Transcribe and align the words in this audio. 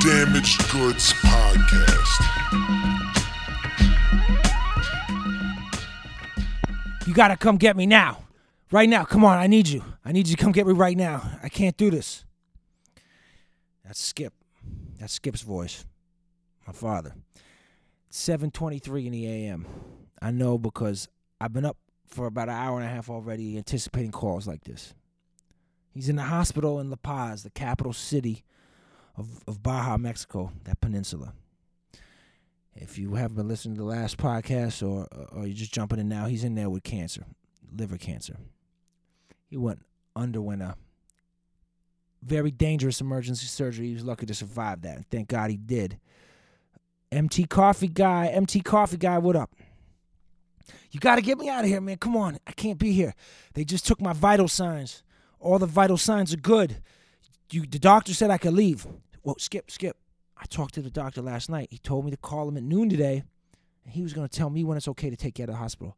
Damaged 0.00 0.70
Goods 0.72 1.12
Podcast. 1.12 2.26
You 7.06 7.14
gotta 7.14 7.36
come 7.36 7.56
get 7.56 7.76
me 7.76 7.86
now. 7.86 8.24
Right 8.70 8.88
now. 8.88 9.04
Come 9.04 9.24
on, 9.24 9.38
I 9.38 9.46
need 9.46 9.68
you. 9.68 9.84
I 10.04 10.12
need 10.12 10.28
you 10.28 10.34
to 10.34 10.42
come 10.42 10.52
get 10.52 10.66
me 10.66 10.72
right 10.72 10.96
now. 10.96 11.38
I 11.42 11.48
can't 11.48 11.76
do 11.76 11.90
this. 11.90 12.24
That's 13.84 14.00
Skip. 14.00 14.32
That's 14.98 15.12
Skip's 15.12 15.42
voice. 15.42 15.84
My 16.66 16.72
father. 16.72 17.14
7:23 18.10 19.06
in 19.06 19.12
the 19.12 19.26
AM. 19.26 19.66
I 20.20 20.30
know 20.30 20.56
because 20.56 21.08
I've 21.40 21.52
been 21.52 21.66
up 21.66 21.76
for 22.06 22.26
about 22.26 22.48
an 22.48 22.54
hour 22.54 22.80
and 22.80 22.88
a 22.88 22.90
half 22.90 23.10
already 23.10 23.58
anticipating 23.58 24.10
calls 24.10 24.46
like 24.46 24.64
this. 24.64 24.94
He's 25.90 26.08
in 26.08 26.16
the 26.16 26.22
hospital 26.22 26.80
in 26.80 26.88
La 26.88 26.96
Paz, 26.96 27.42
the 27.42 27.50
capital 27.50 27.92
city 27.92 28.42
of, 29.16 29.42
of 29.46 29.62
Baja, 29.62 29.96
Mexico, 29.96 30.52
that 30.64 30.80
peninsula. 30.80 31.32
If 32.74 32.98
you 32.98 33.14
haven't 33.14 33.36
been 33.36 33.48
listening 33.48 33.74
to 33.76 33.82
the 33.82 33.86
last 33.86 34.16
podcast 34.16 34.86
or 34.86 35.06
or 35.32 35.46
you're 35.46 35.54
just 35.54 35.74
jumping 35.74 35.98
in 35.98 36.08
now, 36.08 36.26
he's 36.26 36.44
in 36.44 36.54
there 36.54 36.70
with 36.70 36.82
cancer, 36.82 37.26
liver 37.76 37.98
cancer. 37.98 38.36
He 39.50 39.58
went 39.58 39.80
underwent 40.16 40.62
a 40.62 40.76
very 42.22 42.50
dangerous 42.50 43.00
emergency 43.00 43.46
surgery. 43.46 43.88
He 43.88 43.94
was 43.94 44.04
lucky 44.04 44.24
to 44.24 44.34
survive 44.34 44.82
that, 44.82 44.96
and 44.96 45.08
thank 45.10 45.28
God 45.28 45.50
he 45.50 45.58
did. 45.58 45.98
MT 47.10 47.44
Coffee 47.44 47.88
guy, 47.88 48.28
MT 48.28 48.62
Coffee 48.62 48.96
guy, 48.96 49.18
what 49.18 49.36
up? 49.36 49.54
You 50.90 51.00
got 51.00 51.16
to 51.16 51.22
get 51.22 51.38
me 51.38 51.48
out 51.48 51.64
of 51.64 51.70
here, 51.70 51.80
man. 51.80 51.98
Come 51.98 52.16
on, 52.16 52.38
I 52.46 52.52
can't 52.52 52.78
be 52.78 52.92
here. 52.92 53.14
They 53.52 53.64
just 53.64 53.86
took 53.86 54.00
my 54.00 54.14
vital 54.14 54.48
signs. 54.48 55.02
All 55.38 55.58
the 55.58 55.66
vital 55.66 55.98
signs 55.98 56.32
are 56.32 56.38
good. 56.38 56.80
You, 57.50 57.66
the 57.66 57.78
doctor 57.78 58.14
said 58.14 58.30
I 58.30 58.38
could 58.38 58.54
leave. 58.54 58.86
Well, 59.22 59.36
skip, 59.38 59.70
skip. 59.70 59.96
I 60.36 60.44
talked 60.46 60.74
to 60.74 60.82
the 60.82 60.90
doctor 60.90 61.22
last 61.22 61.48
night. 61.48 61.68
He 61.70 61.78
told 61.78 62.04
me 62.04 62.10
to 62.10 62.16
call 62.16 62.48
him 62.48 62.56
at 62.56 62.62
noon 62.62 62.88
today, 62.88 63.22
and 63.84 63.94
he 63.94 64.02
was 64.02 64.12
going 64.12 64.28
to 64.28 64.36
tell 64.36 64.50
me 64.50 64.64
when 64.64 64.76
it's 64.76 64.88
okay 64.88 65.10
to 65.10 65.16
take 65.16 65.38
you 65.38 65.44
out 65.44 65.50
of 65.50 65.54
the 65.54 65.58
hospital. 65.58 65.96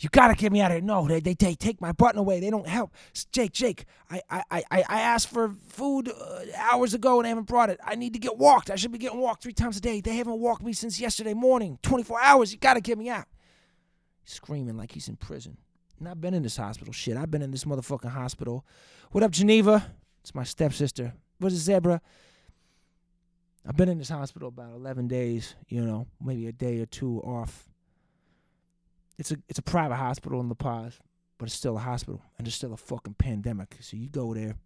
You 0.00 0.08
gotta 0.10 0.34
get 0.34 0.52
me 0.52 0.60
out 0.60 0.70
of 0.70 0.76
here. 0.76 0.84
No, 0.84 1.06
they, 1.08 1.20
they, 1.20 1.34
they 1.34 1.54
take 1.54 1.80
my 1.80 1.92
button 1.92 2.18
away. 2.18 2.40
They 2.40 2.50
don't 2.50 2.66
help. 2.66 2.92
Jake, 3.32 3.52
Jake, 3.52 3.86
I 4.10 4.20
I, 4.30 4.42
I, 4.50 4.84
I 4.88 5.00
asked 5.00 5.28
for 5.28 5.54
food 5.68 6.08
uh, 6.08 6.40
hours 6.56 6.94
ago 6.94 7.18
and 7.18 7.24
they 7.24 7.30
haven't 7.30 7.46
brought 7.46 7.70
it. 7.70 7.80
I 7.82 7.94
need 7.94 8.12
to 8.12 8.18
get 8.18 8.36
walked. 8.36 8.70
I 8.70 8.76
should 8.76 8.92
be 8.92 8.98
getting 8.98 9.20
walked 9.20 9.42
three 9.42 9.52
times 9.52 9.76
a 9.78 9.80
day. 9.80 10.00
They 10.00 10.16
haven't 10.16 10.38
walked 10.38 10.62
me 10.62 10.72
since 10.72 11.00
yesterday 11.00 11.34
morning. 11.34 11.78
24 11.82 12.20
hours. 12.20 12.52
You 12.52 12.58
gotta 12.58 12.80
get 12.80 12.98
me 12.98 13.08
out. 13.08 13.26
Screaming 14.24 14.76
like 14.76 14.92
he's 14.92 15.08
in 15.08 15.16
prison. 15.16 15.56
And 15.98 16.08
I've 16.08 16.20
been 16.20 16.34
in 16.34 16.42
this 16.42 16.56
hospital. 16.56 16.92
Shit, 16.92 17.16
I've 17.16 17.30
been 17.30 17.42
in 17.42 17.50
this 17.50 17.64
motherfucking 17.64 18.10
hospital. 18.10 18.66
What 19.12 19.24
up, 19.24 19.30
Geneva? 19.30 19.92
It's 20.20 20.34
my 20.34 20.44
stepsister. 20.44 21.14
What's 21.38 21.54
a 21.54 21.58
zebra? 21.58 22.02
I've 23.68 23.76
been 23.76 23.88
in 23.88 23.98
this 23.98 24.08
hospital 24.08 24.48
about 24.48 24.72
11 24.74 25.08
days, 25.08 25.54
you 25.68 25.82
know, 25.84 26.06
maybe 26.22 26.46
a 26.46 26.52
day 26.52 26.80
or 26.80 26.86
two 26.86 27.20
off 27.20 27.68
it's 29.18 29.30
a 29.30 29.36
it's 29.48 29.58
a 29.58 29.62
private 29.62 29.96
hospital 29.96 30.40
in 30.40 30.48
La 30.48 30.54
Paz, 30.54 30.98
but 31.38 31.46
it's 31.46 31.54
still 31.54 31.76
a 31.76 31.80
hospital, 31.80 32.22
and 32.36 32.46
there's 32.46 32.54
still 32.54 32.72
a 32.72 32.76
fucking 32.76 33.14
pandemic. 33.14 33.76
So 33.80 33.96
you 33.96 34.08
go 34.08 34.34
there, 34.34 34.56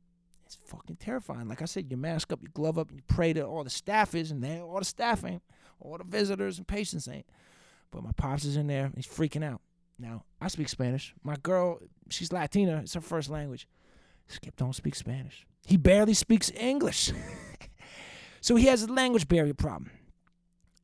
it's 0.45 0.59
fucking 0.67 0.97
terrifying. 0.97 1.49
Like 1.49 1.63
I 1.63 1.67
said, 1.67 1.91
you 1.91 1.97
mask 1.97 2.33
up, 2.33 2.41
you 2.43 2.49
glove 2.49 2.79
up, 2.79 2.89
and 2.89 2.99
you 2.99 3.05
pray 3.07 3.33
that 3.33 3.45
all 3.45 3.65
the 3.65 3.71
staff 3.71 4.15
is, 4.15 4.31
and 4.31 4.43
there 4.43 4.63
all 4.63 4.79
the 4.79 4.85
staff 4.85 5.25
ain't, 5.25 5.43
all 5.79 5.99
the 5.99 6.05
visitors 6.05 6.59
and 6.59 6.67
patients 6.67 7.09
ain't. 7.09 7.27
But 7.91 8.03
my 8.03 8.13
pops 8.13 8.45
is 8.45 8.57
in 8.57 8.67
there, 8.67 8.91
he's 8.95 9.07
freaking 9.07 9.45
out. 9.45 9.61
Now 9.99 10.25
I 10.41 10.49
speak 10.49 10.69
Spanish. 10.69 11.15
My 11.23 11.37
girl, 11.43 11.81
she's 12.09 12.33
Latina. 12.33 12.81
It's 12.83 12.95
her 12.95 13.01
first 13.01 13.31
language. 13.31 13.69
Skip 14.29 14.57
don't 14.57 14.75
speak 14.75 14.95
Spanish. 14.95 15.47
He 15.67 15.77
barely 15.77 16.15
speaks 16.15 16.51
English. 16.57 17.13
so 18.41 18.57
he 18.57 18.67
has 18.67 18.83
a 18.83 18.93
language 18.93 19.29
barrier 19.29 19.55
problem. 19.55 19.91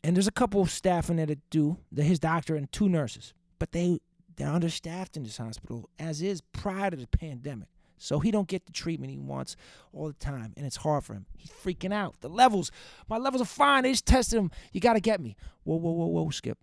And 0.04 0.14
there's 0.14 0.28
a 0.28 0.32
couple 0.32 0.60
of 0.60 0.70
staff 0.70 1.10
in 1.10 1.16
there 1.16 1.26
that 1.26 1.50
do. 1.50 1.78
His 1.94 2.20
doctor 2.20 2.54
and 2.54 2.70
two 2.70 2.88
nurses 2.88 3.34
but 3.58 3.72
they 3.72 4.00
they're 4.36 4.48
understaffed 4.48 5.16
in 5.16 5.22
this 5.22 5.38
hospital 5.38 5.88
as 5.98 6.20
is 6.20 6.42
prior 6.52 6.90
to 6.90 6.96
the 6.96 7.06
pandemic. 7.06 7.68
So 7.98 8.18
he 8.18 8.30
don't 8.30 8.46
get 8.46 8.66
the 8.66 8.72
treatment 8.72 9.10
he 9.10 9.16
wants 9.16 9.56
all 9.94 10.08
the 10.08 10.12
time, 10.12 10.52
and 10.58 10.66
it's 10.66 10.76
hard 10.76 11.02
for 11.02 11.14
him. 11.14 11.24
He's 11.34 11.50
freaking 11.50 11.94
out. 11.94 12.20
The 12.20 12.28
levels, 12.28 12.70
my 13.08 13.16
levels 13.16 13.40
are 13.40 13.46
fine. 13.46 13.84
They 13.84 13.92
just 13.92 14.04
tested 14.04 14.38
him. 14.38 14.50
You 14.72 14.82
got 14.82 14.92
to 14.92 15.00
get 15.00 15.18
me. 15.18 15.34
Whoa, 15.64 15.76
whoa, 15.76 15.92
whoa, 15.92 16.06
whoa, 16.08 16.28
Skip. 16.28 16.58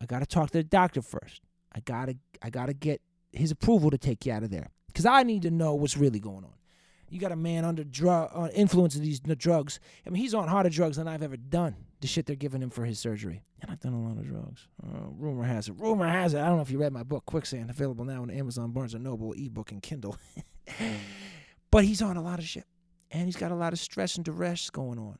I 0.00 0.06
got 0.06 0.20
to 0.20 0.26
talk 0.26 0.46
to 0.52 0.58
the 0.58 0.64
doctor 0.64 1.02
first. 1.02 1.42
I 1.74 1.80
gotta, 1.80 2.16
I 2.40 2.48
gotta 2.48 2.72
get 2.72 3.02
his 3.30 3.50
approval 3.50 3.90
to 3.90 3.98
take 3.98 4.24
you 4.24 4.32
out 4.32 4.42
of 4.42 4.48
there 4.48 4.70
because 4.86 5.04
I 5.04 5.22
need 5.22 5.42
to 5.42 5.50
know 5.50 5.74
what's 5.74 5.98
really 5.98 6.18
going 6.18 6.44
on. 6.44 6.54
You 7.12 7.20
got 7.20 7.30
a 7.30 7.36
man 7.36 7.66
under 7.66 7.84
drug 7.84 8.30
uh, 8.34 8.48
influence 8.54 8.96
of 8.96 9.02
these 9.02 9.20
drugs. 9.20 9.80
I 10.06 10.08
mean, 10.08 10.22
he's 10.22 10.32
on 10.32 10.48
harder 10.48 10.70
drugs 10.70 10.96
than 10.96 11.06
I've 11.06 11.22
ever 11.22 11.36
done. 11.36 11.76
The 12.00 12.06
shit 12.06 12.24
they're 12.24 12.36
giving 12.36 12.62
him 12.62 12.70
for 12.70 12.86
his 12.86 12.98
surgery, 12.98 13.42
and 13.60 13.70
I've 13.70 13.80
done 13.80 13.92
a 13.92 14.02
lot 14.02 14.16
of 14.16 14.26
drugs. 14.26 14.66
Uh, 14.82 15.10
rumor 15.10 15.44
has 15.44 15.68
it. 15.68 15.74
Rumor 15.76 16.08
has 16.08 16.32
it. 16.32 16.40
I 16.40 16.46
don't 16.46 16.56
know 16.56 16.62
if 16.62 16.70
you 16.70 16.80
read 16.80 16.90
my 16.90 17.02
book, 17.02 17.26
Quicksand, 17.26 17.68
available 17.68 18.06
now 18.06 18.22
on 18.22 18.30
Amazon, 18.30 18.70
Barnes 18.70 18.94
and 18.94 19.04
Noble, 19.04 19.34
ebook, 19.34 19.72
and 19.72 19.82
Kindle. 19.82 20.16
but 21.70 21.84
he's 21.84 22.00
on 22.00 22.16
a 22.16 22.22
lot 22.22 22.38
of 22.38 22.46
shit, 22.46 22.64
and 23.10 23.26
he's 23.26 23.36
got 23.36 23.52
a 23.52 23.56
lot 23.56 23.74
of 23.74 23.78
stress 23.78 24.16
and 24.16 24.24
duress 24.24 24.70
going 24.70 24.98
on. 24.98 25.18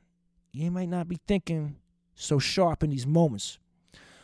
He 0.50 0.70
might 0.70 0.88
not 0.88 1.08
be 1.08 1.19
thinking 1.28 1.76
so 2.14 2.38
sharp 2.38 2.82
in 2.82 2.88
these 2.88 3.06
moments. 3.06 3.58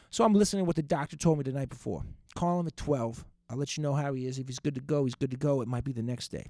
So 0.09 0.25
I'm 0.25 0.33
listening 0.33 0.62
to 0.62 0.67
what 0.67 0.77
the 0.77 0.83
doctor 0.83 1.19
told 1.19 1.37
me 1.37 1.45
the 1.45 1.53
night 1.53 1.69
before. 1.69 2.03
Call 2.34 2.61
him 2.61 2.67
at 2.67 2.78
12. 2.78 3.27
I'll 3.51 3.59
let 3.59 3.77
you 3.77 3.83
know 3.83 3.93
how 3.93 4.15
he 4.15 4.25
is. 4.25 4.39
If 4.39 4.47
he's 4.47 4.59
good 4.59 4.75
to 4.75 4.81
go, 4.81 5.05
he's 5.05 5.15
good 5.15 5.31
to 5.33 5.37
go. 5.37 5.61
It 5.61 5.69
might 5.69 5.84
be 5.84 5.93
the 5.93 6.03
next 6.03 6.28
day. 6.28 6.47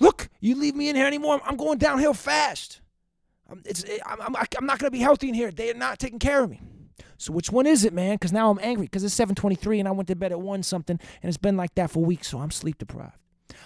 Look, 0.00 0.28
you 0.40 0.56
leave 0.56 0.74
me 0.74 0.88
in 0.88 0.96
here 0.96 1.06
anymore. 1.06 1.40
I'm 1.44 1.56
going 1.56 1.78
downhill 1.78 2.14
fast. 2.14 2.80
I'm, 3.48 3.62
it's, 3.64 3.84
I'm, 4.06 4.20
I'm, 4.20 4.36
I'm 4.36 4.66
not 4.66 4.78
going 4.78 4.88
to 4.88 4.90
be 4.90 5.00
healthy 5.00 5.28
in 5.28 5.34
here. 5.34 5.50
They 5.50 5.70
are 5.70 5.74
not 5.74 5.98
taking 5.98 6.18
care 6.18 6.42
of 6.42 6.50
me. 6.50 6.60
So 7.18 7.32
which 7.34 7.52
one 7.52 7.66
is 7.66 7.84
it, 7.84 7.92
man? 7.92 8.14
Because 8.14 8.32
now 8.32 8.50
I'm 8.50 8.58
angry 8.62 8.86
because 8.86 9.04
it's 9.04 9.14
7:23 9.14 9.78
and 9.78 9.86
I 9.86 9.90
went 9.90 10.08
to 10.08 10.16
bed 10.16 10.32
at 10.32 10.40
one 10.40 10.62
something, 10.62 10.98
and 11.22 11.28
it's 11.28 11.36
been 11.36 11.56
like 11.56 11.74
that 11.74 11.90
for 11.90 12.02
weeks. 12.02 12.28
So 12.28 12.38
I'm 12.38 12.50
sleep 12.50 12.78
deprived. 12.78 13.12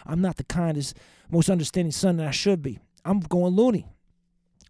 I'm 0.05 0.21
not 0.21 0.37
the 0.37 0.44
kindest, 0.44 0.97
most 1.31 1.49
understanding 1.49 1.93
son 1.93 2.17
that 2.17 2.27
I 2.27 2.33
should 2.33 2.62
be. 2.62 2.81
I'm 3.05 3.21
going 3.21 3.55
loony. 3.55 3.87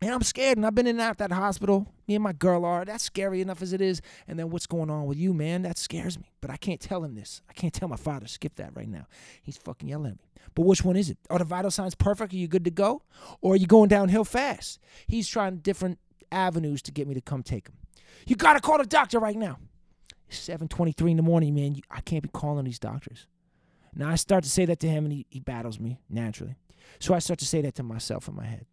And 0.02 0.10
I'm 0.10 0.22
scared, 0.22 0.58
and 0.58 0.66
I've 0.66 0.74
been 0.74 0.86
in 0.86 0.96
and 0.96 1.00
out 1.00 1.12
of 1.12 1.16
that 1.18 1.32
hospital. 1.32 1.86
Me 2.06 2.14
and 2.14 2.24
my 2.24 2.32
girl 2.32 2.64
are. 2.64 2.84
That's 2.84 3.04
scary 3.04 3.40
enough 3.40 3.62
as 3.62 3.72
it 3.72 3.80
is. 3.80 4.02
And 4.28 4.38
then 4.38 4.50
what's 4.50 4.66
going 4.66 4.90
on 4.90 5.06
with 5.06 5.16
you, 5.16 5.32
man? 5.32 5.62
That 5.62 5.78
scares 5.78 6.18
me. 6.18 6.30
But 6.40 6.50
I 6.50 6.56
can't 6.56 6.80
tell 6.80 7.02
him 7.02 7.14
this. 7.14 7.40
I 7.48 7.52
can't 7.54 7.72
tell 7.72 7.88
my 7.88 7.96
father. 7.96 8.26
Skip 8.26 8.56
that 8.56 8.76
right 8.76 8.88
now. 8.88 9.06
He's 9.42 9.56
fucking 9.56 9.88
yelling 9.88 10.12
at 10.12 10.18
me. 10.18 10.42
But 10.54 10.66
which 10.66 10.84
one 10.84 10.96
is 10.96 11.10
it? 11.10 11.18
Are 11.30 11.38
the 11.38 11.44
vital 11.44 11.70
signs 11.70 11.94
perfect? 11.94 12.34
Are 12.34 12.36
you 12.36 12.48
good 12.48 12.64
to 12.64 12.70
go? 12.70 13.02
Or 13.40 13.54
are 13.54 13.56
you 13.56 13.66
going 13.66 13.88
downhill 13.88 14.24
fast? 14.24 14.78
He's 15.06 15.28
trying 15.28 15.58
different 15.58 15.98
avenues 16.30 16.82
to 16.82 16.92
get 16.92 17.08
me 17.08 17.14
to 17.14 17.20
come 17.20 17.42
take 17.42 17.68
him. 17.68 17.76
You 18.26 18.36
gotta 18.36 18.60
call 18.60 18.78
the 18.78 18.84
doctor 18.84 19.18
right 19.18 19.36
now. 19.36 19.58
It's 20.28 20.38
7:23 20.38 21.12
in 21.12 21.16
the 21.16 21.22
morning, 21.22 21.54
man. 21.54 21.76
I 21.90 22.00
can't 22.00 22.22
be 22.22 22.28
calling 22.28 22.64
these 22.64 22.78
doctors. 22.78 23.26
Now 23.94 24.10
I 24.10 24.16
start 24.16 24.44
to 24.44 24.50
say 24.50 24.64
that 24.66 24.80
to 24.80 24.88
him, 24.88 25.04
and 25.04 25.12
he, 25.12 25.26
he 25.30 25.40
battles 25.40 25.78
me 25.78 26.00
naturally. 26.08 26.56
So 26.98 27.14
I 27.14 27.18
start 27.18 27.38
to 27.40 27.46
say 27.46 27.60
that 27.62 27.74
to 27.76 27.82
myself 27.82 28.28
in 28.28 28.34
my 28.34 28.44
head. 28.44 28.66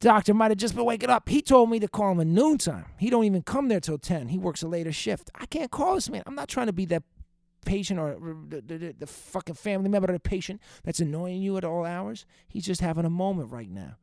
Doctor 0.00 0.32
might 0.32 0.52
have 0.52 0.58
just 0.58 0.76
been 0.76 0.84
waking 0.84 1.10
up. 1.10 1.28
He 1.28 1.42
told 1.42 1.70
me 1.70 1.80
to 1.80 1.88
call 1.88 2.12
him 2.12 2.20
at 2.20 2.26
noontime. 2.28 2.86
He 2.98 3.10
don't 3.10 3.24
even 3.24 3.42
come 3.42 3.68
there 3.68 3.80
till 3.80 3.98
10. 3.98 4.28
He 4.28 4.38
works 4.38 4.62
a 4.62 4.68
later 4.68 4.92
shift. 4.92 5.30
I 5.34 5.46
can't 5.46 5.70
call 5.70 5.96
this 5.96 6.08
man. 6.08 6.22
I'm 6.26 6.36
not 6.36 6.48
trying 6.48 6.68
to 6.68 6.72
be 6.72 6.84
that 6.86 7.02
patient 7.64 7.98
or 7.98 8.16
the, 8.48 8.60
the, 8.60 8.94
the 8.96 9.06
fucking 9.06 9.56
family 9.56 9.88
member 9.88 10.06
of 10.06 10.14
the 10.14 10.20
patient 10.20 10.60
that's 10.84 11.00
annoying 11.00 11.42
you 11.42 11.56
at 11.56 11.64
all 11.64 11.84
hours. 11.84 12.26
He's 12.46 12.64
just 12.64 12.80
having 12.80 13.04
a 13.04 13.10
moment 13.10 13.50
right 13.50 13.70
now. 13.70 13.96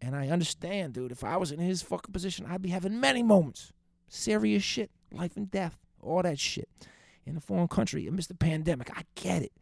And 0.00 0.14
I 0.14 0.28
understand, 0.28 0.94
dude. 0.94 1.10
If 1.10 1.24
I 1.24 1.36
was 1.36 1.50
in 1.50 1.58
his 1.58 1.82
fucking 1.82 2.12
position, 2.12 2.46
I'd 2.48 2.62
be 2.62 2.68
having 2.68 3.00
many 3.00 3.22
moments. 3.22 3.72
Serious 4.08 4.62
shit. 4.62 4.90
Life 5.10 5.36
and 5.36 5.50
death. 5.50 5.76
All 6.00 6.22
that 6.22 6.38
shit. 6.38 6.68
In 7.26 7.36
a 7.36 7.40
foreign 7.40 7.68
country 7.68 8.06
amidst 8.06 8.28
the 8.28 8.34
pandemic. 8.34 8.96
I 8.96 9.02
get 9.16 9.42
it. 9.42 9.52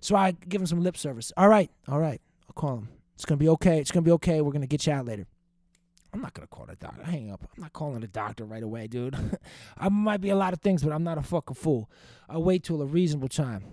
So 0.00 0.16
I 0.16 0.32
give 0.32 0.60
him 0.60 0.66
some 0.66 0.82
lip 0.82 0.96
service. 0.96 1.32
All 1.36 1.48
right. 1.48 1.70
All 1.88 2.00
right. 2.00 2.20
I'll 2.48 2.54
call 2.54 2.78
him. 2.78 2.88
It's 3.20 3.26
gonna 3.26 3.36
be 3.36 3.50
okay. 3.50 3.78
It's 3.78 3.90
gonna 3.90 4.02
be 4.02 4.12
okay. 4.12 4.40
We're 4.40 4.50
gonna 4.50 4.66
get 4.66 4.86
you 4.86 4.94
out 4.94 5.04
later. 5.04 5.26
I'm 6.10 6.22
not 6.22 6.32
gonna 6.32 6.46
call 6.46 6.64
the 6.64 6.74
doctor. 6.74 7.04
Hang 7.04 7.30
up. 7.30 7.42
I'm 7.54 7.62
not 7.62 7.74
calling 7.74 8.00
the 8.00 8.08
doctor 8.08 8.46
right 8.46 8.62
away, 8.62 8.86
dude. 8.86 9.14
I 9.76 9.90
might 9.90 10.22
be 10.22 10.30
a 10.30 10.34
lot 10.34 10.54
of 10.54 10.60
things, 10.62 10.82
but 10.82 10.90
I'm 10.90 11.04
not 11.04 11.18
a 11.18 11.22
fucking 11.22 11.56
fool. 11.56 11.90
I'll 12.30 12.42
wait 12.42 12.64
till 12.64 12.80
a 12.80 12.86
reasonable 12.86 13.28
time. 13.28 13.64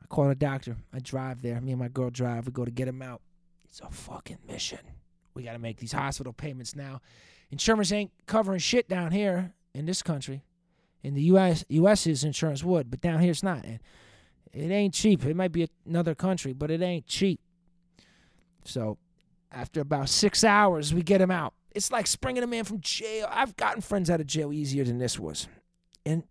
I 0.00 0.06
call 0.06 0.28
the 0.28 0.36
doctor. 0.36 0.76
I 0.94 1.00
drive 1.00 1.42
there. 1.42 1.60
Me 1.60 1.72
and 1.72 1.80
my 1.80 1.88
girl 1.88 2.08
drive. 2.08 2.46
We 2.46 2.52
go 2.52 2.64
to 2.64 2.70
get 2.70 2.86
him 2.86 3.02
out. 3.02 3.20
It's 3.64 3.80
a 3.80 3.90
fucking 3.90 4.38
mission. 4.46 4.78
We 5.34 5.42
gotta 5.42 5.58
make 5.58 5.78
these 5.78 5.90
hospital 5.90 6.32
payments 6.32 6.76
now. 6.76 7.00
Insurance 7.50 7.90
ain't 7.90 8.12
covering 8.26 8.60
shit 8.60 8.88
down 8.88 9.10
here 9.10 9.54
in 9.74 9.86
this 9.86 10.04
country. 10.04 10.44
In 11.02 11.14
the 11.14 11.22
U.S., 11.22 11.64
U.S.'s 11.68 12.22
insurance 12.22 12.62
would, 12.62 12.92
but 12.92 13.00
down 13.00 13.18
here 13.18 13.32
it's 13.32 13.42
not. 13.42 13.64
And 13.64 13.80
it 14.52 14.70
ain't 14.70 14.94
cheap. 14.94 15.24
It 15.24 15.34
might 15.34 15.50
be 15.50 15.68
another 15.84 16.14
country, 16.14 16.52
but 16.52 16.70
it 16.70 16.80
ain't 16.80 17.08
cheap. 17.08 17.40
So 18.66 18.98
after 19.52 19.80
about 19.80 20.08
six 20.08 20.44
hours, 20.44 20.92
we 20.92 21.02
get 21.02 21.20
him 21.20 21.30
out. 21.30 21.54
It's 21.74 21.90
like 21.90 22.06
springing 22.06 22.42
a 22.42 22.46
man 22.46 22.64
from 22.64 22.80
jail. 22.80 23.28
I've 23.30 23.56
gotten 23.56 23.82
friends 23.82 24.10
out 24.10 24.20
of 24.20 24.26
jail 24.26 24.52
easier 24.52 24.84
than 24.84 24.98
this 24.98 25.18
was. 25.18 25.48
And 26.04 26.24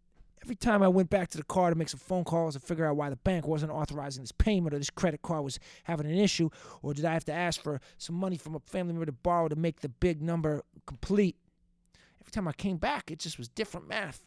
Every 0.46 0.56
time 0.56 0.84
I 0.84 0.88
went 0.88 1.10
back 1.10 1.30
to 1.30 1.40
the 1.40 1.44
car 1.44 1.72
to 1.72 1.76
make 1.76 1.90
some 1.90 2.00
phone 2.00 2.24
calls 2.24 2.54
and 2.54 2.64
figure 2.64 2.86
out 2.86 2.96
why 2.96 3.10
the 3.10 3.16
bank 3.16 3.48
wasn't 3.48 3.72
authorizing 3.72 4.22
this 4.22 4.32
payment 4.32 4.76
or 4.76 4.78
this 4.78 4.92
credit 4.92 5.24
card 5.24 5.44
was 5.44 5.58
having 5.86 6.06
an 6.06 6.16
issue, 6.16 6.52
or 6.84 6.94
did 6.94 7.04
I 7.04 7.14
have 7.14 7.26
to 7.26 7.34
ask 7.34 7.60
for 7.60 7.82
some 7.98 8.16
money 8.16 8.38
from 8.38 8.54
a 8.54 8.60
family 8.60 8.94
member 8.94 9.08
to 9.08 9.12
borrow 9.12 9.48
to 9.48 9.56
make 9.56 9.82
the 9.82 9.90
big 9.90 10.22
number 10.22 10.62
complete? 10.86 11.36
Every 12.22 12.30
time 12.30 12.48
I 12.48 12.52
came 12.52 12.78
back, 12.78 13.10
it 13.10 13.18
just 13.18 13.40
was 13.40 13.48
different 13.48 13.88
math. 13.88 14.24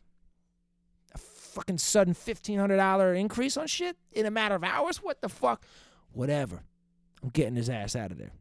A 1.14 1.18
fucking 1.18 1.78
sudden 1.78 2.14
$1,500 2.14 3.16
increase 3.16 3.56
on 3.56 3.68
shit 3.68 3.96
in 4.10 4.26
a 4.26 4.30
matter 4.32 4.56
of 4.56 4.64
hours? 4.64 4.96
What 5.00 5.20
the 5.20 5.28
fuck? 5.28 5.64
Whatever. 6.10 6.64
I'm 7.22 7.30
getting 7.30 7.56
his 7.56 7.70
ass 7.70 7.96
out 7.96 8.10
of 8.10 8.18
there. 8.18 8.32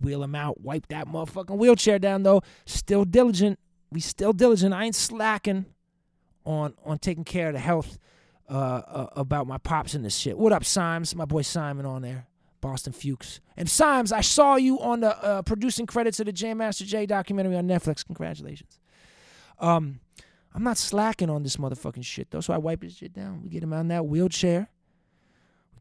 Wheel 0.00 0.22
him 0.22 0.34
out, 0.34 0.60
wipe 0.60 0.88
that 0.88 1.06
motherfucking 1.06 1.56
wheelchair 1.56 1.98
down, 1.98 2.22
though. 2.22 2.42
Still 2.66 3.04
diligent. 3.04 3.58
We 3.90 4.00
still 4.00 4.32
diligent. 4.32 4.74
I 4.74 4.84
ain't 4.84 4.94
slacking 4.94 5.66
on 6.44 6.74
on 6.84 6.98
taking 6.98 7.24
care 7.24 7.48
of 7.48 7.52
the 7.52 7.60
health 7.60 7.98
uh, 8.48 8.54
uh, 8.54 9.06
about 9.16 9.46
my 9.46 9.58
pops 9.58 9.94
and 9.94 10.04
this 10.04 10.16
shit. 10.16 10.36
What 10.36 10.52
up, 10.52 10.64
Symes? 10.64 11.14
My 11.14 11.24
boy 11.24 11.42
Simon 11.42 11.86
on 11.86 12.02
there. 12.02 12.26
Boston 12.60 12.92
Fuchs. 12.92 13.40
And 13.56 13.68
Symes, 13.68 14.12
I 14.12 14.20
saw 14.22 14.56
you 14.56 14.80
on 14.80 15.00
the 15.00 15.22
uh, 15.22 15.42
producing 15.42 15.84
credits 15.84 16.20
of 16.20 16.26
the 16.26 16.32
Jam 16.32 16.58
Master 16.58 16.84
Jay 16.84 17.06
documentary 17.06 17.56
on 17.56 17.66
Netflix. 17.66 18.06
Congratulations. 18.06 18.78
Um, 19.58 20.00
I'm 20.54 20.62
not 20.62 20.78
slacking 20.78 21.28
on 21.28 21.42
this 21.42 21.56
motherfucking 21.56 22.04
shit 22.04 22.30
though, 22.30 22.40
so 22.40 22.54
I 22.54 22.58
wipe 22.58 22.82
his 22.82 22.96
shit 22.96 23.12
down. 23.12 23.42
We 23.42 23.50
get 23.50 23.62
him 23.62 23.72
on 23.72 23.88
that 23.88 24.06
wheelchair. 24.06 24.68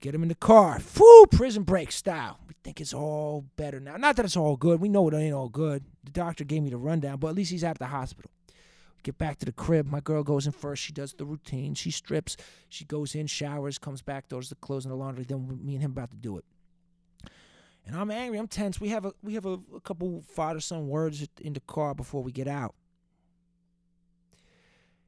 Get 0.02 0.16
him 0.16 0.24
in 0.24 0.30
the 0.30 0.36
car. 0.36 0.80
Whoo, 1.00 1.28
prison 1.28 1.62
break 1.62 1.92
style. 1.92 2.40
We 2.48 2.56
think 2.64 2.82
it's 2.82 2.94
all 2.94 3.46
better 3.56 3.80
now. 3.80 3.98
Not 3.98 4.16
that 4.16 4.26
it's 4.26 4.36
all 4.36 4.58
good. 4.58 4.82
We 4.82 4.90
know 4.90 5.08
it 5.08 5.14
ain't 5.14 5.34
all 5.34 5.48
good. 5.48 5.86
The 6.04 6.12
doctor 6.12 6.44
gave 6.44 6.64
me 6.64 6.72
the 6.72 6.78
rundown, 6.78 7.20
but 7.20 7.28
at 7.28 7.36
least 7.36 7.52
he's 7.52 7.64
at 7.64 7.78
the 7.78 7.86
hospital. 7.86 8.32
Get 9.04 9.20
back 9.20 9.38
to 9.40 9.46
the 9.46 9.52
crib. 9.52 9.86
My 9.86 10.00
girl 10.00 10.24
goes 10.24 10.48
in 10.48 10.54
first. 10.54 10.82
She 10.82 10.92
does 10.92 11.14
the 11.14 11.26
routine. 11.26 11.76
She 11.76 11.92
strips. 11.92 12.36
She 12.68 12.84
goes 12.84 13.14
in, 13.14 13.28
showers, 13.28 13.78
comes 13.78 14.02
back, 14.02 14.28
does 14.28 14.50
the 14.50 14.56
clothes 14.56 14.86
and 14.86 14.92
the 14.92 14.96
laundry. 14.96 15.24
Then 15.24 15.60
me 15.64 15.76
and 15.76 15.84
him 15.84 15.92
about 15.92 16.12
to 16.12 16.18
do 16.18 16.38
it. 16.38 16.46
And 17.86 17.96
I'm 17.96 18.12
angry. 18.12 18.40
I'm 18.40 18.48
tense. 18.48 18.82
We 18.82 18.90
have 18.90 19.06
a 19.06 19.14
we 19.24 19.36
have 19.36 19.46
a, 19.46 19.60
a 19.76 19.82
couple 19.82 20.24
father 20.34 20.60
son 20.60 20.88
words 20.88 21.28
in 21.42 21.54
the 21.54 21.60
car 21.62 21.94
before 21.94 22.24
we 22.24 22.32
get 22.32 22.48
out. 22.48 22.76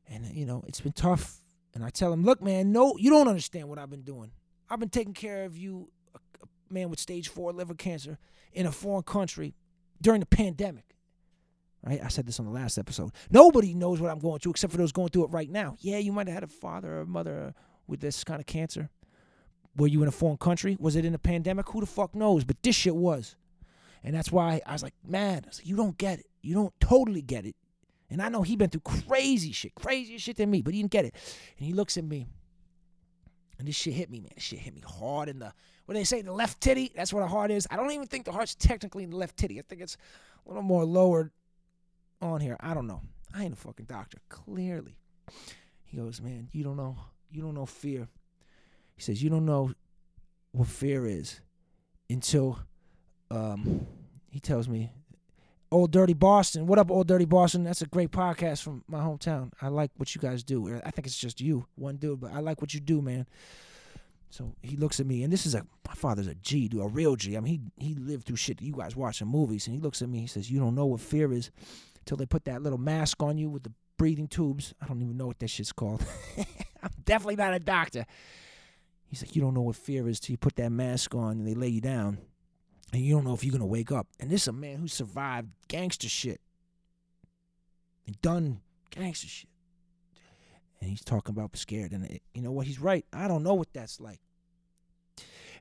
And 0.08 0.26
you 0.36 0.46
know 0.46 0.64
it's 0.68 0.82
been 0.82 0.94
tough. 0.94 1.40
And 1.76 1.84
I 1.84 1.90
tell 1.90 2.14
him, 2.14 2.24
look, 2.24 2.42
man, 2.42 2.72
no, 2.72 2.96
you 2.98 3.10
don't 3.10 3.28
understand 3.28 3.68
what 3.68 3.80
I've 3.80 3.90
been 3.90 4.04
doing. 4.04 4.30
I've 4.70 4.80
been 4.80 4.90
taking 4.90 5.14
care 5.14 5.46
of 5.46 5.58
you, 5.58 5.90
a, 6.16 6.20
a 6.44 6.74
man 6.74 6.90
with 6.90 7.00
stage 7.00 7.28
four 7.28 7.52
liver 7.52 7.76
cancer, 7.76 8.18
in 8.52 8.66
a 8.66 8.72
foreign 8.72 9.04
country 9.04 9.56
during 10.02 10.20
the 10.20 10.26
pandemic 10.26 10.94
right? 11.86 12.02
I 12.04 12.08
said 12.08 12.26
this 12.26 12.40
on 12.40 12.46
the 12.46 12.52
last 12.52 12.78
episode. 12.78 13.12
Nobody 13.30 13.74
knows 13.74 14.00
what 14.00 14.10
I'm 14.10 14.20
going 14.20 14.40
through 14.40 14.52
except 14.52 14.72
for 14.72 14.78
those 14.78 14.92
going 14.92 15.10
through 15.10 15.26
it 15.26 15.32
right 15.32 15.50
now. 15.50 15.76
Yeah, 15.80 15.98
you 15.98 16.12
might 16.12 16.28
have 16.28 16.34
had 16.34 16.44
a 16.44 16.48
father 16.48 16.98
or 16.98 17.02
a 17.02 17.06
mother 17.06 17.54
with 17.88 18.00
this 18.00 18.24
kind 18.24 18.40
of 18.40 18.46
cancer. 18.46 18.90
Were 19.76 19.88
you 19.88 20.02
in 20.02 20.08
a 20.08 20.12
foreign 20.12 20.38
country? 20.38 20.78
Was 20.80 20.96
it 20.96 21.06
in 21.06 21.14
a 21.14 21.20
pandemic? 21.20 21.68
Who 21.70 21.80
the 21.82 21.86
fuck 21.86 22.16
knows? 22.16 22.44
But 22.44 22.62
this 22.64 22.76
shit 22.76 22.96
was. 22.96 23.36
And 24.04 24.16
that's 24.16 24.32
why 24.32 24.62
I 24.66 24.74
was 24.74 24.84
like, 24.84 24.94
man, 25.06 25.44
was 25.48 25.60
like, 25.60 25.68
you 25.68 25.76
don't 25.76 25.98
get 25.98 26.20
it. 26.20 26.28
You 26.42 26.54
don't 26.54 26.74
totally 26.80 27.22
get 27.22 27.46
it. 27.46 27.56
And 28.10 28.22
I 28.22 28.30
know 28.30 28.44
he 28.44 28.56
been 28.56 28.70
through 28.70 28.82
crazy 28.82 29.52
shit, 29.52 29.74
crazier 29.76 30.20
shit 30.20 30.38
than 30.38 30.52
me, 30.52 30.62
but 30.62 30.74
he 30.74 30.82
didn't 30.82 30.92
get 30.92 31.06
it. 31.06 31.16
And 31.58 31.66
he 31.66 31.74
looks 31.74 31.98
at 31.98 32.04
me, 32.04 32.28
and 33.60 33.68
this 33.68 33.76
shit 33.76 33.94
hit 33.94 34.10
me, 34.10 34.20
man. 34.20 34.32
This 34.36 34.44
shit 34.44 34.60
hit 34.60 34.74
me 34.74 34.82
hard 34.86 35.30
in 35.30 35.40
the, 35.40 35.54
what 35.86 35.94
do 35.94 36.00
they 36.00 36.04
say, 36.04 36.22
the 36.22 36.32
left 36.32 36.62
titty. 36.62 36.92
That's 36.96 37.14
where 37.14 37.24
the 37.24 37.30
heart 37.30 37.52
is. 37.52 37.68
I 37.70 37.76
don't 37.76 37.92
even 37.92 38.08
think 38.08 38.26
the 38.26 38.32
heart's 38.32 38.56
technically 38.56 39.04
in 39.04 39.12
the 39.12 39.18
left 39.18 39.38
titty. 39.38 39.60
I 39.60 39.64
think 39.64 39.82
it's 39.82 39.98
a 40.46 40.50
little 40.50 40.64
more 40.64 40.86
lowered 40.86 41.32
on 42.22 42.42
here. 42.42 42.58
I 42.60 42.74
don't 42.74 42.88
know. 42.88 43.02
I 43.34 43.44
ain't 43.44 43.54
a 43.54 43.58
fucking 43.58 43.86
doctor. 43.86 44.20
Clearly. 44.30 44.98
He 45.86 45.98
goes, 45.98 46.22
man, 46.22 46.50
you 46.52 46.64
don't 46.64 46.78
know. 46.78 46.98
You 47.32 47.42
don't 47.42 47.54
know 47.54 47.66
fear. 47.66 48.08
He 48.96 49.02
says, 49.02 49.24
you 49.24 49.30
don't 49.30 49.46
know 49.46 49.72
what 50.52 50.68
fear 50.68 51.08
is 51.08 51.42
until 52.10 52.60
um, 53.32 53.88
he 54.30 54.40
tells 54.40 54.68
me, 54.68 54.92
Old 55.74 55.90
Dirty 55.92 56.14
Boston. 56.14 56.68
What 56.68 56.78
up, 56.78 56.92
Old 56.92 57.08
Dirty 57.08 57.26
Boston? 57.26 57.64
That's 57.64 57.82
a 57.82 57.88
great 57.88 58.12
podcast 58.12 58.62
from 58.62 58.84
my 58.88 59.00
hometown. 59.00 59.52
I 59.60 59.70
like 59.70 59.90
what 59.98 60.14
you 60.14 60.22
guys 60.22 60.44
do. 60.44 60.80
I 60.86 60.92
think 60.92 61.08
it's 61.08 61.18
just 61.18 61.42
you, 61.42 61.66
one 61.74 61.98
dude, 61.98 62.20
but 62.20 62.32
I 62.32 62.42
like 62.42 62.62
what 62.62 62.76
you 62.76 62.80
do, 62.80 63.02
man. 63.02 63.26
So 64.30 64.54
he 64.62 64.78
looks 64.78 65.00
at 65.00 65.08
me, 65.08 65.24
and 65.24 65.34
this 65.34 65.48
is 65.48 65.56
a 65.56 65.66
my 65.88 65.96
father's 65.96 66.28
a 66.28 66.36
G, 66.36 66.68
dude, 66.68 66.84
a 66.84 66.88
real 66.88 67.16
G. 67.16 67.36
I 67.36 67.40
mean, 67.40 67.72
he 67.76 67.88
he 67.88 67.96
lived 67.96 68.28
through 68.28 68.36
shit. 68.36 68.62
You 68.62 68.74
guys 68.74 68.96
watching 68.96 69.28
movies, 69.28 69.66
and 69.66 69.76
he 69.76 69.82
looks 69.82 70.04
at 70.04 70.10
me. 70.10 70.20
He 70.20 70.28
says, 70.28 70.52
"You 70.52 70.60
don't 70.60 70.76
know 70.76 70.86
what 70.86 71.02
fear 71.02 71.34
is 71.34 71.50
till 72.06 72.18
they 72.18 72.28
put 72.28 72.46
that 72.46 72.62
little 72.62 72.78
mask 72.78 73.24
on 73.24 73.40
you 73.40 73.50
with 73.50 73.64
the 73.64 73.72
breathing 73.98 74.28
tubes. 74.28 74.76
I 74.80 74.86
don't 74.86 75.02
even 75.02 75.18
know 75.18 75.28
what 75.28 75.40
that 75.40 75.50
shit's 75.50 75.72
called. 75.72 76.06
I'm 76.84 76.92
definitely 77.04 77.38
not 77.38 77.56
a 77.56 77.60
doctor. 77.60 78.06
He's 79.08 79.24
like, 79.24 79.36
you 79.36 79.42
don't 79.42 79.56
know 79.56 79.62
what 79.62 79.76
fear 79.76 80.08
is 80.08 80.20
till 80.20 80.34
you 80.34 80.38
put 80.38 80.56
that 80.58 80.72
mask 80.72 81.16
on 81.16 81.40
and 81.40 81.48
they 81.48 81.54
lay 81.56 81.70
you 81.70 81.82
down, 81.82 82.20
and 82.94 83.02
you 83.02 83.16
don't 83.16 83.26
know 83.26 83.34
if 83.34 83.44
you're 83.44 83.52
gonna 83.52 83.66
wake 83.66 83.92
up. 83.92 84.08
And 84.20 84.30
this 84.30 84.44
is 84.44 84.48
a 84.48 84.54
man 84.54 84.78
who 84.78 84.88
survived 84.88 85.50
gangster 85.68 86.08
shit 86.08 86.40
and 88.06 88.22
done 88.22 88.62
gangster 88.92 89.28
shit. 89.28 89.50
And 90.80 90.90
he's 90.90 91.04
talking 91.04 91.34
about 91.34 91.56
scared, 91.58 91.92
and 91.92 92.06
it, 92.06 92.22
you 92.34 92.42
know 92.42 92.52
what? 92.52 92.68
He's 92.68 92.80
right. 92.80 93.06
I 93.12 93.28
don't 93.28 93.44
know 93.44 93.54
what 93.54 93.74
that's 93.74 94.00
like. 94.00 94.20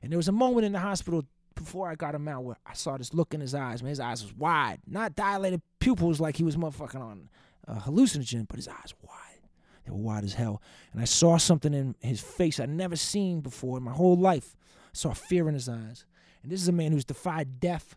And 0.01 0.11
there 0.11 0.17
was 0.17 0.27
a 0.27 0.33
moment 0.33 0.65
in 0.65 0.73
the 0.73 0.79
hospital 0.79 1.23
before 1.55 1.89
I 1.89 1.95
got 1.95 2.13
him 2.13 2.27
out 2.27 2.43
where 2.43 2.57
I 2.65 2.73
saw 2.73 2.97
this 2.97 3.13
look 3.13 3.33
in 3.33 3.39
his 3.39 3.55
eyes. 3.55 3.81
Man, 3.81 3.89
his 3.89 3.99
eyes 3.99 4.21
was 4.21 4.35
wide, 4.35 4.79
not 4.85 5.15
dilated 5.15 5.61
pupils 5.79 6.19
like 6.19 6.35
he 6.35 6.43
was 6.43 6.57
motherfucking 6.57 7.01
on 7.01 7.29
a 7.67 7.75
hallucinogen, 7.75 8.47
but 8.47 8.57
his 8.57 8.67
eyes 8.67 8.93
wide. 9.01 9.47
They 9.85 9.91
were 9.91 9.97
wide 9.97 10.23
as 10.23 10.33
hell. 10.33 10.61
And 10.91 11.01
I 11.01 11.05
saw 11.05 11.37
something 11.37 11.73
in 11.73 11.95
his 12.01 12.21
face 12.21 12.59
I'd 12.59 12.69
never 12.69 12.95
seen 12.95 13.39
before 13.41 13.77
in 13.77 13.83
my 13.83 13.93
whole 13.93 14.17
life. 14.17 14.55
I 14.87 14.89
saw 14.93 15.13
fear 15.13 15.47
in 15.47 15.53
his 15.53 15.69
eyes. 15.69 16.05
And 16.43 16.51
this 16.51 16.61
is 16.61 16.67
a 16.67 16.73
man 16.73 16.91
who's 16.91 17.05
defied 17.05 17.59
death 17.59 17.95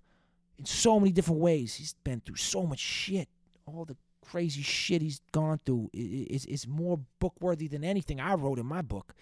in 0.58 0.64
so 0.64 0.98
many 0.98 1.12
different 1.12 1.40
ways. 1.40 1.74
He's 1.74 1.94
been 2.04 2.20
through 2.20 2.36
so 2.36 2.64
much 2.64 2.78
shit. 2.78 3.28
All 3.66 3.84
the 3.84 3.96
crazy 4.24 4.62
shit 4.62 5.02
he's 5.02 5.20
gone 5.32 5.60
through 5.64 5.90
is, 5.92 6.46
is 6.46 6.66
more 6.66 7.00
book 7.20 7.34
worthy 7.40 7.68
than 7.68 7.84
anything 7.84 8.20
I 8.20 8.34
wrote 8.34 8.58
in 8.58 8.66
my 8.66 8.82
book. 8.82 9.14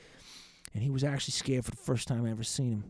And 0.72 0.82
he 0.82 0.90
was 0.90 1.04
actually 1.04 1.32
scared 1.32 1.64
for 1.64 1.70
the 1.70 1.76
first 1.76 2.08
time 2.08 2.24
I 2.26 2.30
ever 2.30 2.44
seen 2.44 2.72
him 2.72 2.84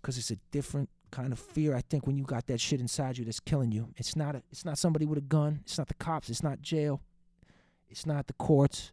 because 0.00 0.18
it's 0.18 0.30
a 0.30 0.36
different 0.50 0.88
kind 1.10 1.32
of 1.32 1.38
fear. 1.38 1.74
I 1.74 1.80
think 1.80 2.06
when 2.06 2.16
you 2.18 2.24
got 2.24 2.46
that 2.46 2.60
shit 2.60 2.80
inside 2.80 3.18
you 3.18 3.24
that's 3.24 3.40
killing 3.40 3.72
you, 3.72 3.88
it's 3.96 4.16
not 4.16 4.36
a, 4.36 4.42
it's 4.50 4.64
not 4.64 4.78
somebody 4.78 5.06
with 5.06 5.18
a 5.18 5.22
gun. 5.22 5.60
It's 5.64 5.78
not 5.78 5.88
the 5.88 5.94
cops. 5.94 6.30
It's 6.30 6.42
not 6.42 6.60
jail. 6.62 7.00
It's 7.88 8.06
not 8.06 8.26
the 8.26 8.34
courts. 8.34 8.92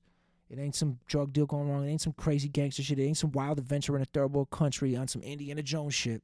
It 0.50 0.60
ain't 0.60 0.76
some 0.76 1.00
drug 1.08 1.34
deal 1.34 1.46
going 1.46 1.68
wrong. 1.68 1.86
It 1.86 1.92
ain't 1.92 2.02
some 2.02 2.14
crazy 2.14 2.48
gangster 2.48 2.84
shit. 2.84 3.00
It 3.00 3.04
ain't 3.04 3.18
some 3.18 3.32
wild 3.32 3.58
adventure 3.58 3.96
in 3.96 4.02
a 4.02 4.06
third 4.06 4.34
world 4.34 4.52
country 4.52 4.96
on 4.96 5.08
some 5.08 5.24
Indiana 5.24 5.64
Jones 5.64 5.96
shit. 5.96 6.22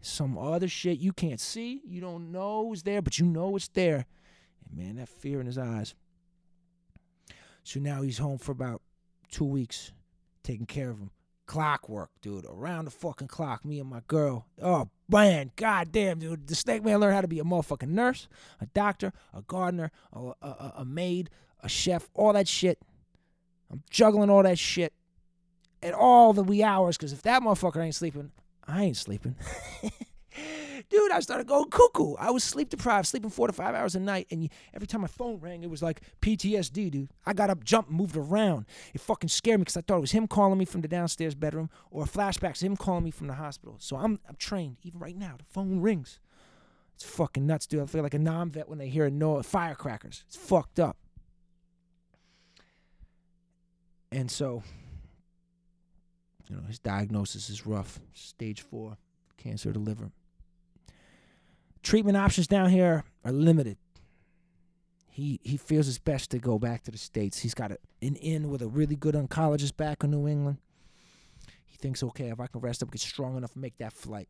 Some 0.00 0.38
other 0.38 0.68
shit 0.68 0.98
you 0.98 1.12
can't 1.12 1.40
see. 1.40 1.80
You 1.86 2.00
don't 2.00 2.32
know 2.32 2.72
is 2.72 2.82
there, 2.82 3.02
but 3.02 3.18
you 3.18 3.26
know 3.26 3.56
it's 3.56 3.68
there. 3.68 4.06
And 4.64 4.76
man, 4.76 4.96
that 4.96 5.08
fear 5.08 5.40
in 5.40 5.46
his 5.46 5.58
eyes. 5.58 5.94
So 7.62 7.80
now 7.80 8.02
he's 8.02 8.18
home 8.18 8.38
for 8.38 8.52
about 8.52 8.82
two 9.30 9.44
weeks, 9.44 9.92
taking 10.42 10.66
care 10.66 10.90
of 10.90 10.98
him 10.98 11.10
clockwork, 11.46 12.10
dude. 12.20 12.44
Around 12.44 12.84
the 12.86 12.90
fucking 12.90 13.28
clock, 13.28 13.64
me 13.64 13.80
and 13.80 13.88
my 13.88 14.02
girl. 14.08 14.46
Oh 14.60 14.88
man, 15.08 15.52
goddamn, 15.56 16.18
dude. 16.18 16.46
The 16.46 16.54
snake 16.54 16.84
man 16.84 16.98
learned 16.98 17.14
how 17.14 17.20
to 17.20 17.28
be 17.28 17.38
a 17.38 17.44
motherfucking 17.44 17.88
nurse, 17.88 18.28
a 18.60 18.66
doctor, 18.66 19.12
a 19.32 19.42
gardener, 19.42 19.90
a, 20.12 20.32
a, 20.42 20.72
a 20.78 20.84
maid, 20.84 21.30
a 21.60 21.68
chef, 21.68 22.10
all 22.14 22.32
that 22.32 22.48
shit. 22.48 22.78
I'm 23.70 23.82
juggling 23.90 24.30
all 24.30 24.42
that 24.42 24.58
shit 24.58 24.92
at 25.82 25.94
all 25.94 26.32
the 26.32 26.42
wee 26.42 26.62
hours, 26.62 26.96
because 26.96 27.12
if 27.12 27.22
that 27.22 27.42
motherfucker 27.42 27.82
ain't 27.82 27.94
sleeping, 27.94 28.32
I 28.66 28.84
ain't 28.84 28.96
sleeping. 28.96 29.36
dude, 30.88 31.12
I 31.12 31.20
started 31.20 31.46
going 31.46 31.70
cuckoo. 31.70 32.14
I 32.18 32.30
was 32.30 32.44
sleep 32.44 32.70
deprived, 32.70 33.06
sleeping 33.06 33.30
four 33.30 33.46
to 33.46 33.52
five 33.52 33.74
hours 33.74 33.94
a 33.94 34.00
night, 34.00 34.26
and 34.30 34.48
every 34.74 34.86
time 34.86 35.00
my 35.00 35.06
phone 35.06 35.38
rang, 35.40 35.62
it 35.62 35.70
was 35.70 35.82
like 35.82 36.00
PTSD, 36.20 36.90
dude. 36.90 37.10
I 37.24 37.32
got 37.32 37.50
up, 37.50 37.64
jumped, 37.64 37.90
moved 37.90 38.16
around. 38.16 38.66
It 38.94 39.00
fucking 39.00 39.28
scared 39.28 39.60
me 39.60 39.62
because 39.62 39.76
I 39.76 39.80
thought 39.82 39.98
it 39.98 40.00
was 40.00 40.12
him 40.12 40.26
calling 40.26 40.58
me 40.58 40.64
from 40.64 40.80
the 40.80 40.88
downstairs 40.88 41.34
bedroom 41.34 41.70
or 41.90 42.04
flashbacks 42.04 42.62
him 42.62 42.76
calling 42.76 43.04
me 43.04 43.10
from 43.10 43.26
the 43.26 43.34
hospital. 43.34 43.76
So 43.78 43.96
I'm 43.96 44.20
I'm 44.28 44.36
trained. 44.36 44.76
Even 44.82 45.00
right 45.00 45.16
now, 45.16 45.36
the 45.38 45.44
phone 45.44 45.80
rings. 45.80 46.20
It's 46.94 47.04
fucking 47.04 47.46
nuts, 47.46 47.66
dude. 47.66 47.82
I 47.82 47.86
feel 47.86 48.02
like 48.02 48.14
a 48.14 48.18
non-vet 48.18 48.70
when 48.70 48.78
they 48.78 48.88
hear 48.88 49.04
a 49.04 49.10
no 49.10 49.42
firecrackers. 49.42 50.24
It's 50.26 50.36
fucked 50.36 50.80
up. 50.80 50.96
And 54.10 54.30
so, 54.30 54.62
you 56.48 56.56
know, 56.56 56.62
his 56.66 56.78
diagnosis 56.78 57.50
is 57.50 57.66
rough. 57.66 58.00
Stage 58.14 58.60
four, 58.62 58.96
cancer 59.36 59.68
of 59.68 59.74
the 59.74 59.80
liver 59.80 60.10
treatment 61.86 62.16
options 62.16 62.48
down 62.48 62.68
here 62.68 63.04
are 63.24 63.32
limited. 63.32 63.78
He 65.08 65.40
he 65.44 65.56
feels 65.56 65.88
it's 65.88 65.98
best 65.98 66.30
to 66.32 66.38
go 66.38 66.58
back 66.58 66.82
to 66.82 66.90
the 66.90 66.98
states. 66.98 67.38
He's 67.38 67.54
got 67.54 67.70
a, 67.70 67.78
an 68.02 68.16
in 68.16 68.50
with 68.50 68.60
a 68.60 68.66
really 68.66 68.96
good 68.96 69.14
oncologist 69.14 69.76
back 69.76 70.02
in 70.02 70.10
New 70.10 70.26
England. 70.26 70.58
He 71.64 71.76
thinks, 71.78 72.02
okay, 72.02 72.28
if 72.28 72.40
I 72.40 72.48
can 72.48 72.60
rest 72.60 72.82
up, 72.82 72.90
get 72.90 73.00
strong 73.00 73.36
enough, 73.36 73.54
make 73.54 73.78
that 73.78 73.92
flight. 73.92 74.28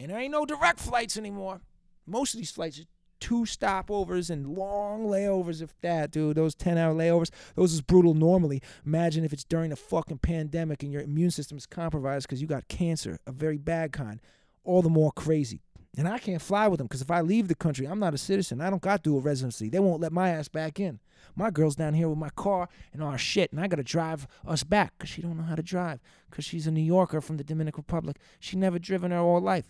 And 0.00 0.10
there 0.10 0.18
ain't 0.18 0.32
no 0.32 0.46
direct 0.46 0.80
flights 0.80 1.16
anymore. 1.16 1.60
Most 2.06 2.32
of 2.34 2.38
these 2.38 2.50
flights 2.50 2.80
are 2.80 2.84
two 3.20 3.42
stopovers 3.42 4.30
and 4.30 4.46
long 4.46 5.06
layovers, 5.06 5.62
if 5.62 5.78
that, 5.80 6.10
dude. 6.10 6.36
Those 6.36 6.54
10 6.54 6.78
hour 6.78 6.94
layovers, 6.94 7.30
those 7.54 7.72
is 7.72 7.80
brutal 7.80 8.14
normally. 8.14 8.62
Imagine 8.84 9.24
if 9.24 9.32
it's 9.32 9.44
during 9.44 9.72
a 9.72 9.76
fucking 9.76 10.18
pandemic 10.18 10.82
and 10.82 10.92
your 10.92 11.02
immune 11.02 11.30
system 11.30 11.58
is 11.58 11.66
compromised 11.66 12.26
because 12.26 12.40
you 12.40 12.46
got 12.46 12.68
cancer, 12.68 13.18
a 13.26 13.32
very 13.32 13.58
bad 13.58 13.92
kind. 13.92 14.20
All 14.64 14.82
the 14.82 14.90
more 14.90 15.12
crazy. 15.12 15.62
And 15.96 16.06
I 16.06 16.18
can't 16.18 16.42
fly 16.42 16.68
with 16.68 16.78
them 16.78 16.86
because 16.86 17.02
if 17.02 17.10
I 17.10 17.22
leave 17.22 17.48
the 17.48 17.54
country, 17.54 17.86
I'm 17.86 17.98
not 17.98 18.14
a 18.14 18.18
citizen. 18.18 18.60
I 18.60 18.70
don't 18.70 18.82
got 18.82 19.02
dual 19.02 19.20
residency. 19.20 19.68
They 19.68 19.80
won't 19.80 20.00
let 20.00 20.12
my 20.12 20.30
ass 20.30 20.48
back 20.48 20.78
in. 20.78 21.00
My 21.34 21.50
girl's 21.50 21.76
down 21.76 21.94
here 21.94 22.08
with 22.08 22.18
my 22.18 22.30
car 22.30 22.68
and 22.92 23.02
our 23.02 23.18
shit, 23.18 23.50
and 23.52 23.60
I 23.60 23.66
gotta 23.66 23.82
drive 23.82 24.28
us 24.46 24.62
back 24.62 24.92
because 24.96 25.10
she 25.10 25.22
don't 25.22 25.36
know 25.36 25.42
how 25.42 25.54
to 25.54 25.62
drive 25.62 26.00
because 26.30 26.44
she's 26.44 26.66
a 26.66 26.70
New 26.70 26.82
Yorker 26.82 27.20
from 27.20 27.36
the 27.36 27.44
Dominican 27.44 27.82
Republic. 27.86 28.18
She 28.38 28.56
never 28.56 28.78
driven 28.78 29.10
her 29.10 29.18
whole 29.18 29.40
life. 29.40 29.66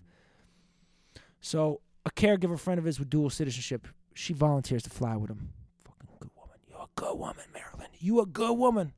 So 1.41 1.81
a 2.09 2.13
caregiver 2.13 2.59
friend 2.59 2.79
of 2.79 2.85
his 2.85 2.99
with 2.99 3.11
dual 3.11 3.31
citizenship, 3.31 3.87
she 4.15 4.33
volunteers 4.33 4.83
to 4.83 4.91
fly 4.91 5.17
with 5.17 5.31
him. 5.31 5.51
Fucking 5.85 6.09
good 6.19 6.31
woman. 6.37 6.57
You're 6.69 6.83
a 6.83 6.89
good 6.95 7.19
woman, 7.19 7.45
Marilyn. 7.53 7.89
You 7.99 8.21
a 8.21 8.27
good 8.27 8.55
woman. 8.55 8.93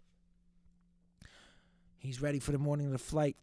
He's 1.98 2.22
ready 2.22 2.38
for 2.38 2.52
the 2.52 2.58
morning 2.58 2.86
of 2.86 2.92
the 2.92 2.98
flight. 2.98 3.36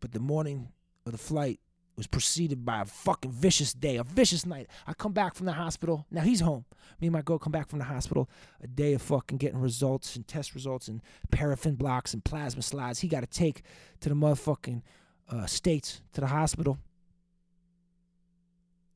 But 0.00 0.12
the 0.12 0.20
morning 0.20 0.68
of 1.06 1.12
the 1.12 1.18
flight 1.18 1.60
was 1.96 2.06
preceded 2.06 2.64
by 2.64 2.80
a 2.80 2.84
fucking 2.84 3.32
vicious 3.32 3.72
day, 3.72 3.96
a 3.96 4.04
vicious 4.04 4.46
night. 4.46 4.68
I 4.86 4.94
come 4.94 5.12
back 5.12 5.34
from 5.34 5.46
the 5.46 5.52
hospital. 5.52 6.06
Now 6.10 6.22
he's 6.22 6.40
home. 6.40 6.64
Me 7.00 7.08
and 7.08 7.12
my 7.12 7.22
girl 7.22 7.38
come 7.38 7.52
back 7.52 7.68
from 7.68 7.78
the 7.78 7.84
hospital. 7.86 8.28
A 8.62 8.66
day 8.66 8.94
of 8.94 9.02
fucking 9.02 9.38
getting 9.38 9.60
results 9.60 10.16
and 10.16 10.26
test 10.26 10.54
results 10.54 10.88
and 10.88 11.02
paraffin 11.30 11.74
blocks 11.74 12.14
and 12.14 12.24
plasma 12.24 12.62
slides. 12.62 13.00
He 13.00 13.08
got 13.08 13.20
to 13.20 13.26
take 13.26 13.62
to 14.00 14.08
the 14.08 14.14
motherfucking 14.14 14.82
uh, 15.28 15.46
states 15.46 16.00
to 16.12 16.20
the 16.20 16.26
hospital. 16.26 16.78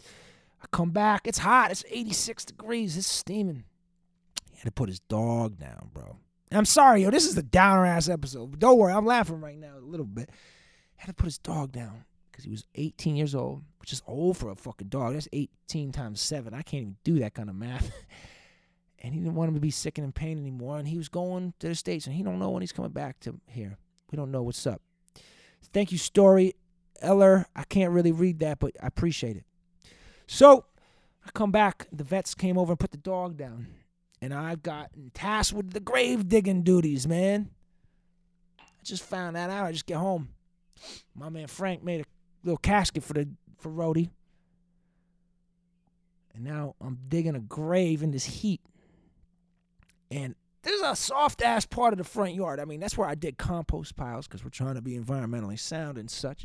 I 0.01 0.67
come 0.71 0.91
back. 0.91 1.27
It's 1.27 1.39
hot. 1.39 1.71
It's 1.71 1.85
86 1.89 2.45
degrees. 2.47 2.97
It's 2.97 3.07
steaming. 3.07 3.65
He 4.53 4.59
had 4.59 4.65
to 4.65 4.73
put 4.73 4.89
his 4.89 5.01
dog 5.01 5.59
down, 5.59 5.91
bro. 5.93 6.17
I'm 6.53 6.65
sorry, 6.65 7.03
yo. 7.03 7.11
This 7.11 7.27
is 7.27 7.35
the 7.35 7.43
downer 7.43 7.85
ass 7.85 8.09
episode. 8.09 8.51
But 8.51 8.61
don't 8.61 8.79
worry, 8.79 8.93
I'm 8.93 9.07
laughing 9.07 9.41
right 9.41 9.59
now 9.59 9.77
a 9.79 9.81
little 9.81 10.07
bit. 10.07 10.31
Had 10.97 11.09
to 11.09 11.15
put 11.15 11.27
his 11.27 11.39
dog 11.39 11.73
down 11.73 12.05
because 12.31 12.45
he 12.45 12.51
was 12.51 12.65
18 12.75 13.17
years 13.17 13.35
old, 13.35 13.63
which 13.81 13.93
is 13.93 14.03
old 14.07 14.37
for 14.37 14.51
a 14.51 14.57
fucking 14.57 14.89
dog. 14.89 15.15
That's 15.15 15.29
18 15.33 15.93
times 15.93 16.21
seven. 16.21 16.55
I 16.55 16.63
can't 16.63 16.83
even 16.83 16.97
do 17.05 17.19
that 17.19 17.35
kind 17.35 17.51
of 17.51 17.57
math. 17.57 17.91
and 18.99 19.13
he 19.13 19.21
didn't 19.21 19.35
want 19.35 19.49
him 19.49 19.55
to 19.55 19.61
be 19.61 19.71
sick 19.71 19.99
and 19.99 20.05
in 20.05 20.13
pain 20.13 20.39
anymore. 20.39 20.79
And 20.79 20.89
he 20.89 20.97
was 20.97 21.09
going 21.09 21.55
to 21.61 21.69
the 21.69 21.75
states, 21.75 22.07
and 22.07 22.15
he 22.15 22.23
don't 22.23 22.39
know 22.39 22.51
when 22.51 22.63
he's 22.63 22.73
coming 22.73 22.91
back 22.93 23.21
to 23.21 23.39
here. 23.47 23.79
We 24.11 24.17
don't 24.17 24.31
know 24.31 24.43
what's 24.43 24.67
up. 24.67 24.81
Thank 25.73 25.93
you, 25.93 25.99
Story 25.99 26.55
Eller. 27.01 27.47
I 27.55 27.65
can't 27.65 27.93
really 27.93 28.13
read 28.13 28.41
that, 28.41 28.59
but 28.59 28.73
I 28.83 28.87
appreciate 28.87 29.37
it. 29.37 29.45
So 30.27 30.65
I 31.27 31.31
come 31.33 31.51
back. 31.51 31.87
The 31.93 32.05
vets 32.05 32.35
came 32.35 32.57
over 32.59 32.73
and 32.73 32.81
put 32.81 32.93
the 32.93 32.97
dog 32.97 33.37
down. 33.37 33.69
And 34.21 34.33
I 34.33 34.55
got 34.55 34.91
tasked 35.13 35.53
with 35.53 35.73
the 35.73 35.81
grave 35.81 36.29
digging 36.29 36.63
duties, 36.63 37.07
man. 37.07 37.51
I 38.59 38.65
just 38.83 39.03
found 39.03 39.37
that 39.37 39.51
out. 39.51 39.67
I 39.67 39.73
just 39.73 39.87
get 39.87 39.99
home. 39.99 40.31
My 41.15 41.29
man 41.29 41.47
Frank 41.47 41.83
made 41.83 42.01
a 42.01 42.05
little 42.43 42.59
casket 42.59 43.03
for 43.03 43.13
the 43.13 43.29
for 43.59 43.71
Rhodey. 43.71 44.11
And 46.35 46.45
now 46.45 46.75
I'm 46.81 46.99
digging 47.09 47.35
a 47.35 47.41
grave 47.41 48.03
in 48.03 48.11
this 48.11 48.25
heat. 48.25 48.61
And 50.11 50.35
there's 50.67 50.81
a 50.81 50.97
soft 50.97 51.43
ass 51.43 51.65
part 51.65 51.93
of 51.93 51.99
the 51.99 52.05
front 52.05 52.35
yard. 52.35 52.59
I 52.59 52.65
mean, 52.65 52.81
that's 52.81 52.99
where 52.99 53.09
I 53.09 53.15
did 53.15 53.39
compost 53.39 53.97
piles 53.97 54.27
because 54.27 54.43
we're 54.43 54.51
trying 54.51 54.75
to 54.75 54.83
be 54.83 54.99
environmentally 54.99 55.59
sound 55.59 55.97
and 55.97 56.11
such. 56.11 56.45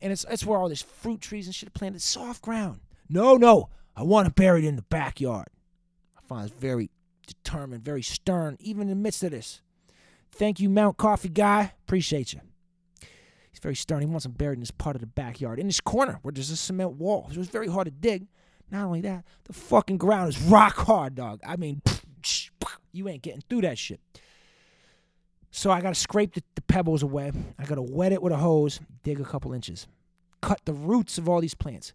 And 0.00 0.10
it's 0.12 0.24
it's 0.30 0.46
where 0.46 0.58
all 0.58 0.68
these 0.68 0.82
fruit 0.82 1.20
trees 1.20 1.46
and 1.46 1.54
shit 1.54 1.68
are 1.68 1.72
planted. 1.72 2.00
Soft 2.00 2.42
ground. 2.42 2.80
No, 3.08 3.36
no. 3.36 3.68
I 3.94 4.04
want 4.04 4.26
to 4.26 4.32
bury 4.32 4.64
it 4.64 4.68
in 4.68 4.76
the 4.76 4.82
backyard. 4.82 5.48
I 6.16 6.20
find 6.26 6.48
it's 6.48 6.58
very 6.58 6.90
determined, 7.26 7.84
very 7.84 8.02
stern, 8.02 8.56
even 8.60 8.82
in 8.82 8.88
the 8.88 8.94
midst 8.94 9.22
of 9.22 9.32
this. 9.32 9.60
Thank 10.32 10.60
you, 10.60 10.70
Mount 10.70 10.96
Coffee 10.96 11.28
guy. 11.28 11.74
Appreciate 11.84 12.32
you. 12.32 12.40
He's 13.50 13.60
very 13.60 13.74
stern. 13.74 14.00
He 14.00 14.06
wants 14.06 14.24
him 14.24 14.32
buried 14.32 14.54
in 14.56 14.60
this 14.60 14.70
part 14.70 14.96
of 14.96 15.00
the 15.00 15.06
backyard, 15.06 15.58
in 15.58 15.66
this 15.66 15.80
corner 15.80 16.20
where 16.22 16.32
there's 16.32 16.50
a 16.50 16.56
cement 16.56 16.92
wall. 16.92 17.26
So 17.28 17.34
it 17.34 17.38
was 17.38 17.48
very 17.48 17.68
hard 17.68 17.86
to 17.86 17.90
dig. 17.90 18.28
Not 18.70 18.84
only 18.84 19.00
that, 19.02 19.24
the 19.44 19.52
fucking 19.52 19.98
ground 19.98 20.28
is 20.28 20.40
rock 20.42 20.76
hard, 20.76 21.14
dog. 21.14 21.40
I 21.46 21.56
mean, 21.56 21.82
you 22.98 23.08
ain't 23.08 23.22
getting 23.22 23.42
through 23.48 23.62
that 23.62 23.78
shit. 23.78 24.00
So 25.50 25.70
I 25.70 25.80
gotta 25.80 25.94
scrape 25.94 26.34
the, 26.34 26.42
the 26.54 26.62
pebbles 26.62 27.02
away. 27.02 27.32
I 27.58 27.64
gotta 27.64 27.82
wet 27.82 28.12
it 28.12 28.22
with 28.22 28.32
a 28.32 28.36
hose, 28.36 28.80
dig 29.02 29.20
a 29.20 29.24
couple 29.24 29.52
inches, 29.52 29.86
cut 30.42 30.60
the 30.64 30.74
roots 30.74 31.16
of 31.16 31.28
all 31.28 31.40
these 31.40 31.54
plants, 31.54 31.94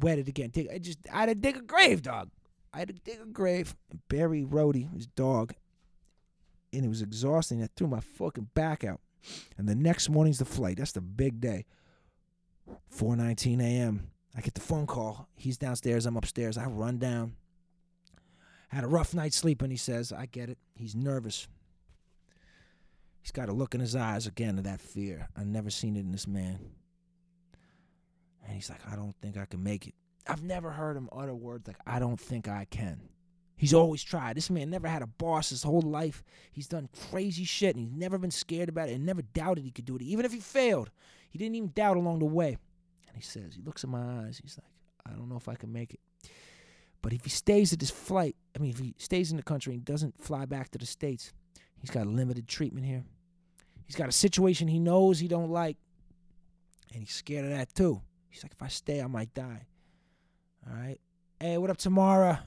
wet 0.00 0.18
it 0.18 0.28
again. 0.28 0.50
Dig. 0.50 0.68
I 0.72 0.78
just 0.78 0.98
I 1.12 1.20
had 1.20 1.26
to 1.26 1.34
dig 1.34 1.56
a 1.56 1.62
grave, 1.62 2.02
dog. 2.02 2.30
I 2.72 2.78
had 2.78 2.88
to 2.88 2.94
dig 2.94 3.20
a 3.20 3.26
grave 3.26 3.76
and 3.90 4.00
bury 4.08 4.42
Rhodey, 4.42 4.92
his 4.94 5.06
dog, 5.06 5.54
and 6.72 6.84
it 6.84 6.88
was 6.88 7.02
exhausting. 7.02 7.62
I 7.62 7.68
threw 7.76 7.86
my 7.86 8.00
fucking 8.00 8.48
back 8.54 8.84
out. 8.84 9.00
And 9.56 9.68
the 9.68 9.74
next 9.74 10.08
morning's 10.08 10.38
the 10.38 10.44
flight. 10.44 10.78
That's 10.78 10.92
the 10.92 11.00
big 11.00 11.40
day. 11.40 11.66
4:19 12.90 13.60
a.m. 13.60 14.10
I 14.36 14.40
get 14.40 14.54
the 14.54 14.60
phone 14.60 14.86
call. 14.86 15.28
He's 15.36 15.56
downstairs. 15.56 16.06
I'm 16.06 16.16
upstairs. 16.16 16.58
I 16.58 16.66
run 16.66 16.98
down. 16.98 17.36
Had 18.68 18.84
a 18.84 18.88
rough 18.88 19.14
night 19.14 19.32
sleeping. 19.32 19.70
He 19.70 19.76
says, 19.76 20.12
"I 20.12 20.26
get 20.26 20.48
it." 20.48 20.58
He's 20.74 20.94
nervous. 20.94 21.46
He's 23.20 23.30
got 23.30 23.48
a 23.48 23.52
look 23.52 23.74
in 23.74 23.80
his 23.80 23.96
eyes 23.96 24.26
again 24.26 24.58
of 24.58 24.64
that 24.64 24.80
fear. 24.80 25.28
I've 25.36 25.46
never 25.46 25.70
seen 25.70 25.96
it 25.96 26.00
in 26.00 26.12
this 26.12 26.26
man. 26.26 26.58
And 28.42 28.52
he's 28.52 28.68
like, 28.68 28.86
"I 28.86 28.96
don't 28.96 29.16
think 29.22 29.36
I 29.36 29.46
can 29.46 29.62
make 29.62 29.86
it." 29.86 29.94
I've 30.26 30.42
never 30.42 30.70
heard 30.70 30.96
him 30.96 31.08
utter 31.12 31.34
words 31.34 31.66
like, 31.66 31.78
"I 31.86 31.98
don't 31.98 32.20
think 32.20 32.48
I 32.48 32.66
can." 32.66 33.08
He's 33.56 33.72
always 33.74 34.02
tried. 34.02 34.36
This 34.36 34.50
man 34.50 34.68
never 34.70 34.88
had 34.88 35.02
a 35.02 35.06
boss 35.06 35.50
his 35.50 35.62
whole 35.62 35.80
life. 35.80 36.24
He's 36.50 36.66
done 36.66 36.88
crazy 37.10 37.44
shit 37.44 37.76
and 37.76 37.84
he's 37.84 37.96
never 37.96 38.18
been 38.18 38.30
scared 38.30 38.68
about 38.68 38.88
it 38.88 38.94
and 38.94 39.06
never 39.06 39.22
doubted 39.22 39.64
he 39.64 39.70
could 39.70 39.84
do 39.84 39.96
it. 39.96 40.02
Even 40.02 40.26
if 40.26 40.32
he 40.32 40.40
failed, 40.40 40.90
he 41.30 41.38
didn't 41.38 41.54
even 41.54 41.70
doubt 41.72 41.96
along 41.96 42.18
the 42.18 42.24
way. 42.24 42.58
And 43.06 43.16
he 43.16 43.22
says, 43.22 43.54
he 43.54 43.62
looks 43.62 43.84
in 43.84 43.90
my 43.90 44.24
eyes, 44.24 44.40
he's 44.42 44.58
like, 44.58 44.66
I 45.06 45.16
don't 45.16 45.28
know 45.28 45.36
if 45.36 45.48
I 45.48 45.54
can 45.54 45.72
make 45.72 45.94
it. 45.94 46.00
But 47.00 47.12
if 47.12 47.22
he 47.22 47.30
stays 47.30 47.72
at 47.72 47.78
this 47.78 47.90
flight, 47.90 48.34
I 48.54 48.60
mean, 48.60 48.70
if 48.70 48.78
he 48.78 48.94
stays 48.98 49.30
in 49.30 49.36
the 49.36 49.42
country 49.42 49.74
and 49.74 49.84
doesn't 49.84 50.22
fly 50.22 50.44
back 50.46 50.70
to 50.70 50.78
the 50.78 50.86
States, 50.86 51.32
he's 51.80 51.90
got 51.90 52.06
limited 52.06 52.46
treatment 52.46 52.86
here. 52.86 53.04
He's 53.86 53.96
got 53.96 54.08
a 54.08 54.12
situation 54.12 54.68
he 54.68 54.78
knows 54.78 55.18
he 55.18 55.28
don't 55.28 55.50
like, 55.50 55.76
and 56.92 57.02
he's 57.02 57.12
scared 57.12 57.44
of 57.44 57.50
that 57.50 57.74
too. 57.74 58.00
He's 58.28 58.42
like, 58.42 58.52
if 58.52 58.62
I 58.62 58.68
stay, 58.68 59.02
I 59.02 59.06
might 59.06 59.34
die. 59.34 59.66
All 60.66 60.76
right. 60.76 60.98
Hey, 61.38 61.58
what 61.58 61.70
up, 61.70 61.76
Tamara? 61.76 62.44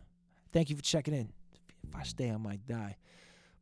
Thank 0.51 0.69
you 0.69 0.75
for 0.75 0.81
checking 0.81 1.13
in. 1.13 1.29
If 1.87 1.95
I 1.95 2.03
stay, 2.03 2.31
I 2.31 2.37
might 2.37 2.65
die. 2.65 2.97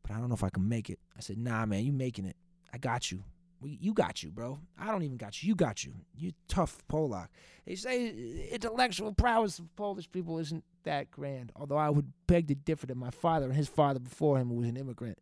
But 0.02 0.12
I 0.12 0.20
don't 0.20 0.30
know 0.30 0.36
if 0.36 0.44
I 0.44 0.50
can 0.50 0.68
make 0.70 0.90
it. 0.90 1.00
I 1.18 1.20
said, 1.20 1.38
nah, 1.38 1.66
man, 1.66 1.84
you 1.84 1.92
making 1.92 2.26
it. 2.26 2.36
I 2.74 2.78
got 2.78 3.12
you. 3.12 3.24
You 3.64 3.94
got 3.94 4.22
you, 4.22 4.32
bro. 4.32 4.60
I 4.80 4.92
don't 4.92 5.04
even 5.04 5.18
got 5.18 5.42
you. 5.42 5.50
You 5.50 5.56
got 5.56 5.84
you. 5.84 5.94
You 6.16 6.32
tough 6.48 6.78
Polak. 6.88 7.30
They 7.66 7.76
say 7.76 8.10
intellectual 8.52 9.12
prowess 9.14 9.58
of 9.60 9.76
Polish 9.76 10.10
people 10.12 10.38
isn't 10.38 10.64
that 10.86 11.12
grand. 11.12 11.52
Although 11.56 11.78
I 11.78 11.90
would 11.90 12.12
beg 12.28 12.48
to 12.48 12.56
differ 12.56 12.88
that 12.88 12.98
my 12.98 13.12
father 13.12 13.46
and 13.46 13.56
his 13.56 13.68
father 13.68 14.00
before 14.00 14.40
him, 14.40 14.50
who 14.50 14.56
was 14.56 14.68
an 14.68 14.78
immigrant, 14.78 15.18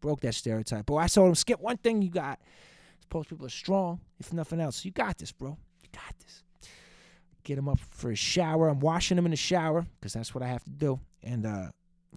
broke 0.00 0.20
that 0.22 0.34
stereotype. 0.34 0.86
But 0.86 0.96
I 0.96 1.06
told 1.06 1.28
him, 1.28 1.34
Skip, 1.34 1.60
one 1.60 1.76
thing 1.76 2.02
you 2.02 2.10
got. 2.10 2.40
Polish 3.10 3.28
people 3.28 3.44
are 3.44 3.50
strong, 3.50 4.00
if 4.18 4.32
nothing 4.32 4.58
else. 4.58 4.84
You 4.84 4.90
got 4.90 5.18
this, 5.18 5.32
bro. 5.32 5.58
You 5.82 5.88
got 5.92 6.18
this 6.18 6.42
get 7.44 7.58
him 7.58 7.68
up 7.68 7.78
for 7.90 8.10
a 8.10 8.16
shower. 8.16 8.68
I'm 8.68 8.80
washing 8.80 9.18
him 9.18 9.24
in 9.24 9.30
the 9.30 9.36
shower 9.36 9.86
because 10.00 10.12
that's 10.12 10.34
what 10.34 10.42
I 10.42 10.48
have 10.48 10.64
to 10.64 10.70
do, 10.70 11.00
and 11.22 11.46
uh, 11.46 11.68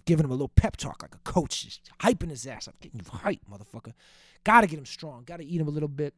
giving 0.04 0.24
him 0.24 0.30
a 0.30 0.34
little 0.34 0.48
pep 0.48 0.76
talk 0.76 1.02
like 1.02 1.14
a 1.14 1.30
coach, 1.30 1.64
just 1.64 1.90
hyping 2.00 2.30
his 2.30 2.46
ass 2.46 2.68
up, 2.68 2.78
getting 2.80 3.00
you 3.00 3.10
hype, 3.10 3.40
motherfucker. 3.50 3.92
Got 4.44 4.62
to 4.62 4.66
get 4.66 4.78
him 4.78 4.86
strong. 4.86 5.24
Got 5.24 5.38
to 5.38 5.44
eat 5.44 5.60
him 5.60 5.68
a 5.68 5.72
little 5.72 5.88
bit. 5.88 6.14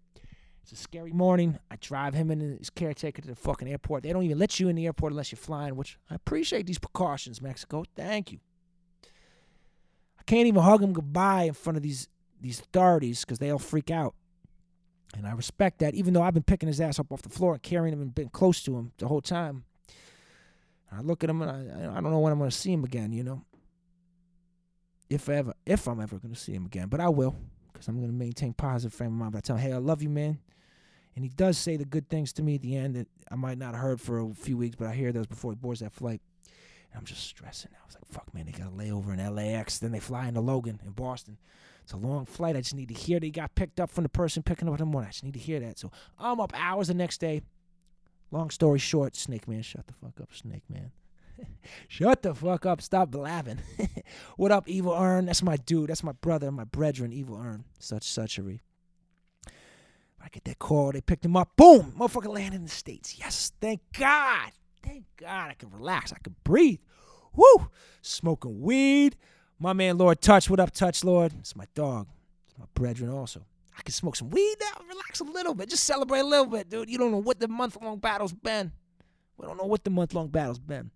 It's 0.70 0.80
a 0.80 0.82
scary 0.82 1.12
morning. 1.12 1.58
I 1.70 1.76
drive 1.76 2.12
him 2.12 2.30
and 2.30 2.58
his 2.58 2.68
caretaker 2.68 3.22
to 3.22 3.28
the 3.28 3.34
fucking 3.34 3.66
airport. 3.68 4.02
They 4.02 4.12
don't 4.12 4.24
even 4.24 4.38
let 4.38 4.60
you 4.60 4.68
in 4.68 4.76
the 4.76 4.84
airport 4.84 5.12
unless 5.12 5.32
you're 5.32 5.38
flying, 5.38 5.76
which 5.76 5.96
I 6.10 6.14
appreciate 6.14 6.66
these 6.66 6.78
precautions, 6.78 7.40
Mexico. 7.40 7.84
Thank 7.96 8.32
you. 8.32 8.40
I 10.20 10.24
can't 10.24 10.46
even 10.46 10.60
hug 10.60 10.82
him 10.82 10.92
goodbye 10.92 11.44
in 11.44 11.54
front 11.54 11.78
of 11.78 11.82
these 11.82 12.08
these 12.38 12.60
authorities 12.60 13.24
because 13.24 13.38
they'll 13.38 13.58
freak 13.58 13.90
out. 13.90 14.14
And 15.16 15.26
I 15.26 15.32
respect 15.32 15.78
that, 15.78 15.94
even 15.94 16.12
though 16.12 16.20
I've 16.22 16.34
been 16.34 16.42
picking 16.42 16.66
his 16.66 16.82
ass 16.82 16.98
up 16.98 17.10
off 17.10 17.22
the 17.22 17.30
floor 17.30 17.54
and 17.54 17.62
carrying 17.62 17.94
him 17.94 18.02
and 18.02 18.14
been 18.14 18.28
close 18.28 18.62
to 18.64 18.76
him 18.76 18.92
the 18.98 19.08
whole 19.08 19.22
time. 19.22 19.64
I 20.92 21.00
look 21.00 21.24
at 21.24 21.30
him 21.30 21.40
and 21.40 21.50
I, 21.50 21.92
I 21.92 21.94
don't 21.94 22.10
know 22.10 22.18
when 22.18 22.30
I'm 22.30 22.38
going 22.38 22.50
to 22.50 22.56
see 22.56 22.74
him 22.74 22.84
again, 22.84 23.10
you 23.12 23.24
know. 23.24 23.42
If 25.08 25.30
ever, 25.30 25.54
if 25.64 25.88
I'm 25.88 25.98
ever 25.98 26.18
going 26.18 26.34
to 26.34 26.38
see 26.38 26.52
him 26.52 26.66
again, 26.66 26.88
but 26.88 27.00
I 27.00 27.08
will, 27.08 27.34
because 27.72 27.88
I'm 27.88 27.96
going 27.96 28.10
to 28.10 28.14
maintain 28.14 28.52
positive 28.52 28.92
frame 28.92 29.12
of 29.12 29.14
mind. 29.14 29.32
But 29.32 29.38
I 29.38 29.40
tell 29.40 29.56
him, 29.56 29.62
hey, 29.62 29.72
I 29.72 29.78
love 29.78 30.02
you, 30.02 30.10
man. 30.10 30.40
And 31.18 31.24
he 31.24 31.30
does 31.30 31.58
say 31.58 31.76
the 31.76 31.84
good 31.84 32.08
things 32.08 32.32
to 32.34 32.44
me 32.44 32.54
at 32.54 32.62
the 32.62 32.76
end 32.76 32.94
that 32.94 33.08
I 33.28 33.34
might 33.34 33.58
not 33.58 33.74
have 33.74 33.82
heard 33.82 34.00
for 34.00 34.20
a 34.20 34.34
few 34.34 34.56
weeks, 34.56 34.76
but 34.76 34.86
I 34.86 34.94
hear 34.94 35.10
those 35.10 35.26
before 35.26 35.50
he 35.50 35.56
boards 35.56 35.80
that 35.80 35.92
flight. 35.92 36.20
And 36.92 37.00
I'm 37.00 37.04
just 37.04 37.24
stressing. 37.24 37.72
I 37.74 37.84
was 37.84 37.96
like, 37.96 38.06
fuck, 38.06 38.32
man, 38.32 38.46
they 38.46 38.52
got 38.52 38.68
a 38.68 38.70
layover 38.70 39.12
in 39.12 39.34
LAX. 39.34 39.78
Then 39.78 39.90
they 39.90 39.98
fly 39.98 40.28
into 40.28 40.40
Logan 40.40 40.78
in 40.86 40.92
Boston. 40.92 41.36
It's 41.82 41.92
a 41.92 41.96
long 41.96 42.24
flight. 42.24 42.54
I 42.54 42.60
just 42.60 42.76
need 42.76 42.88
to 42.88 42.94
hear 42.94 43.18
they 43.18 43.30
got 43.30 43.56
picked 43.56 43.80
up 43.80 43.90
from 43.90 44.04
the 44.04 44.08
person 44.08 44.44
picking 44.44 44.68
up 44.68 44.78
him. 44.78 44.94
I 44.94 45.06
just 45.06 45.24
need 45.24 45.34
to 45.34 45.40
hear 45.40 45.58
that. 45.58 45.78
So 45.78 45.90
I'm 46.18 46.38
up 46.38 46.52
hours 46.54 46.86
the 46.86 46.94
next 46.94 47.18
day 47.18 47.42
Long 48.30 48.50
story 48.50 48.78
short, 48.78 49.16
Snake 49.16 49.48
Man, 49.48 49.62
shut 49.62 49.86
the 49.86 49.94
fuck 49.94 50.20
up, 50.20 50.34
Snake 50.34 50.64
Man. 50.68 50.90
shut 51.88 52.22
the 52.22 52.34
fuck 52.34 52.66
up. 52.66 52.82
Stop 52.82 53.10
blabbing. 53.10 53.60
what 54.36 54.52
up, 54.52 54.68
Evil 54.68 54.92
Earn? 54.92 55.26
That's 55.26 55.42
my 55.42 55.56
dude. 55.56 55.88
That's 55.88 56.04
my 56.04 56.12
brother, 56.12 56.50
my 56.52 56.64
brethren, 56.64 57.12
Evil 57.12 57.40
Earn. 57.42 57.64
Such 57.78 58.02
suchery. 58.02 58.60
I 60.22 60.28
get 60.28 60.44
that 60.44 60.58
call. 60.58 60.92
They 60.92 61.00
picked 61.00 61.24
him 61.24 61.36
up. 61.36 61.56
Boom! 61.56 61.94
Motherfucker 61.98 62.32
landed 62.32 62.56
in 62.56 62.64
the 62.64 62.70
States. 62.70 63.18
Yes, 63.18 63.52
thank 63.60 63.80
God. 63.98 64.50
Thank 64.82 65.04
God 65.16 65.50
I 65.50 65.54
can 65.54 65.70
relax. 65.70 66.12
I 66.12 66.18
can 66.22 66.34
breathe. 66.44 66.80
Woo! 67.34 67.68
Smoking 68.02 68.60
weed. 68.60 69.16
My 69.58 69.72
man 69.72 69.98
Lord 69.98 70.20
Touch. 70.20 70.48
What 70.48 70.60
up, 70.60 70.70
Touch 70.70 71.04
Lord? 71.04 71.32
It's 71.38 71.56
my 71.56 71.66
dog. 71.74 72.06
It's 72.46 72.58
my 72.58 72.66
brethren 72.74 73.10
also. 73.10 73.44
I 73.78 73.82
can 73.82 73.92
smoke 73.92 74.16
some 74.16 74.30
weed 74.30 74.56
now, 74.60 74.84
relax 74.88 75.20
a 75.20 75.24
little 75.24 75.54
bit, 75.54 75.70
just 75.70 75.84
celebrate 75.84 76.20
a 76.20 76.24
little 76.24 76.46
bit, 76.46 76.68
dude. 76.68 76.90
You 76.90 76.98
don't 76.98 77.12
know 77.12 77.18
what 77.18 77.38
the 77.38 77.46
month 77.46 77.78
long 77.80 77.98
battle's 77.98 78.32
been. 78.32 78.72
We 79.36 79.46
don't 79.46 79.56
know 79.56 79.66
what 79.66 79.84
the 79.84 79.90
month 79.90 80.14
long 80.14 80.28
battle's 80.28 80.58
been. 80.58 80.90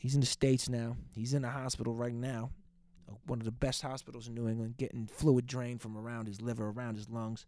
He's 0.00 0.14
in 0.14 0.20
the 0.20 0.26
States 0.26 0.68
now. 0.68 0.96
He's 1.16 1.34
in 1.34 1.42
the 1.42 1.50
hospital 1.50 1.94
right 1.94 2.14
now. 2.14 2.50
One 3.26 3.40
of 3.40 3.44
the 3.44 3.52
best 3.52 3.82
hospitals 3.82 4.28
in 4.28 4.34
New 4.34 4.48
England, 4.48 4.76
getting 4.76 5.06
fluid 5.06 5.46
drained 5.46 5.80
from 5.80 5.96
around 5.96 6.26
his 6.26 6.40
liver, 6.40 6.68
around 6.68 6.96
his 6.96 7.08
lungs. 7.08 7.46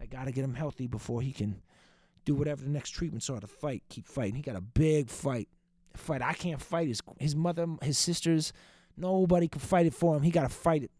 I 0.00 0.06
got 0.06 0.24
to 0.24 0.32
get 0.32 0.44
him 0.44 0.54
healthy 0.54 0.86
before 0.86 1.20
he 1.20 1.32
can 1.32 1.62
do 2.24 2.34
whatever 2.34 2.62
the 2.62 2.70
next 2.70 2.90
treatments 2.90 3.28
are 3.28 3.40
to 3.40 3.46
fight. 3.46 3.82
Keep 3.88 4.06
fighting. 4.06 4.36
He 4.36 4.42
got 4.42 4.56
a 4.56 4.60
big 4.60 5.10
fight. 5.10 5.48
Fight. 5.94 6.22
I 6.22 6.32
can't 6.34 6.60
fight 6.60 6.88
his 6.88 7.00
his 7.18 7.34
mother, 7.34 7.66
his 7.82 7.98
sisters. 7.98 8.52
Nobody 8.96 9.48
can 9.48 9.60
fight 9.60 9.86
it 9.86 9.94
for 9.94 10.16
him. 10.16 10.22
He 10.22 10.30
got 10.30 10.42
to 10.42 10.48
fight 10.48 10.84
it. 10.84 10.90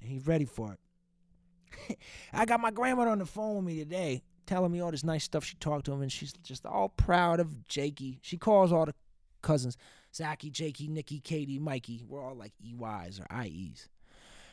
He's 0.00 0.26
ready 0.26 0.44
for 0.44 0.74
it. 0.74 1.98
I 2.32 2.44
got 2.44 2.60
my 2.60 2.70
grandmother 2.70 3.10
on 3.10 3.18
the 3.18 3.26
phone 3.26 3.56
with 3.56 3.64
me 3.64 3.78
today, 3.78 4.22
telling 4.46 4.70
me 4.70 4.80
all 4.80 4.90
this 4.90 5.04
nice 5.04 5.24
stuff. 5.24 5.44
She 5.44 5.56
talked 5.56 5.86
to 5.86 5.92
him, 5.92 6.02
and 6.02 6.12
she's 6.12 6.32
just 6.32 6.64
all 6.64 6.90
proud 6.90 7.40
of 7.40 7.66
Jakey. 7.66 8.20
She 8.22 8.36
calls 8.36 8.72
all 8.72 8.86
the 8.86 8.94
cousins 9.42 9.76
Zachy, 10.14 10.50
Jakey, 10.50 10.88
Nikki, 10.88 11.20
Katie, 11.20 11.58
Mikey. 11.58 12.04
We're 12.06 12.24
all 12.24 12.34
like 12.34 12.52
EYs 12.62 13.20
or 13.20 13.26
IEs. 13.44 13.88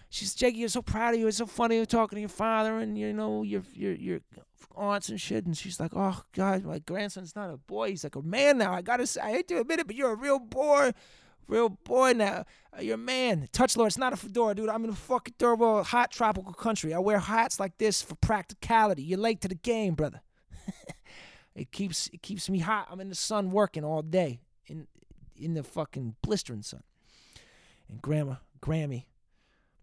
She's 0.10 0.36
Jakey, 0.36 0.60
you're 0.60 0.70
so 0.70 0.82
proud 0.82 1.14
of 1.14 1.20
you. 1.20 1.28
It's 1.28 1.38
so 1.38 1.46
funny 1.46 1.76
you're 1.76 1.86
talking 1.86 2.18
to 2.18 2.22
your 2.22 2.30
father 2.30 2.80
and 2.80 2.98
you 2.98 3.12
know 3.12 3.44
your 3.44 3.64
your 3.74 3.94
your 3.94 4.20
aunts 4.76 5.10
and 5.10 5.20
shit. 5.20 5.46
And 5.46 5.58
she's 5.58 5.80
like, 5.80 5.92
oh 5.96 6.24
God, 6.34 6.64
my 6.64 6.80
grandson's 6.80 7.36
not 7.36 7.50
a 7.50 7.58
boy. 7.58 7.90
He's 7.90 8.04
like 8.04 8.16
a 8.16 8.22
man 8.22 8.58
now. 8.58 8.74
I 8.74 8.82
gotta 8.82 9.08
say, 9.08 9.22
I 9.22 9.32
hate 9.32 9.48
to 9.50 9.60
admit 9.60 9.80
it, 9.80 9.88
but 9.88 9.96
you're 9.96 10.14
a 10.14 10.16
real 10.16 10.40
boy. 10.40 10.94
Real 11.48 11.70
boy 11.70 12.14
now. 12.14 12.46
Uh, 12.76 12.82
you're 12.82 12.96
a 12.96 12.98
man. 12.98 13.48
Touch 13.52 13.78
Lord, 13.78 13.88
it's 13.88 13.98
not 13.98 14.14
a 14.14 14.16
fedora, 14.16 14.56
dude. 14.56 14.70
I'm 14.70 14.84
in 14.84 14.90
a 14.90 14.96
fucking 14.96 15.36
world, 15.40 15.86
hot 15.88 16.12
tropical 16.12 16.54
country. 16.54 16.94
I 16.94 17.00
wear 17.00 17.20
hats 17.20 17.60
like 17.60 17.78
this 17.78 18.02
for 18.02 18.16
practicality. 18.16 19.04
You're 19.04 19.20
late 19.20 19.42
to 19.42 19.48
the 19.48 19.56
game, 19.56 19.94
brother. 19.94 20.22
it 21.56 21.72
keeps 21.72 22.10
it 22.14 22.22
keeps 22.24 22.50
me 22.50 22.60
hot. 22.60 22.88
I'm 22.92 23.00
in 23.00 23.10
the 23.10 23.16
sun 23.16 23.52
working 23.52 23.84
all 23.84 24.02
day 24.02 24.40
in 24.66 24.88
in 25.36 25.54
the 25.54 25.64
fucking 25.64 26.16
blistering 26.22 26.62
sun. 26.62 26.84
And 27.90 28.02
grandma, 28.02 28.36
Grammy, 28.62 29.06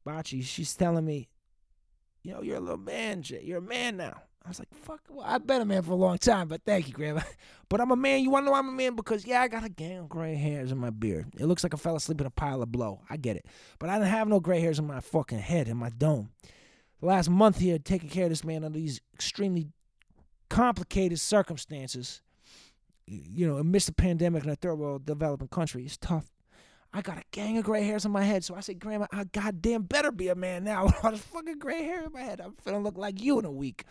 Bachi, 0.04 0.42
she's 0.42 0.74
telling 0.74 1.04
me, 1.04 1.28
you 2.22 2.32
know, 2.32 2.42
you're 2.42 2.56
a 2.56 2.60
little 2.60 2.76
man, 2.78 3.22
Jay. 3.22 3.42
You're 3.44 3.58
a 3.58 3.62
man 3.62 3.96
now. 3.96 4.22
I 4.44 4.48
was 4.48 4.58
like, 4.58 4.74
fuck, 4.74 5.00
well, 5.08 5.24
I've 5.26 5.46
been 5.46 5.60
a 5.62 5.64
man 5.64 5.82
for 5.82 5.92
a 5.92 5.96
long 5.96 6.18
time, 6.18 6.48
but 6.48 6.62
thank 6.64 6.88
you, 6.88 6.94
Grandma. 6.94 7.22
But 7.68 7.80
I'm 7.80 7.90
a 7.90 7.96
man. 7.96 8.22
You 8.22 8.28
want 8.28 8.44
to 8.44 8.50
know 8.50 8.56
I'm 8.56 8.68
a 8.68 8.72
man? 8.72 8.96
Because, 8.96 9.24
yeah, 9.24 9.40
I 9.40 9.48
got 9.48 9.64
a 9.64 9.70
gang 9.70 10.00
of 10.00 10.08
gray 10.10 10.34
hairs 10.34 10.72
in 10.72 10.76
my 10.76 10.90
beard. 10.90 11.32
It 11.38 11.46
looks 11.46 11.62
like 11.62 11.72
I 11.72 11.78
fell 11.78 11.96
asleep 11.96 12.20
in 12.20 12.26
a 12.26 12.30
pile 12.30 12.60
of 12.60 12.70
blow. 12.70 13.00
I 13.08 13.16
get 13.16 13.36
it. 13.36 13.46
But 13.78 13.88
I 13.88 13.94
didn't 13.94 14.10
have 14.10 14.28
no 14.28 14.40
gray 14.40 14.60
hairs 14.60 14.78
in 14.78 14.86
my 14.86 15.00
fucking 15.00 15.38
head, 15.38 15.68
in 15.68 15.78
my 15.78 15.88
dome. 15.88 16.28
The 17.00 17.06
last 17.06 17.30
month 17.30 17.60
here, 17.60 17.78
taking 17.78 18.10
care 18.10 18.24
of 18.24 18.30
this 18.30 18.44
man 18.44 18.62
under 18.62 18.78
these 18.78 19.00
extremely 19.14 19.68
complicated 20.50 21.18
circumstances, 21.18 22.20
you 23.12 23.46
know, 23.46 23.58
amidst 23.58 23.86
the 23.86 23.92
pandemic 23.92 24.44
in 24.44 24.50
a 24.50 24.56
third 24.56 24.76
world 24.76 25.04
developing 25.04 25.48
country, 25.48 25.84
it's 25.84 25.96
tough. 25.96 26.30
I 26.94 27.00
got 27.00 27.18
a 27.18 27.24
gang 27.30 27.56
of 27.58 27.64
gray 27.64 27.84
hairs 27.84 28.04
on 28.04 28.12
my 28.12 28.22
head. 28.22 28.44
So 28.44 28.54
I 28.54 28.60
said, 28.60 28.78
Grandma, 28.78 29.06
I 29.12 29.24
goddamn 29.24 29.82
better 29.82 30.12
be 30.12 30.28
a 30.28 30.34
man 30.34 30.64
now 30.64 30.84
with 30.84 30.94
all 31.02 31.10
this 31.10 31.20
fucking 31.20 31.58
gray 31.58 31.82
hair 31.84 32.04
in 32.04 32.12
my 32.12 32.20
head. 32.20 32.40
I'm 32.40 32.54
finna 32.64 32.82
look 32.82 32.98
like 32.98 33.20
you 33.20 33.38
in 33.38 33.44
a 33.44 33.50
week. 33.50 33.84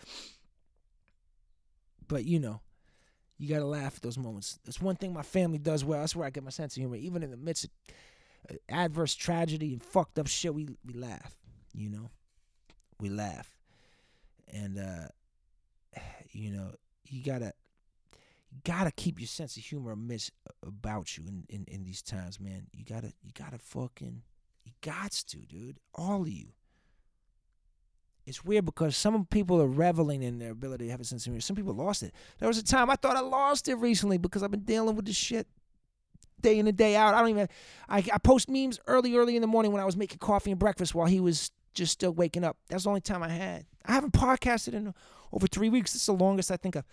But 2.06 2.24
you 2.24 2.38
know, 2.38 2.60
you 3.38 3.48
gotta 3.48 3.64
laugh 3.64 3.96
at 3.96 4.02
those 4.02 4.18
moments. 4.18 4.58
That's 4.64 4.80
one 4.80 4.96
thing 4.96 5.12
my 5.12 5.22
family 5.22 5.58
does 5.58 5.84
well. 5.84 6.00
That's 6.00 6.14
where 6.14 6.26
I 6.26 6.30
get 6.30 6.44
my 6.44 6.50
sense 6.50 6.76
of 6.76 6.80
humor. 6.80 6.96
Even 6.96 7.22
in 7.22 7.30
the 7.30 7.36
midst 7.36 7.64
of 7.64 7.70
uh, 8.50 8.54
adverse 8.68 9.14
tragedy 9.14 9.72
and 9.72 9.82
fucked 9.82 10.18
up 10.18 10.28
shit, 10.28 10.54
we 10.54 10.68
we 10.84 10.94
laugh. 10.94 11.34
You 11.72 11.90
know, 11.90 12.10
we 13.00 13.08
laugh, 13.08 13.48
and 14.52 14.78
uh, 14.78 16.00
you 16.30 16.50
know, 16.52 16.72
you 17.06 17.24
gotta 17.24 17.52
you 18.52 18.60
gotta 18.64 18.92
keep 18.92 19.18
your 19.18 19.26
sense 19.26 19.56
of 19.56 19.64
humor 19.64 19.92
amidst 19.92 20.32
uh, 20.46 20.68
about 20.68 21.16
you 21.16 21.24
in, 21.26 21.44
in 21.48 21.64
in 21.66 21.84
these 21.84 22.02
times, 22.02 22.38
man. 22.38 22.66
You 22.72 22.84
gotta 22.84 23.12
you 23.22 23.32
gotta 23.34 23.58
fucking 23.58 24.22
you 24.64 24.72
gots 24.82 25.24
to, 25.26 25.38
dude. 25.38 25.78
All 25.94 26.22
of 26.22 26.28
you 26.28 26.48
it's 28.24 28.44
weird 28.44 28.64
because 28.64 28.96
some 28.96 29.26
people 29.26 29.60
are 29.60 29.66
reveling 29.66 30.22
in 30.22 30.38
their 30.38 30.52
ability 30.52 30.86
to 30.86 30.90
have 30.90 31.00
a 31.00 31.04
sense 31.04 31.22
of 31.22 31.26
humor. 31.26 31.40
Some 31.40 31.56
people 31.56 31.74
lost 31.74 32.02
it. 32.02 32.14
There 32.38 32.48
was 32.48 32.58
a 32.58 32.64
time 32.64 32.88
I 32.88 32.96
thought 32.96 33.16
I 33.16 33.20
lost 33.20 33.68
it 33.68 33.74
recently 33.74 34.18
because 34.18 34.42
I've 34.42 34.50
been 34.50 34.60
dealing 34.60 34.94
with 34.94 35.06
this 35.06 35.16
shit 35.16 35.48
day 36.40 36.58
in 36.58 36.68
and 36.68 36.76
day 36.76 36.94
out. 36.94 37.14
I 37.14 37.20
don't 37.20 37.30
even. 37.30 37.48
I, 37.88 37.98
I 37.98 38.18
post 38.18 38.48
memes 38.48 38.78
early, 38.86 39.16
early 39.16 39.34
in 39.34 39.42
the 39.42 39.48
morning 39.48 39.72
when 39.72 39.82
I 39.82 39.84
was 39.84 39.96
making 39.96 40.18
coffee 40.18 40.50
and 40.50 40.60
breakfast 40.60 40.94
while 40.94 41.06
he 41.06 41.20
was 41.20 41.50
just 41.74 41.92
still 41.92 42.12
waking 42.12 42.44
up. 42.44 42.56
That's 42.68 42.84
the 42.84 42.90
only 42.90 43.00
time 43.00 43.22
I 43.22 43.28
had. 43.28 43.66
I 43.86 43.92
haven't 43.92 44.12
podcasted 44.12 44.74
in 44.74 44.94
over 45.32 45.48
three 45.48 45.68
weeks. 45.68 45.94
Is 45.94 46.06
the 46.06 46.12
longest 46.12 46.50
I 46.52 46.56
think 46.56 46.76
I've 46.76 46.86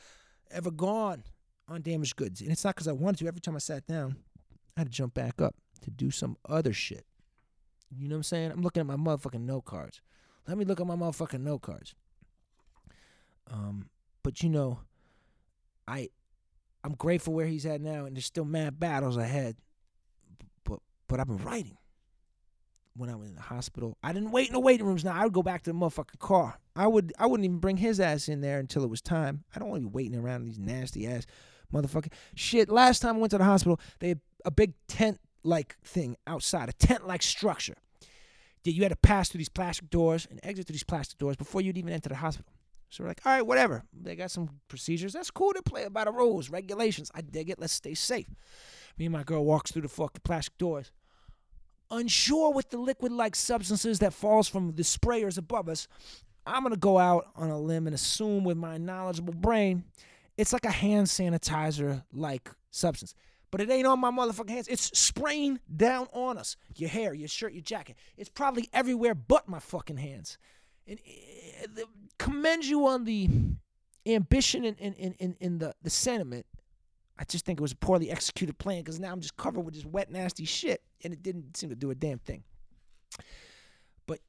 ever 0.49 0.71
gone 0.71 1.23
on 1.69 1.81
damaged 1.81 2.15
goods, 2.15 2.41
and 2.41 2.51
it's 2.51 2.63
not 2.63 2.75
because 2.75 2.87
I 2.87 2.91
wanted 2.91 3.19
to. 3.19 3.27
Every 3.27 3.41
time 3.41 3.55
I 3.55 3.59
sat 3.59 3.85
down, 3.87 4.17
I 4.75 4.81
had 4.81 4.87
to 4.87 4.93
jump 4.93 5.13
back 5.13 5.41
up 5.41 5.55
to 5.81 5.91
do 5.91 6.11
some 6.11 6.37
other 6.47 6.73
shit. 6.73 7.05
You 7.95 8.07
know 8.07 8.15
what 8.15 8.19
I'm 8.19 8.23
saying? 8.23 8.51
I'm 8.51 8.61
looking 8.61 8.81
at 8.81 8.87
my 8.87 8.95
motherfucking 8.95 9.41
note 9.41 9.65
cards. 9.65 10.01
Let 10.47 10.57
me 10.57 10.65
look 10.65 10.79
at 10.79 10.87
my 10.87 10.95
motherfucking 10.95 11.41
note 11.41 11.61
cards. 11.61 11.95
Um, 13.51 13.89
but 14.23 14.43
you 14.43 14.49
know, 14.49 14.79
I 15.87 16.09
I'm 16.83 16.93
grateful 16.93 17.33
where 17.33 17.47
he's 17.47 17.65
at 17.65 17.81
now, 17.81 18.05
and 18.05 18.15
there's 18.15 18.25
still 18.25 18.45
mad 18.45 18.79
battles 18.79 19.17
ahead. 19.17 19.55
But 20.63 20.79
but 21.07 21.19
I've 21.19 21.27
been 21.27 21.43
writing. 21.43 21.77
When 22.95 23.09
I 23.09 23.15
was 23.15 23.29
in 23.29 23.35
the 23.35 23.41
hospital, 23.41 23.97
I 24.03 24.11
didn't 24.11 24.31
wait 24.31 24.47
in 24.47 24.53
the 24.53 24.59
waiting 24.59 24.85
rooms. 24.85 25.05
Now 25.05 25.13
I 25.13 25.23
would 25.23 25.31
go 25.31 25.43
back 25.43 25.61
to 25.63 25.71
the 25.71 25.77
motherfucking 25.77 26.19
car. 26.19 26.59
I 26.75 26.85
would 26.85 27.13
I 27.17 27.27
wouldn't 27.27 27.45
even 27.45 27.59
bring 27.59 27.77
his 27.77 27.99
ass 27.99 28.27
in 28.27 28.41
there 28.41 28.59
until 28.59 28.83
it 28.83 28.89
was 28.89 29.01
time. 29.01 29.45
I 29.55 29.59
don't 29.59 29.69
want 29.69 29.83
to 29.83 29.87
be 29.87 29.93
waiting 29.93 30.19
around 30.19 30.43
these 30.43 30.59
nasty 30.59 31.07
ass 31.07 31.25
motherfucking 31.73 32.11
shit. 32.35 32.69
Last 32.69 32.99
time 32.99 33.17
I 33.17 33.19
went 33.19 33.31
to 33.31 33.37
the 33.37 33.43
hospital, 33.43 33.79
they 33.99 34.09
had 34.09 34.21
a 34.45 34.51
big 34.51 34.73
tent 34.87 35.19
like 35.43 35.77
thing 35.83 36.17
outside, 36.27 36.69
a 36.69 36.73
tent 36.73 37.07
like 37.07 37.21
structure 37.21 37.75
that 38.63 38.71
you 38.71 38.83
had 38.83 38.89
to 38.89 38.95
pass 38.97 39.29
through 39.29 39.39
these 39.39 39.49
plastic 39.49 39.89
doors 39.89 40.27
and 40.29 40.39
exit 40.43 40.67
through 40.67 40.73
these 40.73 40.83
plastic 40.83 41.17
doors 41.17 41.35
before 41.35 41.61
you'd 41.61 41.77
even 41.77 41.93
enter 41.93 42.09
the 42.09 42.15
hospital. 42.15 42.51
So 42.89 43.03
we're 43.03 43.09
like, 43.09 43.21
all 43.25 43.31
right, 43.31 43.45
whatever. 43.45 43.83
They 43.93 44.15
got 44.15 44.31
some 44.31 44.49
procedures. 44.67 45.13
That's 45.13 45.31
cool. 45.31 45.53
to 45.53 45.61
play 45.61 45.87
by 45.89 46.05
the 46.05 46.11
rules, 46.11 46.49
regulations. 46.49 47.11
I 47.13 47.21
dig 47.21 47.49
it. 47.49 47.59
Let's 47.59 47.73
stay 47.73 47.93
safe. 47.93 48.27
Me 48.97 49.05
and 49.05 49.13
my 49.13 49.23
girl 49.23 49.45
walks 49.45 49.71
through 49.71 49.83
the 49.83 49.89
fucking 49.89 50.21
plastic 50.23 50.57
doors. 50.57 50.91
Unsure 51.91 52.51
with 52.51 52.69
the 52.69 52.77
liquid-like 52.77 53.35
substances 53.35 53.99
that 53.99 54.13
falls 54.13 54.47
from 54.47 54.75
the 54.75 54.83
sprayers 54.83 55.37
above 55.37 55.69
us, 55.69 55.87
I'm 56.45 56.63
gonna 56.63 56.77
go 56.77 56.97
out 56.97 57.27
on 57.35 57.49
a 57.49 57.59
limb 57.59 57.87
and 57.87 57.93
assume 57.93 58.43
with 58.43 58.57
my 58.57 58.77
knowledgeable 58.77 59.33
brain, 59.33 59.83
it's 60.39 60.53
like 60.53 60.65
a 60.65 60.71
hand 60.71 61.07
sanitizer-like 61.07 62.49
substance 62.71 63.13
but 63.51 63.61
it 63.61 63.69
ain't 63.69 63.87
on 63.87 63.99
my 63.99 64.11
motherfucking 64.11 64.49
hands. 64.49 64.67
It's 64.67 64.97
spraying 64.97 65.59
down 65.75 66.07
on 66.13 66.37
us. 66.37 66.55
Your 66.75 66.89
hair, 66.89 67.13
your 67.13 67.27
shirt, 67.27 67.53
your 67.53 67.63
jacket. 67.63 67.95
It's 68.17 68.29
probably 68.29 68.69
everywhere 68.73 69.15
but 69.15 69.47
my 69.47 69.59
fucking 69.59 69.97
hands. 69.97 70.37
And 70.87 70.99
uh, 71.77 71.81
commend 72.17 72.65
you 72.65 72.87
on 72.87 73.05
the 73.05 73.29
ambition 74.05 74.65
and 74.65 74.77
in, 74.77 74.93
in, 74.93 75.13
in, 75.19 75.35
in 75.39 75.57
the, 75.57 75.73
the 75.81 75.89
sentiment. 75.89 76.45
I 77.17 77.23
just 77.25 77.45
think 77.45 77.59
it 77.59 77.61
was 77.61 77.73
a 77.73 77.77
poorly 77.77 78.09
executed 78.09 78.57
plan 78.57 78.81
because 78.81 78.99
now 78.99 79.11
I'm 79.11 79.19
just 79.19 79.35
covered 79.35 79.61
with 79.61 79.73
this 79.73 79.85
wet, 79.85 80.09
nasty 80.09 80.45
shit, 80.45 80.81
and 81.03 81.11
it 81.11 81.21
didn't 81.21 81.57
seem 81.57 81.69
to 81.69 81.75
do 81.75 81.91
a 81.91 81.95
damn 81.95 82.19
thing. 82.19 82.43
But 84.07 84.19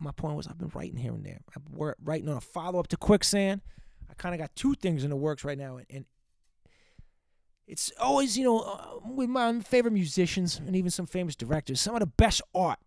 my 0.00 0.10
point 0.10 0.36
was, 0.36 0.48
I've 0.48 0.58
been 0.58 0.72
writing 0.74 0.96
here 0.96 1.12
and 1.12 1.24
there. 1.24 1.40
I'm 1.54 1.94
writing 2.02 2.28
on 2.28 2.38
a 2.38 2.40
follow 2.40 2.80
up 2.80 2.88
to 2.88 2.96
Quicksand. 2.96 3.60
I 4.12 4.14
kind 4.14 4.34
of 4.34 4.38
got 4.38 4.54
two 4.54 4.74
things 4.74 5.04
in 5.04 5.10
the 5.10 5.16
works 5.16 5.42
right 5.42 5.56
now, 5.56 5.78
and, 5.78 5.86
and 5.88 6.04
it's 7.66 7.90
always, 7.98 8.36
you 8.36 8.44
know, 8.44 8.60
uh, 8.60 9.08
with 9.08 9.30
my 9.30 9.60
favorite 9.60 9.94
musicians 9.94 10.60
and 10.64 10.76
even 10.76 10.90
some 10.90 11.06
famous 11.06 11.34
directors, 11.34 11.80
some 11.80 11.94
of 11.94 12.00
the 12.00 12.06
best 12.06 12.42
art 12.54 12.78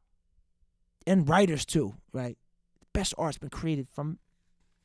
and 1.08 1.28
writers 1.28 1.66
too, 1.66 1.96
right? 2.14 2.38
The 2.80 2.86
best 2.94 3.16
art's 3.18 3.40
been 3.40 3.50
created 3.50 3.88
from 3.90 4.20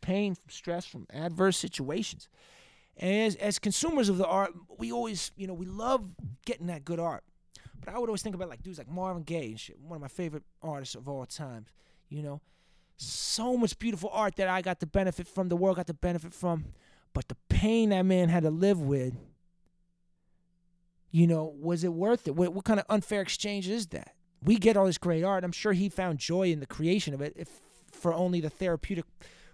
pain, 0.00 0.35
from 0.35 0.48
stress, 0.48 0.87
from 0.87 1.07
adverse 1.12 1.59
situations. 1.59 2.29
And 2.96 3.26
as, 3.26 3.35
as 3.37 3.59
consumers 3.59 4.09
of 4.09 4.16
the 4.16 4.26
art, 4.26 4.53
we 4.79 4.90
always, 4.90 5.33
you 5.37 5.46
know, 5.46 5.55
we 5.55 5.66
love 5.66 6.09
getting 6.46 6.68
that 6.68 6.85
good 6.85 7.00
art. 7.00 7.24
But 7.79 7.94
I 7.94 7.98
would 7.98 8.09
always 8.09 8.22
think 8.22 8.35
about 8.35 8.48
like 8.48 8.62
dudes 8.62 8.79
like 8.79 8.88
Marvin 8.90 9.22
Gaye 9.24 9.50
and 9.50 9.61
shit, 9.61 9.79
one 9.79 9.96
of 9.96 10.03
my 10.03 10.09
favorite 10.09 10.44
artists 10.62 10.94
of 10.94 11.09
all 11.09 11.26
time. 11.26 11.66
You 12.09 12.22
know, 12.22 12.40
so 13.01 13.57
much 13.57 13.79
beautiful 13.79 14.11
art 14.13 14.37
that 14.37 14.49
I 14.49 14.61
got 14.61 14.81
to 14.81 14.87
benefit 14.87 15.27
from, 15.27 15.49
the 15.49 15.57
world 15.57 15.77
got 15.77 15.87
to 15.87 15.95
benefit 15.95 16.35
from, 16.35 16.67
but 17.15 17.29
the 17.29 17.37
pain 17.49 17.91
that 17.91 18.03
man 18.03 18.29
had 18.29 18.43
to 18.43 18.51
live 18.51 18.81
with, 18.81 19.15
you 21.11 21.27
know, 21.27 21.53
was 21.59 21.83
it 21.83 21.93
worth 21.93 22.29
it? 22.29 22.37
What, 22.37 22.53
what 22.53 22.65
kind 22.65 22.79
of 22.79 22.87
unfair 22.89 23.21
exchange 23.21 23.69
is 23.69 23.89
that? 23.89 24.15
We 24.43 24.57
get 24.57 24.77
all 24.77 24.87
this 24.87 24.99
great 24.99 25.25
art. 25.25 25.45
I'm 25.45 25.53
sure 25.53 25.73
he 25.73 25.89
found 25.89 26.19
joy 26.19 26.51
in 26.51 26.61
the 26.61 26.67
creation 26.67 27.15
of 27.15 27.21
it, 27.21 27.33
if 27.37 27.49
for 27.91 28.13
only 28.13 28.41
the 28.41 28.51
therapeutic 28.51 29.05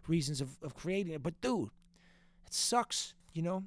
reasons 0.07 0.41
of, 0.41 0.59
of 0.63 0.75
creating 0.75 1.13
it. 1.13 1.23
But 1.23 1.41
dude, 1.41 1.71
it 2.47 2.53
sucks, 2.53 3.15
you 3.33 3.43
know. 3.43 3.65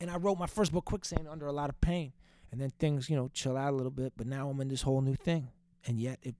And 0.00 0.10
I 0.10 0.16
wrote 0.16 0.38
my 0.38 0.46
first 0.46 0.72
book, 0.72 0.86
Quicksand, 0.86 1.28
under 1.28 1.46
a 1.46 1.52
lot 1.52 1.68
of 1.68 1.80
pain, 1.80 2.12
and 2.50 2.60
then 2.60 2.70
things, 2.70 3.08
you 3.08 3.16
know, 3.16 3.30
chill 3.32 3.56
out 3.56 3.72
a 3.72 3.76
little 3.76 3.90
bit. 3.90 4.14
But 4.16 4.26
now 4.26 4.48
I'm 4.48 4.60
in 4.60 4.68
this 4.68 4.82
whole 4.82 5.00
new 5.00 5.14
thing, 5.14 5.48
and 5.86 5.98
yet 5.98 6.18
it 6.22 6.34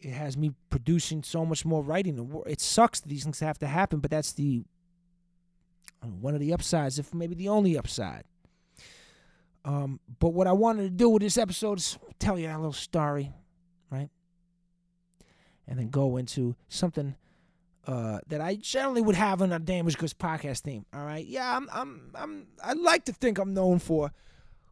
it 0.00 0.12
has 0.12 0.36
me 0.36 0.52
producing 0.70 1.22
so 1.22 1.44
much 1.44 1.64
more 1.64 1.82
writing. 1.82 2.42
It 2.46 2.60
sucks 2.60 3.00
that 3.00 3.08
these 3.08 3.24
things 3.24 3.40
have 3.40 3.58
to 3.58 3.66
happen, 3.66 4.00
but 4.00 4.10
that's 4.10 4.32
the 4.32 4.64
one 6.20 6.34
of 6.34 6.40
the 6.40 6.52
upsides, 6.52 6.98
if 6.98 7.12
maybe 7.12 7.34
the 7.34 7.48
only 7.48 7.76
upside. 7.76 8.24
Um, 9.64 10.00
but 10.20 10.30
what 10.30 10.46
I 10.46 10.52
wanted 10.52 10.84
to 10.84 10.90
do 10.90 11.08
with 11.08 11.22
this 11.22 11.36
episode 11.36 11.78
is 11.78 11.98
tell 12.18 12.38
you 12.38 12.48
a 12.48 12.56
little 12.56 12.72
story, 12.72 13.32
right? 13.90 14.08
And 15.66 15.78
then 15.78 15.90
go 15.90 16.16
into 16.16 16.54
something 16.68 17.16
uh, 17.86 18.20
that 18.28 18.40
I 18.40 18.54
generally 18.54 19.02
would 19.02 19.16
have 19.16 19.42
on 19.42 19.52
a 19.52 19.58
Damaged 19.58 19.98
Goods 19.98 20.14
podcast 20.14 20.60
theme. 20.60 20.86
All 20.94 21.04
right, 21.04 21.26
yeah, 21.26 21.56
I'm, 21.56 21.68
I'm, 21.72 22.12
I'm, 22.14 22.46
I 22.62 22.74
like 22.74 23.04
to 23.06 23.12
think 23.12 23.38
I'm 23.38 23.52
known 23.52 23.78
for 23.78 24.12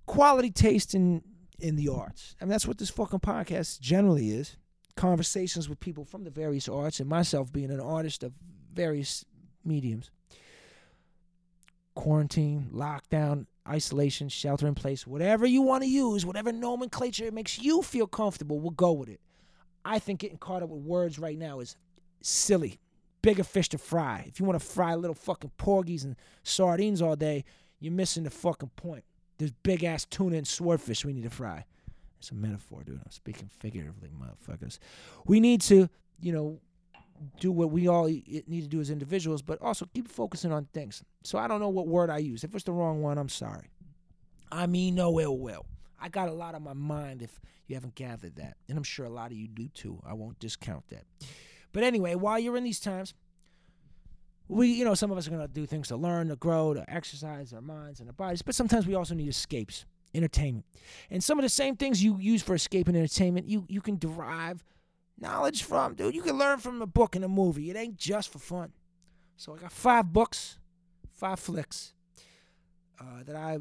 quality 0.07 0.51
taste 0.51 0.95
in 0.95 1.23
in 1.59 1.77
the 1.77 1.89
arts. 1.89 2.37
I 2.41 2.45
mean, 2.45 2.51
that's 2.51 2.67
what 2.67 2.79
this 2.79 2.91
fucking 2.91 3.21
podcast 3.21 3.81
generally 3.81 4.31
is. 4.31 4.57
Conversations 4.97 5.69
with 5.69 5.79
people 5.79 6.05
from 6.05 6.25
the 6.25 6.31
various 6.31 6.69
arts, 6.69 7.01
and 7.01 7.09
myself 7.09 7.53
being 7.53 7.71
an 7.71 7.81
artist 7.81 8.23
of 8.23 8.33
various 8.73 9.25
mediums. 9.65 10.11
Quarantine, 11.95 12.71
lockdown, 12.73 13.47
isolation, 13.69 14.29
shelter 14.29 14.67
in 14.67 14.75
place, 14.75 15.07
whatever 15.07 15.47
you 15.47 15.63
want 15.63 15.83
to 15.83 15.89
use, 15.89 16.25
whatever 16.25 16.53
nomenclature 16.53 17.25
it 17.25 17.35
makes 17.35 17.59
you 17.59 17.83
feel 17.83 18.07
comfortable, 18.07 18.59
we'll 18.59 18.71
go 18.71 18.93
with 18.93 19.09
it. 19.09 19.21
I 19.85 19.99
think 19.99 20.21
getting 20.21 20.39
caught 20.39 20.63
up 20.63 20.69
with 20.71 20.83
words 20.83 21.19
right 21.19 21.39
now 21.39 21.61
is 21.61 21.77
silly. 22.23 22.79
Bigger 23.23 23.45
fish 23.45 23.69
to 23.71 23.79
fry. 23.79 24.25
If 24.27 24.41
you 24.41 24.47
want 24.47 24.59
to 24.59 24.67
fry 24.67 24.95
little 24.95 25.15
fucking 25.15 25.53
porgies 25.59 26.05
and 26.05 26.17
sardines 26.43 27.03
all 27.03 27.17
day, 27.17 27.45
you're 27.81 27.93
missing 27.93 28.25
the 28.25 28.31
fucking 28.31 28.71
point. 28.77 29.05
There's 29.39 29.53
big 29.63 29.85
ass 29.85 30.05
tuna 30.07 30.37
and 30.37 30.47
swordfish 30.47 31.05
we 31.05 31.13
need 31.13 31.25
to 31.25 31.31
fry. 31.31 31.65
It's 32.19 32.31
a 32.31 32.35
metaphor, 32.35 32.83
dude. 32.85 33.01
I'm 33.05 33.11
speaking 33.11 33.51
figuratively, 33.59 34.11
motherfuckers. 34.11 34.79
We 35.27 35.41
need 35.41 35.61
to, 35.63 35.89
you 36.21 36.33
know, 36.33 36.61
do 37.41 37.51
what 37.51 37.71
we 37.71 37.89
all 37.89 38.07
need 38.07 38.63
to 38.63 38.69
do 38.69 38.81
as 38.81 38.91
individuals, 38.91 39.43
but 39.43 39.61
also 39.63 39.87
keep 39.95 40.09
focusing 40.09 40.53
on 40.53 40.67
things. 40.73 41.03
So 41.23 41.39
I 41.39 41.49
don't 41.49 41.61
know 41.61 41.69
what 41.69 41.87
word 41.87 42.11
I 42.11 42.19
use. 42.19 42.45
If 42.45 42.55
it's 42.55 42.65
the 42.65 42.73
wrong 42.73 43.03
one, 43.03 43.19
I'm 43.19 43.29
sorry. 43.29 43.71
I 44.51 44.67
mean 44.67 44.95
no 44.95 45.19
ill 45.19 45.39
will. 45.39 45.67
I 46.01 46.09
got 46.09 46.29
a 46.29 46.33
lot 46.33 46.55
on 46.55 46.63
my 46.63 46.75
mind 46.75 47.23
if 47.23 47.41
you 47.67 47.75
haven't 47.75 47.95
gathered 47.95 48.37
that. 48.37 48.57
And 48.69 48.77
I'm 48.77 48.85
sure 48.85 49.07
a 49.07 49.11
lot 49.11 49.31
of 49.31 49.37
you 49.37 49.49
do 49.49 49.69
too. 49.69 50.01
I 50.07 50.13
won't 50.13 50.39
discount 50.39 50.87
that. 50.89 51.05
But 51.73 51.83
anyway, 51.85 52.15
while 52.15 52.39
you're 52.39 52.57
in 52.57 52.65
these 52.65 52.81
times, 52.81 53.15
we, 54.49 54.69
you 54.69 54.85
know, 54.85 54.95
some 54.95 55.11
of 55.11 55.19
us 55.19 55.27
are 55.27 55.31
going 55.31 55.43
to 55.47 55.53
do 55.53 55.67
things 55.67 55.89
to 55.89 55.97
learn, 55.97 56.29
to 56.29 56.37
grow, 56.37 56.75
to 56.75 56.89
exercise 56.89 57.53
our 57.53 57.61
minds 57.61 58.01
and 58.01 58.09
our 58.09 58.13
bodies, 58.13 58.43
but 58.43 58.55
sometimes 58.55 58.87
we 58.87 58.95
also 58.95 59.15
need 59.15 59.29
escapes, 59.29 59.85
entertainment. 60.17 60.67
And 61.11 61.23
some 61.23 61.39
of 61.39 61.43
the 61.43 61.49
same 61.49 61.77
things 61.77 62.03
you 62.03 62.19
use 62.19 62.43
for 62.43 62.55
escape 62.55 62.89
and 62.89 62.97
entertainment, 62.97 63.49
you, 63.49 63.65
you 63.69 63.81
can 63.81 63.99
derive 63.99 64.65
knowledge 65.19 65.63
from, 65.63 65.95
dude. 65.95 66.15
You 66.15 66.23
can 66.23 66.39
learn 66.39 66.59
from 66.59 66.83
a 66.83 66.87
book 66.87 67.17
and 67.17 67.25
a 67.25 67.29
movie. 67.29 67.71
It 67.71 67.77
ain't 67.77 67.97
just 67.97 68.33
for 68.33 68.39
fun. 68.39 68.73
So 69.37 69.55
I 69.55 69.59
got 69.59 69.73
five 69.73 70.13
books, 70.13 70.59
five 71.13 71.39
flicks 71.39 71.93
uh, 73.01 73.23
that 73.27 73.37
I, 73.37 73.59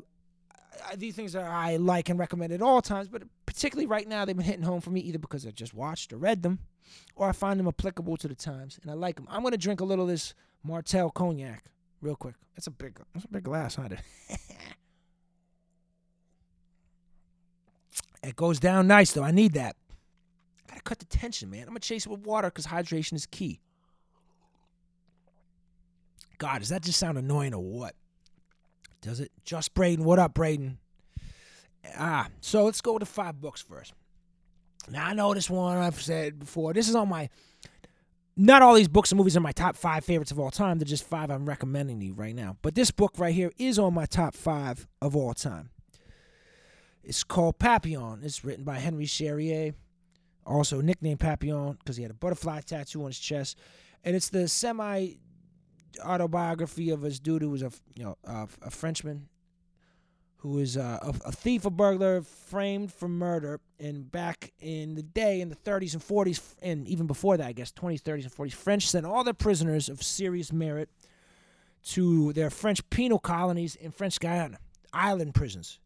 I, 0.89 0.95
these 0.95 1.15
things 1.15 1.33
that 1.33 1.43
I 1.43 1.77
like 1.77 2.09
and 2.09 2.17
recommend 2.17 2.53
at 2.53 2.61
all 2.61 2.81
times, 2.81 3.07
but 3.07 3.23
particularly 3.45 3.87
right 3.87 4.07
now 4.07 4.25
they've 4.25 4.35
been 4.35 4.45
hitting 4.45 4.63
home 4.63 4.81
for 4.81 4.91
me 4.91 5.01
either 5.01 5.19
because 5.19 5.45
I 5.45 5.51
just 5.51 5.73
watched 5.73 6.13
or 6.13 6.17
read 6.17 6.43
them, 6.43 6.59
or 7.15 7.27
I 7.27 7.31
find 7.31 7.59
them 7.59 7.67
applicable 7.67 8.17
to 8.17 8.27
the 8.27 8.35
times 8.35 8.79
and 8.81 8.91
I 8.91 8.93
like 8.93 9.15
them. 9.15 9.27
I'm 9.29 9.43
gonna 9.43 9.57
drink 9.57 9.81
a 9.81 9.85
little 9.85 10.05
of 10.05 10.11
this 10.11 10.33
Martell 10.63 11.09
cognac 11.09 11.65
real 12.01 12.15
quick. 12.15 12.35
That's 12.55 12.67
a 12.67 12.71
big, 12.71 12.99
that's 13.13 13.25
a 13.25 13.29
big 13.29 13.43
glass, 13.43 13.75
huh? 13.75 13.89
it 18.25 18.35
goes 18.35 18.59
down 18.59 18.87
nice 18.87 19.11
though. 19.13 19.23
I 19.23 19.31
need 19.31 19.53
that. 19.53 19.75
I 20.67 20.71
Gotta 20.71 20.81
cut 20.81 20.99
the 20.99 21.05
tension, 21.05 21.49
man. 21.49 21.61
I'm 21.61 21.67
gonna 21.69 21.79
chase 21.79 22.05
it 22.05 22.09
with 22.09 22.21
water 22.21 22.49
because 22.49 22.67
hydration 22.67 23.13
is 23.13 23.25
key. 23.25 23.59
God, 26.37 26.59
does 26.59 26.69
that 26.69 26.81
just 26.81 26.99
sound 26.99 27.17
annoying 27.17 27.53
or 27.53 27.63
what? 27.63 27.95
Does 29.01 29.19
it? 29.19 29.31
Just 29.43 29.73
Braden. 29.73 30.03
What 30.03 30.19
up, 30.19 30.33
Braden? 30.33 30.79
Ah, 31.97 32.27
so 32.41 32.65
let's 32.65 32.81
go 32.81 32.97
to 32.97 33.05
five 33.05 33.39
books 33.39 33.61
first. 33.61 33.93
Now 34.89 35.07
I 35.07 35.13
know 35.13 35.33
this 35.33 35.49
one 35.49 35.77
I've 35.77 36.01
said 36.01 36.39
before. 36.39 36.73
This 36.73 36.89
is 36.89 36.95
on 36.95 37.09
my 37.09 37.29
not 38.37 38.61
all 38.61 38.73
these 38.73 38.87
books 38.87 39.11
and 39.11 39.17
movies 39.17 39.37
are 39.37 39.41
my 39.41 39.53
top 39.53 39.77
five 39.77 40.03
favorites 40.03 40.31
of 40.31 40.39
all 40.39 40.51
time. 40.51 40.77
They're 40.77 40.85
just 40.85 41.07
five 41.07 41.29
I'm 41.31 41.45
recommending 41.45 42.01
you 42.01 42.13
right 42.13 42.35
now. 42.35 42.57
But 42.61 42.75
this 42.75 42.91
book 42.91 43.13
right 43.17 43.33
here 43.33 43.51
is 43.57 43.79
on 43.79 43.93
my 43.93 44.05
top 44.05 44.35
five 44.35 44.87
of 45.01 45.15
all 45.15 45.33
time. 45.33 45.69
It's 47.05 47.23
called 47.23 47.59
Papillon. 47.59 48.21
It's 48.23 48.43
written 48.43 48.63
by 48.63 48.79
Henry 48.79 49.05
Charrière 49.05 49.75
also 50.45 50.81
nicknamed 50.81 51.19
Papillon 51.19 51.77
because 51.79 51.97
he 51.97 52.03
had 52.03 52.11
a 52.11 52.15
butterfly 52.15 52.61
tattoo 52.61 53.01
on 53.01 53.07
his 53.07 53.19
chest, 53.19 53.59
and 54.03 54.15
it's 54.15 54.29
the 54.29 54.47
semi 54.47 55.13
autobiography 56.03 56.89
of 56.89 57.01
this 57.01 57.19
dude 57.19 57.41
who 57.41 57.49
was 57.49 57.61
a 57.61 57.71
you 57.95 58.03
know 58.03 58.17
a, 58.23 58.47
a 58.61 58.69
Frenchman 58.69 59.27
who 60.37 60.59
is 60.59 60.77
uh, 60.77 60.99
a, 61.01 61.09
a, 61.29 61.31
thief, 61.31 61.65
a 61.65 61.71
burglar, 61.71 62.21
framed 62.21 62.93
for 62.93 63.07
murder. 63.07 63.59
And 63.79 64.11
back 64.11 64.53
in 64.59 64.93
the 64.93 65.01
day, 65.01 65.41
in 65.41 65.49
the 65.49 65.55
30s 65.55 65.93
and 65.93 66.03
40s, 66.03 66.53
and 66.61 66.87
even 66.87 67.07
before 67.07 67.35
that, 67.37 67.47
I 67.47 67.51
guess 67.51 67.71
20s, 67.71 68.03
30s, 68.03 68.23
and 68.25 68.31
40s, 68.31 68.53
French 68.53 68.87
sent 68.87 69.07
all 69.07 69.23
their 69.23 69.33
prisoners 69.33 69.89
of 69.89 70.03
serious 70.03 70.53
merit 70.53 70.89
to 71.85 72.31
their 72.33 72.51
French 72.51 72.87
penal 72.91 73.17
colonies 73.17 73.75
in 73.75 73.89
French 73.89 74.19
Guiana, 74.19 74.59
island 74.93 75.33
prisons 75.33 75.79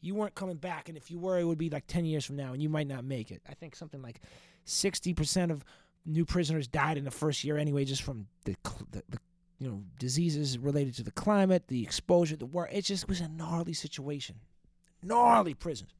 you 0.00 0.14
weren't 0.14 0.34
coming 0.34 0.56
back, 0.56 0.88
and 0.88 0.96
if 0.96 1.10
you 1.10 1.18
were, 1.18 1.38
it 1.38 1.44
would 1.44 1.58
be 1.58 1.70
like 1.70 1.86
ten 1.86 2.04
years 2.04 2.24
from 2.24 2.36
now, 2.36 2.52
and 2.52 2.62
you 2.62 2.68
might 2.68 2.86
not 2.86 3.04
make 3.04 3.30
it. 3.30 3.42
I 3.48 3.54
think 3.54 3.76
something 3.76 4.02
like 4.02 4.20
sixty 4.64 5.14
percent 5.14 5.50
of 5.50 5.64
new 6.04 6.24
prisoners 6.24 6.68
died 6.68 6.96
in 6.96 7.04
the 7.04 7.10
first 7.10 7.44
year 7.44 7.56
anyway, 7.56 7.84
just 7.84 8.02
from 8.02 8.26
the, 8.44 8.54
the, 8.92 9.02
the 9.08 9.18
you 9.58 9.68
know 9.68 9.82
diseases 9.98 10.58
related 10.58 10.94
to 10.96 11.02
the 11.02 11.10
climate, 11.10 11.68
the 11.68 11.82
exposure, 11.82 12.36
the 12.36 12.46
war. 12.46 12.68
It 12.70 12.82
just 12.82 13.08
was 13.08 13.20
a 13.20 13.28
gnarly 13.28 13.72
situation, 13.72 14.36
gnarly 15.02 15.54
prisons. 15.54 15.94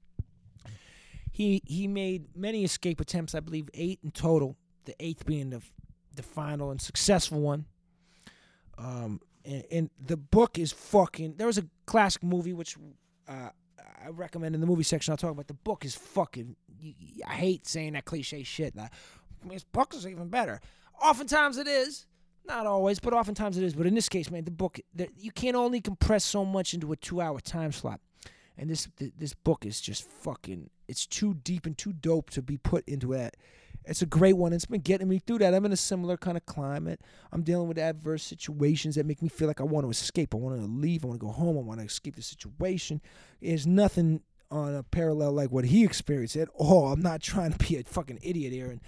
He 1.32 1.62
he 1.66 1.86
made 1.86 2.36
many 2.36 2.64
escape 2.64 3.00
attempts, 3.00 3.34
I 3.34 3.40
believe 3.40 3.68
eight 3.74 4.00
in 4.02 4.10
total. 4.10 4.56
The 4.84 4.94
eighth 5.00 5.26
being 5.26 5.50
the 5.50 5.60
the 6.14 6.22
final 6.22 6.70
and 6.70 6.80
successful 6.80 7.40
one. 7.40 7.66
Um, 8.78 9.20
and, 9.44 9.64
and 9.70 9.90
the 10.04 10.16
book 10.16 10.58
is 10.58 10.72
fucking. 10.72 11.34
There 11.36 11.46
was 11.46 11.58
a 11.58 11.66
classic 11.86 12.22
movie 12.22 12.52
which 12.52 12.76
uh, 13.28 13.50
I 14.04 14.10
recommend 14.10 14.54
in 14.54 14.60
the 14.60 14.66
movie 14.66 14.82
section. 14.82 15.12
I'll 15.12 15.18
talk 15.18 15.32
about 15.32 15.48
the 15.48 15.54
book 15.54 15.84
is 15.84 15.94
fucking. 15.94 16.56
I 17.26 17.32
hate 17.32 17.66
saying 17.66 17.94
that 17.94 18.04
cliche 18.04 18.42
shit. 18.42 18.74
I 18.78 18.88
mean, 19.42 19.54
this 19.54 19.64
book 19.64 19.94
is 19.94 20.06
even 20.06 20.28
better. 20.28 20.60
Oftentimes 21.02 21.58
it 21.58 21.66
is, 21.66 22.06
not 22.46 22.66
always, 22.66 22.98
but 22.98 23.12
oftentimes 23.12 23.58
it 23.58 23.64
is. 23.64 23.74
But 23.74 23.86
in 23.86 23.94
this 23.94 24.08
case, 24.08 24.30
man, 24.30 24.44
the 24.44 24.50
book 24.50 24.80
you 25.18 25.30
can't 25.32 25.56
only 25.56 25.80
compress 25.80 26.24
so 26.24 26.44
much 26.44 26.74
into 26.74 26.92
a 26.92 26.96
two-hour 26.96 27.40
time 27.40 27.72
slot. 27.72 28.00
And 28.58 28.70
this 28.70 28.88
this 28.98 29.34
book 29.34 29.66
is 29.66 29.80
just 29.80 30.04
fucking. 30.04 30.70
It's 30.88 31.06
too 31.06 31.34
deep 31.34 31.66
and 31.66 31.76
too 31.76 31.92
dope 31.92 32.30
to 32.30 32.42
be 32.42 32.56
put 32.56 32.88
into 32.88 33.12
that 33.14 33.36
it's 33.86 34.02
a 34.02 34.06
great 34.06 34.36
one. 34.36 34.52
It's 34.52 34.66
been 34.66 34.80
getting 34.80 35.08
me 35.08 35.18
through 35.18 35.38
that. 35.38 35.54
I'm 35.54 35.64
in 35.64 35.72
a 35.72 35.76
similar 35.76 36.16
kind 36.16 36.36
of 36.36 36.44
climate. 36.44 37.00
I'm 37.32 37.42
dealing 37.42 37.68
with 37.68 37.78
adverse 37.78 38.24
situations 38.24 38.96
that 38.96 39.06
make 39.06 39.22
me 39.22 39.28
feel 39.28 39.46
like 39.46 39.60
I 39.60 39.64
want 39.64 39.86
to 39.86 39.90
escape. 39.90 40.34
I 40.34 40.38
want 40.38 40.58
to 40.60 40.66
leave. 40.66 41.04
I 41.04 41.08
want 41.08 41.20
to 41.20 41.26
go 41.26 41.32
home. 41.32 41.56
I 41.56 41.60
want 41.60 41.80
to 41.80 41.86
escape 41.86 42.16
the 42.16 42.22
situation. 42.22 43.00
There's 43.40 43.66
nothing 43.66 44.22
on 44.50 44.74
a 44.74 44.82
parallel 44.82 45.32
like 45.32 45.50
what 45.50 45.64
he 45.66 45.84
experienced 45.84 46.36
at 46.36 46.48
all. 46.54 46.92
I'm 46.92 47.00
not 47.00 47.22
trying 47.22 47.52
to 47.52 47.58
be 47.58 47.76
a 47.76 47.84
fucking 47.84 48.18
idiot 48.22 48.52
here 48.52 48.70
and 48.70 48.80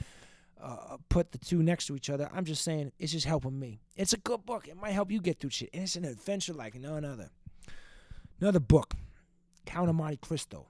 uh, 0.61 0.97
put 1.09 1.31
the 1.31 1.39
two 1.39 1.63
next 1.63 1.87
to 1.87 1.97
each 1.97 2.11
other. 2.11 2.29
I'm 2.35 2.45
just 2.45 2.65
saying 2.65 2.93
it's 2.99 3.13
just 3.13 3.27
helping 3.27 3.59
me. 3.59 3.81
It's 3.97 4.13
a 4.13 4.19
good 4.19 4.45
book. 4.45 4.67
It 4.67 4.77
might 4.77 4.93
help 4.93 5.13
you 5.13 5.21
get 5.21 5.39
through 5.39 5.51
shit. 5.51 5.71
And 5.73 5.85
it's 5.85 5.97
an 5.97 6.05
adventure 6.05 6.55
like 6.55 6.75
none 6.75 7.05
other. 7.05 7.31
Another 8.41 8.61
book, 8.61 8.95
Count 9.65 9.89
of 9.89 9.95
Monte 9.95 10.19
Cristo. 10.19 10.67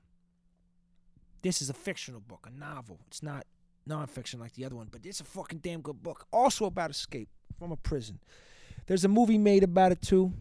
This 1.43 1.63
is 1.63 1.71
a 1.71 1.75
fictional 1.75 2.21
book, 2.21 2.47
a 2.47 2.59
novel. 2.59 3.01
It's 3.07 3.23
not 3.23 3.47
nonfiction 3.89 4.39
like 4.39 4.53
the 4.55 4.65
other 4.65 4.77
one, 4.77 4.89
but 4.91 5.05
it's 5.05 5.21
a 5.21 5.25
fucking 5.25 5.59
damn 5.59 5.81
good 5.81 6.03
book. 6.03 6.27
Also 6.33 6.67
about 6.67 6.91
escape 6.91 7.29
from 7.59 7.73
a 7.73 7.77
prison. 7.77 8.19
There's 8.87 9.05
a 9.05 9.09
movie 9.09 9.39
made 9.39 9.63
about 9.63 9.93
it 9.93 10.03
too. 10.03 10.33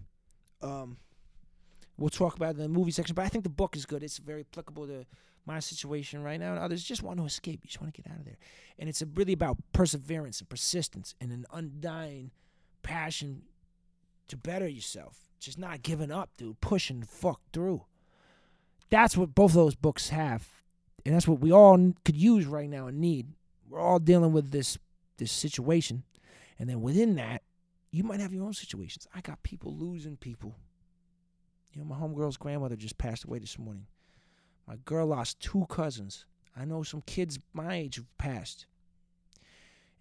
Um, 0.62 0.98
we'll 1.98 2.10
talk 2.10 2.36
about 2.36 2.56
it 2.56 2.58
in 2.58 2.64
the 2.64 2.70
movie 2.70 2.92
section, 2.92 3.16
but 3.16 3.26
I 3.26 3.30
think 3.30 3.44
the 3.44 3.50
book 3.50 3.76
is 3.76 3.86
good. 3.86 4.04
It's 4.04 4.18
very 4.18 4.42
applicable 4.42 4.88
to 4.88 5.06
my 5.46 5.60
situation 5.60 6.22
right 6.24 6.40
now, 6.40 6.52
and 6.52 6.60
others 6.60 6.84
just 6.84 7.04
want 7.04 7.20
to 7.20 7.26
escape. 7.26 7.62
You 7.64 7.68
just 7.68 7.82
want 7.82 7.94
to 7.94 8.02
get 8.02 8.12
out 8.12 8.20
of 8.20 8.26
there, 8.26 8.38
and 8.78 8.90
it's 8.90 9.04
really 9.16 9.34
about 9.34 9.58
perseverance 9.74 10.40
and 10.40 10.50
persistence 10.50 11.16
and 11.22 11.32
an 11.32 11.46
undying 11.54 12.32
passion 12.84 13.44
to 14.28 14.38
better 14.38 14.68
yourself. 14.68 15.30
Just 15.40 15.58
not 15.58 15.84
giving 15.84 16.12
up, 16.12 16.32
dude. 16.38 16.60
Pushing 16.62 17.00
the 17.00 17.06
fuck 17.06 17.42
through. 17.54 17.86
That's 18.90 19.16
what 19.18 19.36
both 19.36 19.52
of 19.52 19.56
those 19.56 19.76
books 19.76 20.10
have. 20.10 20.48
And 21.06 21.14
that's 21.14 21.28
what 21.28 21.40
we 21.40 21.52
all 21.52 21.94
could 22.04 22.16
use 22.16 22.46
right 22.46 22.70
now 22.70 22.88
and 22.88 23.00
need. 23.00 23.28
We're 23.69 23.80
all 23.80 23.99
dealing 23.99 24.34
with 24.34 24.51
this 24.51 24.77
this 25.17 25.32
situation. 25.32 26.03
And 26.60 26.69
then 26.69 26.82
within 26.82 27.15
that, 27.15 27.41
you 27.91 28.03
might 28.03 28.19
have 28.19 28.34
your 28.34 28.45
own 28.45 28.53
situations. 28.53 29.08
I 29.13 29.21
got 29.21 29.43
people 29.43 29.75
losing 29.75 30.17
people. 30.17 30.56
You 31.71 31.82
know, 31.82 31.88
my 31.88 31.95
homegirl's 31.95 32.38
grandmother 32.38 32.75
just 32.75 32.97
passed 32.97 33.23
away 33.23 33.39
this 33.39 33.58
morning. 33.58 33.88
My 34.67 34.75
girl 34.86 35.08
lost 35.08 35.39
two 35.39 35.65
cousins. 35.69 36.25
I 36.56 36.65
know 36.65 36.84
some 36.84 37.01
kids 37.01 37.39
my 37.53 37.75
age 37.75 37.95
who've 37.95 38.17
passed. 38.17 38.65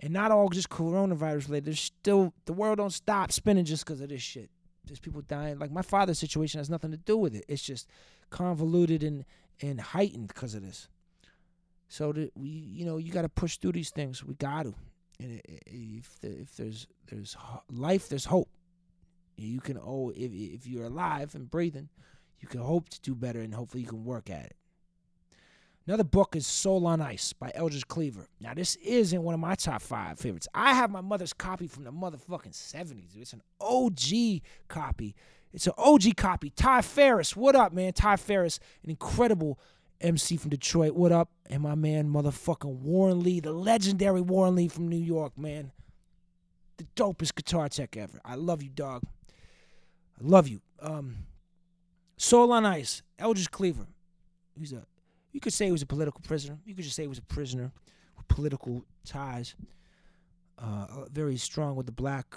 And 0.01 0.13
not 0.13 0.31
all 0.31 0.49
just 0.49 0.69
coronavirus 0.69 1.49
related. 1.49 1.67
There's 1.67 1.81
still 1.81 2.35
the 2.45 2.53
world 2.53 2.79
don't 2.79 2.91
stop 2.91 3.33
spinning 3.33 3.65
just 3.65 3.85
because 3.85 4.01
of 4.01 4.09
this 4.09 4.23
shit. 4.23 4.51
There's 4.85 5.01
people 5.01 5.23
dying. 5.23 5.59
Like 5.59 5.71
my 5.71 5.83
father's 5.83 6.19
situation 6.19 6.59
has 6.59 6.71
nothing 6.71 6.91
to 6.91 6.97
do 6.97 7.17
with 7.17 7.35
it. 7.35 7.45
It's 7.49 7.63
just 7.63 7.89
convoluted 8.31 9.03
and 9.03 9.25
and 9.61 9.81
heightened 9.81 10.29
because 10.29 10.55
of 10.55 10.63
this. 10.63 10.89
So 11.89 12.13
that 12.13 12.33
we, 12.37 12.49
you 12.49 12.85
know, 12.85 12.97
you 12.97 13.13
got 13.13 13.23
to 13.23 13.29
push 13.29 13.59
through 13.59 13.73
these 13.73 13.91
things. 13.91 14.25
We 14.25 14.35
got 14.35 14.65
to. 14.65 14.75
And 15.19 15.41
if 15.67 16.19
if 16.23 16.57
there's 16.57 16.87
there's 17.11 17.37
life, 17.71 18.09
there's 18.09 18.27
hope. 18.27 18.49
You 19.37 19.61
can 19.61 19.79
oh 19.79 20.11
if 20.11 20.33
if 20.33 20.67
you're 20.67 20.87
alive 20.87 21.35
and 21.35 21.51
breathing, 21.51 21.89
you 22.41 22.49
can 22.49 22.61
hope 22.61 22.89
to 22.91 23.01
do 23.01 23.15
better 23.15 23.41
and 23.41 23.55
hopefully 23.55 23.83
you 23.83 23.89
can 23.89 24.05
work 24.05 24.31
at 24.31 24.47
it. 24.47 24.57
Another 25.87 26.05
book 26.05 26.35
is 26.35 26.49
Soul 26.49 26.85
on 26.89 27.01
Ice 27.01 27.33
by 27.33 27.53
Eldridge 27.55 27.87
Cleaver. 27.87 28.29
Now 28.41 28.55
this 28.55 28.75
isn't 28.77 29.23
one 29.23 29.35
of 29.35 29.41
my 29.41 29.55
top 29.55 29.81
five 29.81 30.19
favorites. 30.19 30.49
I 30.53 30.75
have 30.75 30.91
my 30.91 31.01
mother's 31.01 31.33
copy 31.33 31.69
from 31.69 31.85
the 31.85 31.93
motherfucking 31.93 32.55
seventies. 32.55 33.15
It's 33.17 33.33
an 33.33 33.43
OG 33.61 34.43
copy. 34.69 35.15
It's 35.53 35.67
an 35.67 35.75
OG 35.79 36.17
copy. 36.17 36.51
Ty 36.51 36.83
Ferris, 36.83 37.37
what 37.37 37.55
up, 37.55 37.73
man? 37.73 37.93
Ty 37.93 38.17
Ferris, 38.17 38.59
an 38.83 38.91
incredible 38.91 39.59
MC 40.01 40.37
from 40.37 40.51
Detroit. 40.51 40.95
What 40.95 41.13
up? 41.13 41.31
And 41.49 41.63
my 41.63 41.75
man, 41.75 42.09
motherfucking 42.09 42.81
Warren 42.81 43.23
Lee, 43.23 43.41
the 43.41 43.53
legendary 43.53 44.21
Warren 44.21 44.55
Lee 44.55 44.69
from 44.69 44.89
New 44.89 44.97
York, 44.97 45.37
man. 45.39 45.73
The 46.77 46.85
dopest 46.95 47.35
guitar 47.35 47.69
tech 47.69 47.97
ever. 47.97 48.21
I 48.25 48.35
love 48.35 48.63
you, 48.63 48.69
dog. 48.69 49.03
I 50.21 50.27
love 50.27 50.49
you. 50.49 50.61
Um, 50.81 51.17
Soul 52.17 52.53
on 52.53 52.65
Ice, 52.67 53.03
Eldridge 53.19 53.51
Cleaver. 53.51 53.87
He's 54.59 54.73
a, 54.73 54.85
you 55.33 55.41
could 55.41 55.53
say 55.53 55.67
he 55.67 55.73
was 55.73 55.83
a 55.83 55.87
political 55.87 56.21
prisoner. 56.21 56.59
You 56.65 56.75
could 56.75 56.85
just 56.85 56.97
say 56.97 57.03
he 57.03 57.09
was 57.09 57.19
a 57.19 57.23
prisoner 57.23 57.73
with 58.17 58.29
political 58.29 58.85
ties. 59.05 59.55
Uh, 60.59 60.87
uh, 60.89 61.05
very 61.11 61.37
strong 61.37 61.77
with 61.77 61.87
the 61.87 61.93
black 61.93 62.37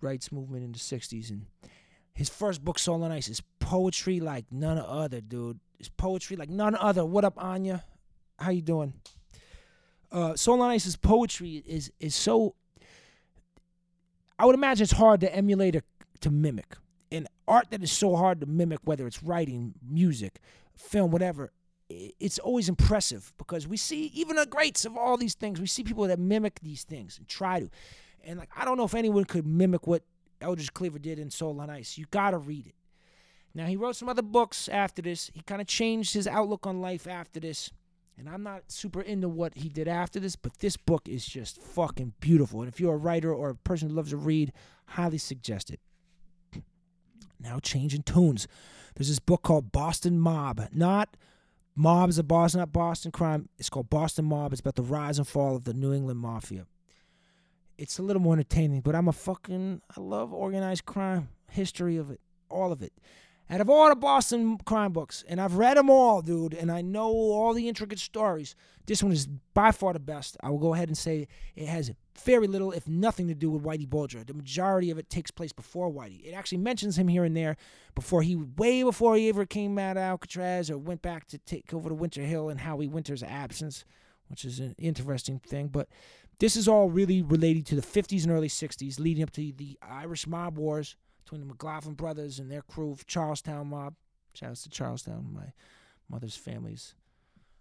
rights 0.00 0.30
movement 0.30 0.64
in 0.64 0.72
the 0.72 0.78
60s. 0.78 1.30
And 1.30 1.46
his 2.14 2.28
first 2.28 2.64
book, 2.64 2.78
Soul 2.78 3.02
on 3.02 3.12
Ice, 3.12 3.28
is 3.28 3.42
poetry 3.58 4.20
like 4.20 4.46
none 4.50 4.78
other, 4.78 5.20
dude. 5.20 5.58
It's 5.78 5.88
poetry 5.88 6.36
like 6.36 6.50
none 6.50 6.74
other. 6.74 7.04
What 7.04 7.24
up, 7.24 7.34
Anya? 7.36 7.84
How 8.38 8.50
you 8.50 8.62
doing? 8.62 8.94
Uh, 10.10 10.34
Soul 10.34 10.62
on 10.62 10.70
Ice's 10.70 10.96
poetry 10.96 11.62
is 11.66 11.92
is 12.00 12.14
so. 12.14 12.54
I 14.38 14.46
would 14.46 14.54
imagine 14.54 14.84
it's 14.84 14.92
hard 14.92 15.20
to 15.20 15.34
emulate 15.34 15.76
or 15.76 15.82
to 16.20 16.30
mimic. 16.30 16.76
And 17.10 17.26
art 17.46 17.70
that 17.70 17.82
is 17.82 17.90
so 17.90 18.16
hard 18.16 18.40
to 18.40 18.46
mimic, 18.46 18.80
whether 18.84 19.06
it's 19.06 19.22
writing, 19.22 19.74
music, 19.82 20.40
film, 20.76 21.10
whatever, 21.10 21.52
it's 21.88 22.38
always 22.38 22.68
impressive 22.68 23.32
because 23.38 23.66
we 23.66 23.76
see 23.76 24.06
even 24.14 24.36
the 24.36 24.46
greats 24.46 24.84
of 24.84 24.96
all 24.96 25.16
these 25.16 25.34
things. 25.34 25.60
We 25.60 25.66
see 25.66 25.82
people 25.82 26.06
that 26.06 26.18
mimic 26.18 26.60
these 26.60 26.84
things 26.84 27.18
and 27.18 27.26
try 27.26 27.60
to. 27.60 27.70
And 28.24 28.38
like 28.38 28.50
I 28.56 28.64
don't 28.64 28.76
know 28.76 28.84
if 28.84 28.94
anyone 28.94 29.24
could 29.24 29.46
mimic 29.46 29.86
what 29.86 30.02
Eldridge 30.40 30.72
Cleaver 30.74 30.98
did 30.98 31.18
in 31.18 31.30
Soul 31.30 31.60
on 31.60 31.70
Ice. 31.70 31.96
You 31.96 32.06
gotta 32.10 32.38
read 32.38 32.66
it. 32.66 32.74
Now 33.58 33.66
he 33.66 33.74
wrote 33.74 33.96
some 33.96 34.08
other 34.08 34.22
books 34.22 34.68
after 34.68 35.02
this. 35.02 35.32
He 35.34 35.40
kind 35.40 35.60
of 35.60 35.66
changed 35.66 36.14
his 36.14 36.28
outlook 36.28 36.64
on 36.64 36.80
life 36.80 37.08
after 37.08 37.40
this. 37.40 37.72
And 38.16 38.28
I'm 38.28 38.44
not 38.44 38.70
super 38.70 39.00
into 39.00 39.28
what 39.28 39.56
he 39.56 39.68
did 39.68 39.88
after 39.88 40.20
this, 40.20 40.36
but 40.36 40.60
this 40.60 40.76
book 40.76 41.08
is 41.08 41.26
just 41.26 41.60
fucking 41.60 42.12
beautiful. 42.20 42.60
And 42.60 42.68
if 42.68 42.78
you're 42.78 42.94
a 42.94 42.96
writer 42.96 43.34
or 43.34 43.50
a 43.50 43.56
person 43.56 43.88
who 43.88 43.96
loves 43.96 44.10
to 44.10 44.16
read, 44.16 44.52
highly 44.86 45.18
suggest 45.18 45.72
it. 45.72 45.80
Now 47.40 47.58
changing 47.58 48.02
tunes. 48.04 48.46
There's 48.94 49.08
this 49.08 49.18
book 49.18 49.42
called 49.42 49.72
Boston 49.72 50.20
Mob. 50.20 50.68
Not 50.72 51.16
Mobs 51.74 52.16
of 52.16 52.28
Boston, 52.28 52.60
not 52.60 52.72
Boston 52.72 53.10
Crime. 53.10 53.48
It's 53.58 53.70
called 53.70 53.90
Boston 53.90 54.26
Mob. 54.26 54.52
It's 54.52 54.60
about 54.60 54.76
the 54.76 54.82
rise 54.82 55.18
and 55.18 55.26
fall 55.26 55.56
of 55.56 55.64
the 55.64 55.74
New 55.74 55.92
England 55.92 56.20
Mafia. 56.20 56.66
It's 57.76 57.98
a 57.98 58.02
little 58.02 58.22
more 58.22 58.34
entertaining, 58.34 58.82
but 58.82 58.94
I'm 58.94 59.08
a 59.08 59.12
fucking 59.12 59.82
I 59.96 60.00
love 60.00 60.32
organized 60.32 60.84
crime, 60.84 61.30
history 61.50 61.96
of 61.96 62.12
it, 62.12 62.20
all 62.48 62.70
of 62.70 62.82
it. 62.82 62.92
Out 63.50 63.62
of 63.62 63.70
all 63.70 63.88
the 63.88 63.96
Boston 63.96 64.58
crime 64.58 64.92
books, 64.92 65.24
and 65.26 65.40
I've 65.40 65.54
read 65.54 65.78
them 65.78 65.88
all, 65.88 66.20
dude, 66.20 66.52
and 66.52 66.70
I 66.70 66.82
know 66.82 67.08
all 67.08 67.54
the 67.54 67.66
intricate 67.66 67.98
stories. 67.98 68.54
This 68.84 69.02
one 69.02 69.10
is 69.10 69.26
by 69.54 69.72
far 69.72 69.94
the 69.94 69.98
best. 69.98 70.36
I 70.42 70.50
will 70.50 70.58
go 70.58 70.74
ahead 70.74 70.88
and 70.88 70.98
say 70.98 71.28
it 71.56 71.66
has 71.66 71.90
very 72.22 72.46
little, 72.46 72.72
if 72.72 72.86
nothing, 72.86 73.26
to 73.28 73.34
do 73.34 73.50
with 73.50 73.62
Whitey 73.62 73.88
Bulger. 73.88 74.22
The 74.22 74.34
majority 74.34 74.90
of 74.90 74.98
it 74.98 75.08
takes 75.08 75.30
place 75.30 75.52
before 75.52 75.90
Whitey. 75.90 76.26
It 76.26 76.32
actually 76.32 76.58
mentions 76.58 76.98
him 76.98 77.08
here 77.08 77.24
and 77.24 77.34
there 77.34 77.56
before 77.94 78.20
he, 78.20 78.36
way 78.36 78.82
before 78.82 79.16
he 79.16 79.30
ever 79.30 79.46
came 79.46 79.78
out 79.78 79.96
of 79.96 80.02
Alcatraz 80.02 80.70
or 80.70 80.76
went 80.76 81.00
back 81.00 81.26
to 81.28 81.38
take 81.38 81.72
over 81.72 81.88
to 81.88 81.94
Winter 81.94 82.22
Hill 82.22 82.50
and 82.50 82.60
Howie 82.60 82.86
Winter's 82.86 83.22
absence, 83.22 83.86
which 84.28 84.44
is 84.44 84.60
an 84.60 84.74
interesting 84.76 85.38
thing. 85.38 85.68
But 85.68 85.88
this 86.38 86.54
is 86.54 86.68
all 86.68 86.90
really 86.90 87.22
related 87.22 87.64
to 87.66 87.76
the 87.76 87.82
50s 87.82 88.24
and 88.24 88.32
early 88.32 88.48
60s, 88.48 89.00
leading 89.00 89.22
up 89.22 89.30
to 89.32 89.52
the 89.52 89.78
Irish 89.80 90.26
mob 90.26 90.58
wars 90.58 90.96
between 91.28 91.46
the 91.46 91.46
McLaughlin 91.46 91.94
brothers 91.94 92.38
and 92.38 92.50
their 92.50 92.62
crew 92.62 92.90
of 92.90 93.06
Charlestown 93.06 93.66
mob. 93.66 93.94
Shouts 94.32 94.62
to 94.62 94.70
Charlestown, 94.70 95.28
my 95.34 95.52
mother's 96.08 96.36
family's 96.36 96.94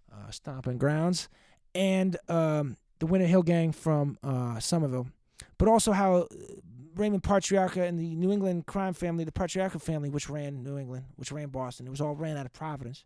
uh, 0.10 0.32
stomping 0.32 0.78
grounds, 0.78 1.28
and 1.76 2.16
um, 2.30 2.78
the 3.00 3.06
Winter 3.06 3.28
Hill 3.28 3.44
gang 3.44 3.74
from 3.74 4.18
uh, 4.24 4.58
Somerville. 4.60 5.08
But 5.58 5.68
also 5.68 5.92
how 5.92 6.16
uh, 6.16 6.26
Raymond 6.96 7.24
Patriarca 7.24 7.86
and 7.86 8.00
the 8.00 8.16
New 8.16 8.32
England 8.32 8.68
crime 8.68 8.94
family, 8.94 9.26
the 9.26 9.34
Patriarca 9.34 9.82
family, 9.82 10.10
which 10.10 10.30
ran 10.30 10.64
New 10.64 10.78
England, 10.78 11.04
which 11.18 11.34
ran 11.34 11.50
Boston, 11.50 11.88
it 11.88 11.90
was 11.90 12.00
all 12.00 12.16
ran 12.16 12.38
out 12.38 12.46
of 12.46 12.54
Providence. 12.54 13.04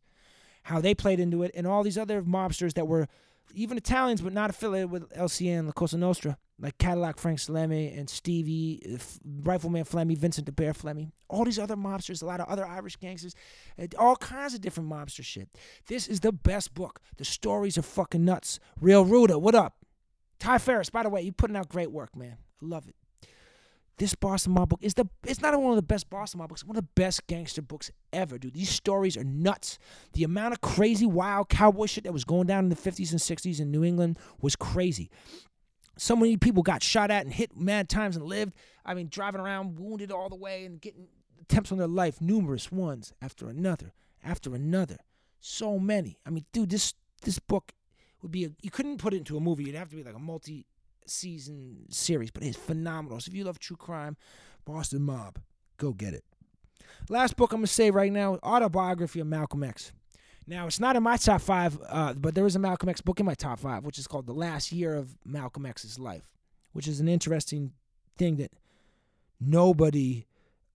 How 0.63 0.80
they 0.80 0.93
played 0.93 1.19
into 1.19 1.41
it, 1.41 1.52
and 1.56 1.65
all 1.65 1.82
these 1.82 1.97
other 1.97 2.21
mobsters 2.21 2.74
that 2.74 2.88
were 2.88 3.08
even 3.56 3.78
Italians, 3.78 4.21
but 4.21 4.32
not 4.32 4.52
affiliated 4.52 4.91
with 4.91 5.10
LCN, 5.13 5.65
La 5.65 5.71
Cosa 5.71 5.97
Nostra, 5.97 6.38
like 6.62 6.78
Cadillac 6.78 7.17
Frank 7.17 7.39
Salemme 7.39 7.97
and 7.97 8.10
Stevie, 8.10 8.82
uh, 8.93 8.97
Rifleman 9.43 9.84
Flemmi, 9.84 10.15
Vincent 10.15 10.45
the 10.45 10.52
Bear 10.52 10.74
Flemmi, 10.74 11.12
all 11.28 11.43
these 11.43 11.60
other 11.60 11.76
mobsters, 11.76 12.21
a 12.21 12.26
lot 12.26 12.39
of 12.39 12.47
other 12.47 12.65
Irish 12.65 12.95
gangsters, 12.97 13.36
all 13.97 14.15
kinds 14.15 14.54
of 14.54 14.62
different 14.62 14.89
mobster 14.89 15.24
shit. 15.24 15.50
This 15.88 16.08
is 16.08 16.19
the 16.19 16.32
best 16.32 16.74
book. 16.74 17.02
The 17.17 17.26
stories 17.26 17.78
are 17.78 17.84
fucking 17.84 18.24
nuts. 18.24 18.60
Real 18.80 19.06
Ruda, 19.06 19.41
what 19.41 19.56
up? 19.56 19.78
Ty 20.39 20.60
Ferris, 20.60 20.89
by 20.89 21.04
the 21.04 21.10
way, 21.10 21.21
you 21.21 21.32
putting 21.32 21.56
out 21.56 21.69
great 21.69 21.91
work, 21.91 22.15
man. 22.15 22.38
I 22.62 22.65
love 22.65 22.88
it. 22.88 22.95
This 23.97 24.15
Boston 24.15 24.54
Mob 24.54 24.69
book 24.69 24.80
is 24.82 24.95
the 24.95 25.08
it's 25.28 25.41
not 25.41 25.60
one 25.62 25.69
of 25.71 25.76
the 25.76 25.84
best 25.84 26.10
Boston 26.10 26.39
Mob 26.39 26.50
books, 26.50 26.65
one 26.65 26.76
of 26.76 26.84
the 26.84 26.89
best 26.95 27.28
gangster 27.28 27.62
books 27.62 27.91
ever, 28.12 28.39
dude. 28.39 28.56
These 28.56 28.71
stories 28.71 29.15
are 29.15 29.24
nuts. 29.24 29.78
The 30.13 30.24
amount 30.24 30.54
of 30.54 30.62
crazy, 30.62 31.06
wild 31.06 31.50
cowboy 31.50 31.86
shit 31.86 32.06
that 32.06 32.12
was 32.12 32.24
going 32.24 32.47
down 32.47 32.63
in 32.63 32.69
the 32.69 32.76
50s 32.76 33.12
and 33.12 33.19
60s 33.19 33.60
in 33.60 33.69
New 33.69 33.84
England 33.84 34.17
was 34.41 34.56
crazy. 34.56 35.12
So 35.98 36.16
many 36.16 36.38
people 36.38 36.64
got 36.64 36.82
shot 36.82 37.12
at 37.12 37.26
and 37.26 37.34
hit 37.34 37.56
mad 37.56 37.90
times 37.90 38.16
and 38.16 38.26
lived. 38.26 38.54
I 38.86 38.94
mean, 38.94 39.08
driving 39.10 39.42
around 39.42 39.80
wounded 39.80 40.12
all 40.12 40.30
the 40.30 40.36
way 40.36 40.66
and 40.66 40.82
getting 40.82 41.08
attempts 41.40 41.72
on 41.72 41.78
their 41.78 41.88
life, 41.88 42.22
numerous 42.22 42.72
ones 42.72 43.14
after 43.22 43.50
another, 43.50 43.94
after 44.24 44.56
another. 44.56 44.98
So 45.40 45.78
many. 45.80 46.18
I 46.26 46.30
mean, 46.30 46.46
dude, 46.54 46.70
this 46.70 46.94
this 47.24 47.40
book 47.40 47.74
would 48.22 48.32
be 48.32 48.46
a 48.46 48.52
you 48.62 48.72
couldn't 48.72 48.98
put 48.98 49.14
it 49.14 49.18
into 49.18 49.38
a 49.38 49.40
movie. 49.40 49.64
It'd 49.64 49.76
have 49.76 49.90
to 49.90 49.96
be 49.96 50.04
like 50.04 50.16
a 50.16 50.20
multi 50.20 50.66
season 51.06 51.86
series, 51.90 52.32
but 52.32 52.44
it's 52.44 52.58
phenomenal. 52.58 53.20
So 53.20 53.30
if 53.30 53.36
you 53.36 53.44
love 53.44 53.60
true 53.60 53.78
crime, 53.78 54.18
Boston 54.66 55.02
Mob, 55.02 55.40
go 55.78 55.94
get 55.94 56.14
it. 56.14 56.24
Last 57.10 57.36
book 57.36 57.52
I'm 57.52 57.60
gonna 57.60 57.68
say 57.68 57.92
right 57.92 58.12
now, 58.12 58.36
autobiography 58.44 59.20
of 59.20 59.28
Malcolm 59.28 59.64
X. 59.64 59.92
Now 60.52 60.68
it's 60.68 60.82
not 60.82 60.98
in 60.98 61.04
my 61.04 61.16
top 61.16 61.40
five, 61.40 61.80
uh, 61.88 62.14
but 62.14 62.36
there 62.36 62.46
is 62.46 62.58
a 62.58 62.60
Malcolm 62.60 62.90
X 62.90 63.00
book 63.00 63.22
in 63.22 63.26
my 63.26 63.36
top 63.36 63.58
five, 63.58 63.86
which 63.86 63.98
is 63.98 64.06
called 64.06 64.26
"The 64.26 64.34
Last 64.34 64.74
Year 64.74 64.96
of 64.96 65.18
Malcolm 65.24 65.66
X's 65.66 65.98
Life," 65.98 66.36
which 66.74 66.90
is 66.90 67.00
an 67.00 67.08
interesting 67.08 67.72
thing 68.18 68.36
that 68.36 68.52
nobody 69.40 70.26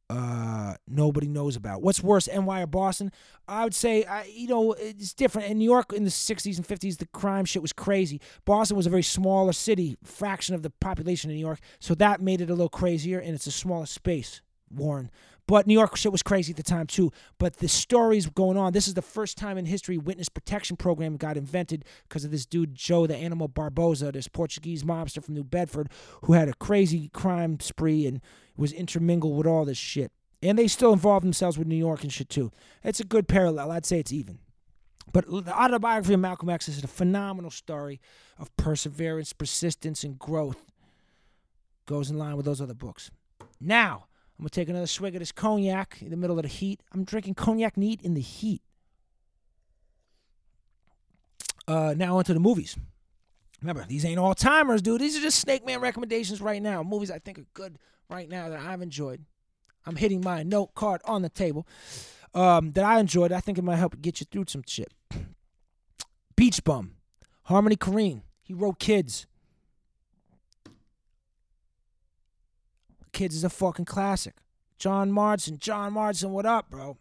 uh 0.09 0.77
nobody 0.89 1.29
knows 1.29 1.57
about. 1.57 1.83
What's 1.83 2.03
worse 2.03 2.27
ny 2.27 2.63
or 2.63 2.67
boston? 2.67 3.13
I 3.47 3.65
would 3.65 3.75
say 3.75 4.05
I, 4.05 4.25
you 4.25 4.49
know 4.49 4.73
it's 4.73 5.13
different. 5.13 5.51
In 5.51 5.59
new 5.59 5.71
york 5.71 5.93
in 5.93 6.05
the 6.05 6.11
60s 6.11 6.57
and 6.57 6.67
50s 6.67 6.97
the 6.97 7.07
crime 7.09 7.45
shit 7.45 7.61
was 7.61 7.75
crazy. 7.75 8.19
Boston 8.47 8.79
was 8.79 8.87
a 8.87 8.91
very 8.91 9.03
smaller 9.03 9.53
city 9.53 9.99
fraction 10.03 10.55
of 10.55 10.63
the 10.63 10.71
population 10.71 11.31
in 11.31 11.37
new 11.37 11.45
york 11.45 11.59
so 11.81 11.95
that 11.97 12.23
made 12.23 12.41
it 12.41 12.49
a 12.49 12.55
little 12.55 12.71
crazier 12.71 13.19
and 13.19 13.35
it's 13.35 13.47
a 13.47 13.53
smaller 13.53 13.85
space 13.85 14.41
warren 14.71 15.11
But 15.47 15.67
New 15.67 15.75
York 15.75 15.97
shit 15.97 16.11
was 16.11 16.23
crazy 16.23 16.53
at 16.53 16.57
the 16.57 16.63
time 16.63 16.87
too. 16.87 17.13
But 17.39 17.59
the 17.59 17.69
stories 17.69 18.27
going 18.27 18.57
on. 18.57 18.73
This 18.73 18.89
is 18.89 18.95
the 18.95 19.03
first 19.03 19.39
time 19.39 19.59
in 19.59 19.67
history 19.67 19.97
witness 19.97 20.29
protection 20.29 20.77
program 20.77 21.17
got 21.17 21.37
invented 21.37 21.85
because 22.09 22.25
of 22.25 22.31
this 22.33 22.47
dude 22.47 22.75
Joe 22.75 23.07
the 23.07 23.17
Animal 23.17 23.49
Barboza, 23.49 24.13
this 24.13 24.29
Portuguese 24.29 24.83
mobster 24.83 25.23
from 25.23 25.35
New 25.35 25.45
Bedford, 25.45 25.89
who 26.23 26.33
had 26.33 26.49
a 26.49 26.55
crazy 26.55 27.09
crime 27.09 27.61
spree 27.61 28.07
and 28.07 28.21
was 28.57 28.73
intermingled 28.73 29.37
with 29.37 29.47
all 29.47 29.65
this 29.65 29.79
shit. 29.79 30.11
And 30.43 30.59
they 30.59 30.69
still 30.69 30.93
involve 30.93 31.23
themselves 31.23 31.57
with 31.57 31.69
New 31.69 31.77
York 31.77 32.03
and 32.03 32.13
shit 32.13 32.29
too. 32.29 32.51
It's 32.83 33.01
a 33.01 33.05
good 33.05 33.29
parallel. 33.29 33.71
I'd 33.71 33.87
say 33.87 34.01
it's 34.01 34.13
even. 34.13 34.39
But 35.13 35.27
the 35.29 35.57
autobiography 35.57 36.15
of 36.15 36.21
Malcolm 36.21 36.49
X 36.49 36.69
is 36.69 36.83
a 36.83 36.89
phenomenal 36.89 37.51
story 37.51 38.01
of 38.39 38.55
perseverance, 38.57 39.33
persistence, 39.33 40.03
and 40.03 40.19
growth. 40.19 40.65
Goes 41.87 42.11
in 42.11 42.19
line 42.19 42.37
with 42.37 42.45
those 42.45 42.61
other 42.61 42.75
books. 42.75 43.11
Now, 43.61 44.07
I'm 44.39 44.43
gonna 44.43 44.51
take 44.51 44.69
another 44.69 44.87
swig 44.87 45.15
of 45.15 45.21
this 45.21 45.33
cognac 45.33 45.99
in 46.03 46.11
the 46.11 46.17
middle 46.17 46.39
of 46.39 46.43
the 46.43 46.49
heat. 46.49 46.81
I'm 46.93 47.05
drinking 47.05 47.35
cognac 47.35 47.77
neat 47.77 48.03
in 48.03 48.15
the 48.15 48.21
heat. 48.21 48.63
Uh, 51.67 51.95
now 51.97 52.19
onto 52.19 52.35
the 52.35 52.41
movies. 52.41 52.77
Remember, 53.63 53.85
these 53.89 54.05
ain't 54.05 54.19
all 54.19 54.35
timers, 54.35 54.83
dude. 54.83 55.01
These 55.01 55.17
are 55.17 55.23
just 55.23 55.39
Snake 55.39 55.65
Man 55.65 55.81
recommendations 55.81 56.41
right 56.41 56.61
now. 56.63 56.83
Movies 56.83 57.11
I 57.11 57.19
think 57.19 57.39
are 57.39 57.47
good 57.55 57.79
right 58.11 58.29
now 58.29 58.51
that 58.51 58.61
I've 58.61 58.83
enjoyed. 58.83 59.25
I'm 59.87 59.97
hitting 59.97 60.21
my 60.21 60.43
note 60.43 60.75
card 60.75 61.01
on 61.05 61.23
the 61.23 61.29
table 61.29 61.67
um, 62.35 62.73
that 62.73 62.85
I 62.85 63.01
enjoyed. 63.01 63.33
I 63.33 63.41
think 63.41 63.57
it 63.57 63.65
might 63.65 63.77
help 63.77 64.01
get 64.01 64.21
you 64.21 64.27
through 64.31 64.45
some 64.49 64.63
shit. 64.67 64.93
Beach 66.37 66.63
Bum, 66.63 66.97
Harmony 67.45 67.77
Korine. 67.77 68.23
He 68.43 68.53
wrote 68.53 68.79
Kids. 68.79 69.27
Kids 73.17 73.35
is 73.35 73.45
a 73.45 73.49
fucking 73.49 73.87
classic. 73.87 74.35
John 74.79 75.11
Marston, 75.11 75.57
John 75.59 75.95
Marston, 75.95 76.33
what 76.33 76.45
up, 76.45 76.69
bro? 76.69 76.99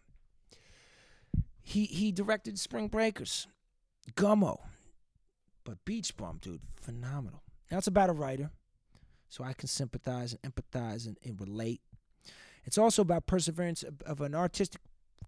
He 1.60 1.84
he 1.84 2.10
directed 2.10 2.58
Spring 2.58 2.88
Breakers, 2.88 3.46
Gummo, 4.14 4.60
but 5.62 5.84
Beach 5.84 6.16
Bum, 6.16 6.38
dude, 6.40 6.62
phenomenal. 6.74 7.42
Now 7.70 7.76
it's 7.76 7.86
about 7.86 8.08
a 8.08 8.14
writer, 8.14 8.50
so 9.28 9.44
I 9.44 9.52
can 9.52 9.68
sympathize 9.68 10.34
and 10.34 10.54
empathize 10.54 11.06
and, 11.06 11.18
and 11.22 11.38
relate. 11.38 11.82
It's 12.64 12.78
also 12.78 13.02
about 13.02 13.26
perseverance 13.26 13.82
of, 13.82 14.00
of 14.06 14.22
an 14.22 14.34
artistic 14.34 14.80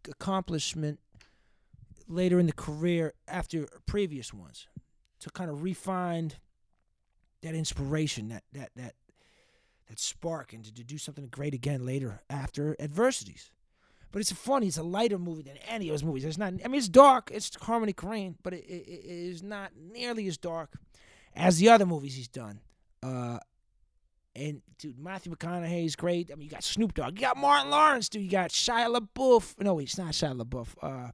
accomplishment 0.08 1.00
later 2.06 2.40
in 2.40 2.46
the 2.46 2.52
career 2.54 3.12
after 3.28 3.68
previous 3.84 4.32
ones 4.32 4.68
to 5.20 5.28
kind 5.28 5.50
of 5.50 5.62
refine 5.62 6.32
that 7.42 7.54
inspiration, 7.54 8.28
that 8.30 8.44
that 8.54 8.70
that 8.74 8.94
that 9.88 9.98
spark, 9.98 10.52
and 10.52 10.64
to, 10.64 10.74
to 10.74 10.84
do 10.84 10.98
something 10.98 11.28
great 11.28 11.54
again 11.54 11.84
later 11.84 12.22
after 12.30 12.76
adversities. 12.78 13.50
But 14.10 14.20
it's 14.20 14.32
funny. 14.32 14.68
It's 14.68 14.78
a 14.78 14.82
lighter 14.82 15.18
movie 15.18 15.42
than 15.42 15.58
any 15.68 15.88
of 15.88 15.92
his 15.92 16.04
movies. 16.04 16.24
It's 16.24 16.38
not. 16.38 16.54
I 16.64 16.68
mean, 16.68 16.78
it's 16.78 16.88
dark. 16.88 17.30
It's 17.32 17.54
Harmony 17.62 17.92
Korine, 17.92 18.36
but 18.42 18.54
it, 18.54 18.64
it, 18.64 18.88
it 18.88 19.04
is 19.04 19.42
not 19.42 19.72
nearly 19.76 20.26
as 20.28 20.38
dark 20.38 20.78
as 21.36 21.58
the 21.58 21.68
other 21.68 21.86
movies 21.86 22.14
he's 22.16 22.28
done. 22.28 22.60
Uh, 23.02 23.38
and 24.34 24.62
dude, 24.78 24.98
Matthew 24.98 25.34
McConaughey 25.34 25.84
is 25.84 25.96
great. 25.96 26.30
I 26.32 26.36
mean, 26.36 26.44
you 26.44 26.50
got 26.50 26.64
Snoop 26.64 26.94
Dogg, 26.94 27.18
you 27.18 27.22
got 27.26 27.36
Martin 27.36 27.70
Lawrence, 27.70 28.08
dude. 28.08 28.22
You 28.22 28.30
got 28.30 28.50
Shia 28.50 28.94
LaBeouf. 28.94 29.60
No, 29.60 29.74
wait, 29.74 29.84
it's 29.84 29.98
not 29.98 30.12
Shia 30.12 30.40
LaBeouf. 30.40 30.68
Uh, 30.80 31.10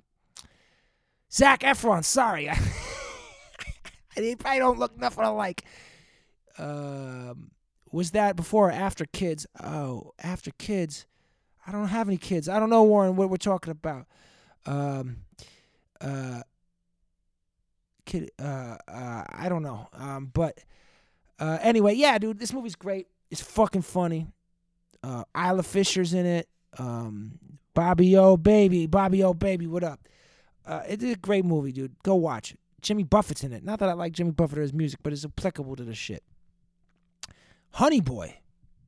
Zac 1.33 1.61
Efron. 1.61 2.05
Sorry, 2.05 2.51
they 4.17 4.37
probably 4.37 4.59
don't 4.61 4.79
look 4.79 4.99
nothing 4.99 5.25
alike. 5.25 5.65
Um, 6.59 7.51
was 7.94 8.11
that 8.11 8.35
before 8.35 8.68
or 8.68 8.72
after 8.72 9.04
Kids? 9.07 9.46
Oh, 9.62 10.12
after 10.22 10.50
Kids. 10.59 11.07
I 11.66 11.72
don't 11.72 11.88
have 11.88 12.09
any 12.09 12.18
kids. 12.18 12.48
I 12.48 12.59
don't 12.61 12.68
know, 12.68 12.83
Warren, 12.83 13.16
what 13.16 13.30
we're 13.30 13.37
talking 13.37 13.70
about. 13.70 14.07
Um, 14.66 15.18
uh, 16.00 16.42
kid, 18.04 18.30
uh, 18.38 18.76
uh, 18.87 19.24
I 19.28 19.46
don't 19.48 19.62
know. 19.62 19.88
Um, 19.94 20.30
but 20.33 20.59
uh, 21.38 21.59
anyway, 21.62 21.94
yeah, 21.94 22.18
dude, 22.18 22.38
this 22.38 22.52
movie's 22.52 22.74
great. 22.74 23.07
It's 23.30 23.40
fucking 23.40 23.83
funny. 23.83 24.26
Uh, 25.02 25.24
Isla 25.35 25.62
Fisher's 25.62 26.12
in 26.12 26.26
it. 26.26 26.48
Um, 26.78 27.38
Bobby 27.72 28.16
O 28.16 28.37
baby, 28.37 28.87
Bobby 28.87 29.22
O 29.22 29.33
baby, 29.33 29.66
what 29.66 29.85
up? 29.85 30.00
Uh, 30.66 30.83
it's 30.87 31.02
a 31.02 31.16
great 31.16 31.44
movie, 31.44 31.72
dude. 31.72 31.94
Go 32.02 32.14
watch 32.14 32.52
it. 32.52 32.59
Jimmy 32.83 33.04
Buffett's 33.04 33.42
in 33.42 33.52
it. 33.52 33.64
Not 33.64 33.78
that 33.78 33.88
I 33.88 33.94
like 33.94 34.12
Jimmy 34.12 34.33
Buffett 34.33 34.59
or 34.59 34.62
his 34.62 34.74
music, 34.74 35.00
but 35.02 35.12
it's 35.12 35.24
applicable 35.24 35.76
to 35.76 35.85
the 35.85 35.94
shit. 35.94 36.22
Honey 37.75 38.01
Boy. 38.01 38.37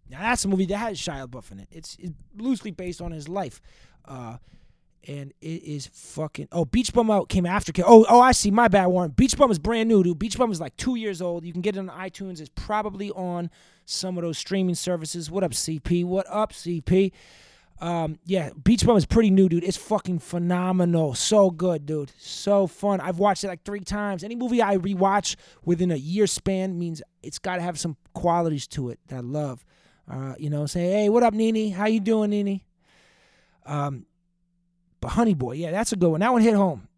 Now 0.09 0.20
that's 0.20 0.44
a 0.44 0.49
movie 0.49 0.66
that 0.66 0.77
has 0.77 0.99
Shia 0.99 1.27
LaBeouf 1.27 1.51
in 1.51 1.59
it. 1.59 1.68
It's, 1.72 1.96
it's 1.99 2.12
loosely 2.37 2.70
based 2.70 3.01
on 3.01 3.11
his 3.11 3.29
life, 3.29 3.61
uh, 4.05 4.37
and 5.09 5.33
it 5.40 5.64
is 5.64 5.88
fucking. 5.92 6.46
Oh, 6.53 6.64
Beach 6.64 6.92
Bum 6.92 7.11
out 7.11 7.29
came 7.29 7.46
after. 7.46 7.72
Oh, 7.85 8.07
oh, 8.09 8.20
I 8.20 8.31
see. 8.31 8.53
My 8.53 8.68
bad, 8.68 8.87
Warren. 8.87 9.11
Beach 9.11 9.37
Bum 9.37 9.51
is 9.51 9.59
brand 9.59 9.88
new, 9.88 10.05
dude. 10.05 10.20
Beach 10.20 10.38
Bum 10.38 10.53
is 10.53 10.61
like 10.61 10.77
two 10.77 10.94
years 10.94 11.20
old. 11.20 11.44
You 11.44 11.53
can 11.53 11.62
get 11.62 11.77
it 11.77 11.81
on 11.81 11.88
iTunes. 11.88 12.40
It's 12.40 12.51
probably 12.55 13.11
on 13.11 13.51
some 13.87 14.16
of 14.18 14.22
those 14.22 14.38
streaming 14.38 14.77
services. 14.77 15.33
What 15.33 15.42
up, 15.42 15.51
CP? 15.51 16.05
What 16.05 16.27
up, 16.31 16.53
CP? 16.53 17.11
Um, 17.78 18.18
yeah, 18.24 18.50
Beach 18.62 18.86
Bum 18.86 18.96
is 18.96 19.04
pretty 19.04 19.30
new, 19.30 19.48
dude. 19.48 19.64
It's 19.64 19.76
fucking 19.76 20.20
phenomenal. 20.20 21.14
So 21.14 21.50
good, 21.50 21.84
dude. 21.84 22.10
So 22.18 22.66
fun. 22.66 23.00
I've 23.00 23.18
watched 23.18 23.44
it 23.44 23.48
like 23.48 23.64
three 23.64 23.80
times. 23.80 24.24
Any 24.24 24.34
movie 24.34 24.62
I 24.62 24.78
rewatch 24.78 25.36
within 25.64 25.90
a 25.90 25.96
year 25.96 26.26
span 26.26 26.78
means 26.78 27.02
it's 27.22 27.38
got 27.38 27.56
to 27.56 27.62
have 27.62 27.78
some 27.78 27.96
qualities 28.14 28.66
to 28.68 28.88
it 28.88 28.98
that 29.08 29.16
I 29.16 29.20
love. 29.20 29.64
Uh, 30.10 30.34
you 30.38 30.48
know, 30.48 30.64
say, 30.66 30.90
hey, 30.90 31.08
what 31.08 31.22
up, 31.22 31.34
Nini? 31.34 31.70
How 31.70 31.86
you 31.86 32.00
doing, 32.00 32.30
Nini? 32.30 32.64
Um, 33.66 34.06
but 35.00 35.08
Honey 35.08 35.34
Boy, 35.34 35.52
yeah, 35.52 35.70
that's 35.70 35.92
a 35.92 35.96
good 35.96 36.08
one. 36.08 36.20
That 36.20 36.32
one 36.32 36.42
hit 36.42 36.54
home, 36.54 36.88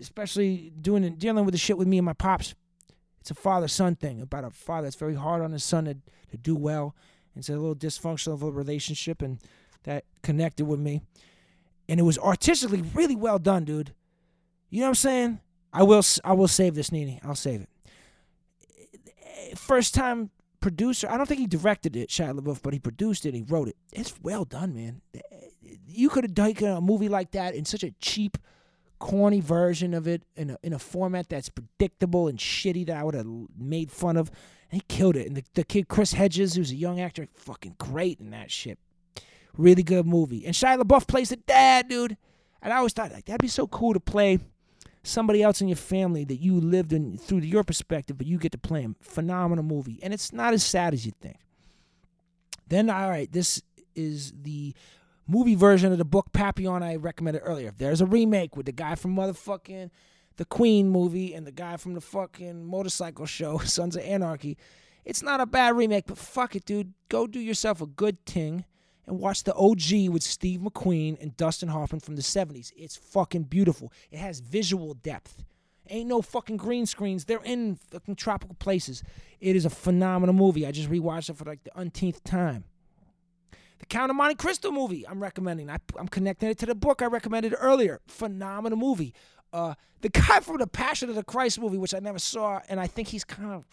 especially 0.00 0.72
doing 0.80 1.16
dealing 1.16 1.44
with 1.44 1.52
the 1.52 1.58
shit 1.58 1.76
with 1.76 1.88
me 1.88 1.98
and 1.98 2.06
my 2.06 2.12
pops. 2.12 2.54
It's 3.20 3.30
a 3.32 3.34
father 3.34 3.66
son 3.66 3.96
thing 3.96 4.22
about 4.22 4.44
a 4.44 4.50
father 4.50 4.86
that's 4.86 4.96
very 4.96 5.16
hard 5.16 5.42
on 5.42 5.50
his 5.50 5.64
son 5.64 5.86
to, 5.86 5.96
to 6.30 6.36
do 6.36 6.54
well. 6.54 6.94
It's 7.34 7.48
a 7.48 7.52
little 7.52 7.74
dysfunctional 7.74 8.34
of 8.34 8.42
a 8.42 8.50
relationship, 8.50 9.20
and 9.20 9.40
that 9.86 10.04
connected 10.22 10.66
with 10.66 10.78
me. 10.78 11.00
And 11.88 11.98
it 11.98 12.02
was 12.02 12.18
artistically 12.18 12.82
really 12.94 13.16
well 13.16 13.38
done, 13.38 13.64
dude. 13.64 13.94
You 14.68 14.80
know 14.80 14.86
what 14.86 14.90
I'm 14.90 14.94
saying? 14.96 15.40
I 15.72 15.82
will 15.82 16.02
I 16.24 16.32
will 16.34 16.48
save 16.48 16.74
this, 16.74 16.92
Nini. 16.92 17.20
I'll 17.24 17.34
save 17.34 17.62
it. 17.62 17.68
First 19.56 19.94
time 19.94 20.30
producer. 20.60 21.08
I 21.08 21.16
don't 21.16 21.26
think 21.26 21.40
he 21.40 21.46
directed 21.46 21.94
it, 21.94 22.08
Shia 22.08 22.38
LaBeouf, 22.38 22.60
but 22.62 22.72
he 22.72 22.80
produced 22.80 23.24
it. 23.24 23.34
He 23.34 23.42
wrote 23.42 23.68
it. 23.68 23.76
It's 23.92 24.14
well 24.20 24.44
done, 24.44 24.74
man. 24.74 25.00
You 25.86 26.08
could 26.08 26.24
have 26.24 26.34
taken 26.34 26.68
uh, 26.68 26.78
a 26.78 26.80
movie 26.80 27.08
like 27.08 27.30
that 27.32 27.54
in 27.54 27.64
such 27.64 27.84
a 27.84 27.92
cheap, 28.00 28.36
corny 28.98 29.40
version 29.40 29.94
of 29.94 30.08
it 30.08 30.22
in 30.34 30.50
a 30.50 30.58
in 30.62 30.72
a 30.72 30.78
format 30.78 31.28
that's 31.28 31.48
predictable 31.48 32.26
and 32.26 32.38
shitty 32.38 32.86
that 32.86 32.96
I 32.96 33.04
would 33.04 33.14
have 33.14 33.26
made 33.56 33.92
fun 33.92 34.16
of. 34.16 34.30
And 34.72 34.82
he 34.82 34.84
killed 34.88 35.14
it. 35.14 35.28
And 35.28 35.36
the, 35.36 35.44
the 35.54 35.64
kid 35.64 35.86
Chris 35.86 36.14
Hedges, 36.14 36.54
who's 36.54 36.72
a 36.72 36.76
young 36.76 36.98
actor, 37.00 37.28
fucking 37.34 37.76
great 37.78 38.18
in 38.18 38.30
that 38.30 38.50
shit. 38.50 38.80
Really 39.56 39.82
good 39.82 40.06
movie. 40.06 40.44
And 40.44 40.54
Shia 40.54 40.80
LaBeouf 40.80 41.06
plays 41.06 41.30
the 41.30 41.36
dad, 41.36 41.88
dude. 41.88 42.16
And 42.62 42.72
I 42.72 42.78
always 42.78 42.92
thought 42.92 43.12
like 43.12 43.26
that'd 43.26 43.40
be 43.40 43.48
so 43.48 43.66
cool 43.66 43.94
to 43.94 44.00
play 44.00 44.38
somebody 45.02 45.42
else 45.42 45.60
in 45.60 45.68
your 45.68 45.76
family 45.76 46.24
that 46.24 46.36
you 46.36 46.60
lived 46.60 46.92
in 46.92 47.16
through 47.16 47.38
your 47.38 47.64
perspective, 47.64 48.18
but 48.18 48.26
you 48.26 48.38
get 48.38 48.52
to 48.52 48.58
play 48.58 48.82
him. 48.82 48.96
Phenomenal 49.00 49.64
movie. 49.64 49.98
And 50.02 50.12
it's 50.12 50.32
not 50.32 50.52
as 50.52 50.64
sad 50.64 50.92
as 50.94 51.06
you 51.06 51.12
think. 51.20 51.38
Then, 52.68 52.90
all 52.90 53.08
right, 53.08 53.30
this 53.30 53.62
is 53.94 54.32
the 54.42 54.74
movie 55.28 55.54
version 55.54 55.92
of 55.92 55.98
the 55.98 56.04
book 56.04 56.32
Papillon 56.32 56.82
I 56.82 56.96
recommended 56.96 57.42
earlier. 57.44 57.72
There's 57.76 58.00
a 58.00 58.06
remake 58.06 58.56
with 58.56 58.66
the 58.66 58.72
guy 58.72 58.96
from 58.96 59.14
motherfucking 59.14 59.90
the 60.36 60.44
Queen 60.44 60.88
movie 60.88 61.32
and 61.34 61.46
the 61.46 61.52
guy 61.52 61.76
from 61.76 61.94
the 61.94 62.00
fucking 62.00 62.66
motorcycle 62.66 63.26
show, 63.26 63.58
Sons 63.64 63.96
of 63.96 64.02
Anarchy. 64.02 64.58
It's 65.04 65.22
not 65.22 65.40
a 65.40 65.46
bad 65.46 65.76
remake, 65.76 66.06
but 66.06 66.18
fuck 66.18 66.56
it, 66.56 66.64
dude. 66.64 66.92
Go 67.08 67.26
do 67.26 67.38
yourself 67.38 67.80
a 67.80 67.86
good 67.86 68.24
thing 68.26 68.64
and 69.06 69.18
watch 69.18 69.44
the 69.44 69.54
OG 69.54 70.10
with 70.12 70.22
Steve 70.22 70.60
McQueen 70.60 71.20
and 71.20 71.36
Dustin 71.36 71.68
Hoffman 71.68 72.00
from 72.00 72.16
the 72.16 72.22
70s. 72.22 72.72
It's 72.76 72.96
fucking 72.96 73.44
beautiful. 73.44 73.92
It 74.10 74.18
has 74.18 74.40
visual 74.40 74.94
depth. 74.94 75.44
Ain't 75.88 76.08
no 76.08 76.20
fucking 76.20 76.56
green 76.56 76.86
screens. 76.86 77.24
They're 77.24 77.42
in 77.44 77.78
fucking 77.90 78.16
tropical 78.16 78.56
places. 78.56 79.04
It 79.40 79.54
is 79.54 79.64
a 79.64 79.70
phenomenal 79.70 80.34
movie. 80.34 80.66
I 80.66 80.72
just 80.72 80.90
rewatched 80.90 81.30
it 81.30 81.36
for 81.36 81.44
like 81.44 81.62
the 81.62 81.78
umpteenth 81.78 82.24
time. 82.24 82.64
The 83.78 83.86
Count 83.86 84.10
of 84.10 84.16
Monte 84.16 84.36
Cristo 84.36 84.70
movie 84.72 85.06
I'm 85.06 85.22
recommending. 85.22 85.70
I, 85.70 85.76
am 85.98 86.08
connecting 86.08 86.48
it 86.48 86.58
to 86.58 86.66
the 86.66 86.74
book 86.74 87.02
I 87.02 87.06
recommended 87.06 87.54
earlier. 87.58 88.00
Phenomenal 88.08 88.78
movie. 88.78 89.14
Uh, 89.52 89.74
the 90.00 90.08
guy 90.08 90.40
from 90.40 90.58
the 90.58 90.66
Passion 90.66 91.08
of 91.08 91.14
the 91.14 91.22
Christ 91.22 91.60
movie, 91.60 91.78
which 91.78 91.94
I 91.94 92.00
never 92.00 92.18
saw, 92.18 92.60
and 92.68 92.80
I 92.80 92.86
think 92.86 93.08
he's 93.08 93.24
kind 93.24 93.52
of, 93.52 93.66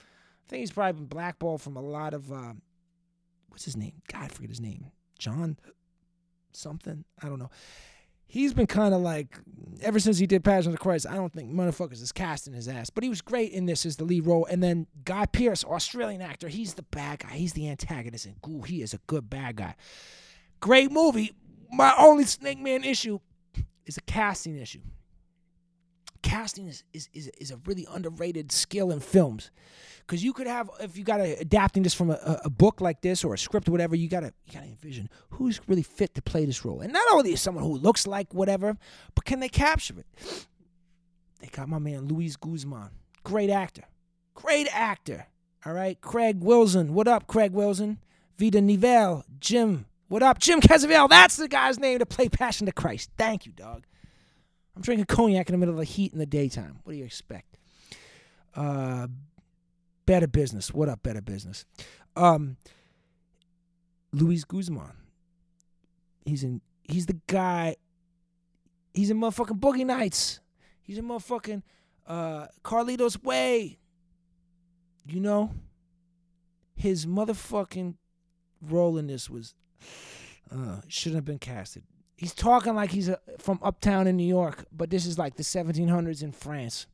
I 0.46 0.50
think 0.50 0.60
he's 0.60 0.72
probably 0.72 0.94
been 0.94 1.08
blackballed 1.08 1.62
from 1.62 1.78
a 1.78 1.82
lot 1.82 2.14
of, 2.14 2.32
uh, 2.32 2.54
what's 3.50 3.66
his 3.66 3.76
name? 3.76 4.02
God, 4.12 4.24
I 4.24 4.28
forget 4.28 4.50
his 4.50 4.62
name. 4.62 4.92
John 5.20 5.58
something. 6.52 7.04
I 7.22 7.28
don't 7.28 7.40
know. 7.40 7.50
He's 8.26 8.54
been 8.54 8.68
kind 8.68 8.96
of 8.96 9.02
like 9.02 9.38
ever 9.82 10.00
since 10.00 10.18
he 10.18 10.26
did 10.26 10.44
Passion 10.44 10.70
of 10.70 10.74
the 10.74 10.80
Christ. 10.80 11.06
I 11.08 11.16
don't 11.16 11.32
think 11.32 11.52
motherfuckers 11.52 12.02
is 12.02 12.12
casting 12.12 12.54
his 12.54 12.68
ass, 12.68 12.90
but 12.90 13.04
he 13.04 13.10
was 13.10 13.22
great 13.22 13.52
in 13.52 13.68
this 13.68 13.86
as 13.86 13.98
the 13.98 14.06
lead 14.06 14.26
role. 14.26 14.46
And 14.46 14.64
then 14.64 14.88
Guy 15.06 15.28
Pearce, 15.28 15.64
Australian 15.64 16.22
actor, 16.22 16.48
he's 16.48 16.74
the 16.74 16.84
bad 16.84 17.20
guy. 17.20 17.34
He's 17.34 17.54
the 17.54 17.70
antagonist, 17.70 18.26
and 18.26 18.36
ooh, 18.48 18.64
he 18.64 18.82
is 18.82 18.94
a 18.94 19.00
good 19.06 19.30
bad 19.30 19.58
guy. 19.58 19.76
Great 20.60 20.92
movie. 20.92 21.34
my 21.72 21.94
only 21.98 22.24
Snake 22.24 22.60
Man 22.60 22.84
issue 22.84 23.20
is 23.86 23.98
a 23.98 24.02
casting 24.02 24.58
issue. 24.58 24.82
Casting 26.24 26.68
is 26.68 26.84
is 26.94 27.10
is, 27.14 27.28
is 27.40 27.52
a 27.52 27.58
really 27.66 27.86
underrated 27.92 28.52
skill 28.52 28.92
in 28.92 29.00
films. 29.00 29.52
Because 30.00 30.24
you 30.24 30.34
could 30.34 30.48
have, 30.48 30.70
if 30.82 30.98
you 30.98 31.06
got 31.06 31.18
to 31.18 31.40
adapting 31.40 31.84
this 31.84 31.94
from 31.94 32.10
a, 32.10 32.42
a 32.44 32.50
book 32.50 32.82
like 32.82 33.02
this 33.02 33.24
or 33.24 33.34
a 33.34 33.38
script 33.38 33.70
or 33.70 33.72
whatever, 33.72 33.96
you 33.96 34.10
gotta 34.10 34.34
you 34.46 34.54
gotta 34.54 34.66
envision 34.66 35.10
who's 35.30 35.62
really 35.68 35.84
fit 35.84 36.16
to 36.16 36.22
play 36.22 36.46
this 36.46 36.66
role, 36.66 36.82
and 36.82 36.92
not 36.92 37.06
only 37.14 37.34
is 37.34 37.42
someone 37.42 37.64
who 37.64 37.78
looks 37.78 38.08
like 38.08 38.34
whatever, 38.34 38.78
but 39.16 39.26
can 39.26 39.40
they 39.40 39.50
capture 39.50 40.00
it? 40.00 40.48
They 41.40 41.48
got 41.48 41.70
my 41.70 41.80
man 41.80 42.08
Luis 42.08 42.36
Guzman, 42.36 42.90
great 43.24 43.50
actor, 43.50 43.84
great 44.34 44.68
actor. 44.74 45.28
All 45.66 45.74
right, 45.74 46.00
Craig 46.02 46.42
Wilson, 46.42 46.94
what 46.94 47.08
up, 47.08 47.28
Craig 47.28 47.54
Wilson? 47.54 48.00
Vida 48.38 48.60
Nivelle, 48.60 49.24
Jim, 49.40 49.86
what 50.10 50.22
up, 50.22 50.40
Jim 50.40 50.60
Caviezel? 50.60 51.08
That's 51.08 51.38
the 51.38 51.48
guy's 51.48 51.80
name 51.80 52.00
to 52.00 52.06
play 52.06 52.28
Passion 52.28 52.66
to 52.66 52.74
Christ. 52.74 53.10
Thank 53.18 53.46
you, 53.46 53.52
dog. 53.54 53.86
I'm 54.76 54.82
drinking 54.82 55.06
cognac 55.06 55.50
in 55.50 55.54
the 55.54 55.58
middle 55.58 55.76
of 55.76 55.80
the 55.80 55.86
heat 55.86 56.14
in 56.14 56.20
the 56.20 56.26
daytime. 56.26 56.80
What 56.84 56.94
do 56.94 56.98
you 56.98 57.06
expect? 57.06 57.58
Uh, 58.56 59.08
Better 60.06 60.28
Business. 60.28 60.74
What 60.74 60.90
up, 60.90 61.04
Better 61.04 61.22
Business? 61.22 61.66
Um, 62.16 62.58
Luis 64.12 64.44
Guzman. 64.44 64.94
He's 66.26 66.44
in. 66.44 66.62
He's 66.84 67.06
the 67.06 67.20
guy. 67.28 67.76
He's 68.94 69.10
in 69.10 69.20
motherfucking 69.20 69.60
Boogie 69.60 69.86
Nights. 69.86 70.40
He's 70.82 70.98
in 70.98 71.06
motherfucking 71.06 71.64
uh, 72.08 72.48
Carlito's 72.64 73.22
Way. 73.22 73.80
You 75.06 75.20
know, 75.20 75.52
his 76.76 77.06
motherfucking 77.06 77.96
role 78.62 78.98
in 78.98 79.08
this 79.08 79.30
was 79.30 79.54
uh, 80.52 80.82
shouldn't 80.88 81.18
have 81.18 81.26
been 81.26 81.40
casted. 81.40 81.84
He's 82.24 82.34
talking 82.34 82.74
like 82.74 82.90
he's 82.90 83.10
a, 83.10 83.20
from 83.38 83.60
uptown 83.62 84.08
in 84.08 84.16
New 84.16 84.26
York, 84.26 84.64
but 84.72 84.90
this 84.90 85.06
is 85.06 85.20
like 85.20 85.36
the 85.36 85.44
1700s 85.44 86.24
in 86.24 86.32
France. 86.32 86.88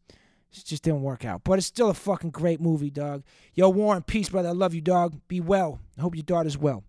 It 0.51 0.65
just 0.65 0.81
didn't 0.81 1.03
work 1.03 1.23
out. 1.23 1.43
But 1.43 1.59
it's 1.59 1.67
still 1.67 1.91
a 1.91 1.93
fucking 1.93 2.31
great 2.31 2.59
movie, 2.59 2.89
dog. 2.89 3.21
Yo, 3.53 3.69
Warren, 3.69 4.01
peace, 4.01 4.29
brother. 4.29 4.49
I 4.49 4.53
love 4.53 4.73
you, 4.73 4.81
dog. 4.81 5.21
Be 5.27 5.39
well. 5.39 5.79
I 5.99 6.01
hope 6.01 6.15
your 6.15 6.23
daughter's 6.23 6.57
well. 6.57 6.83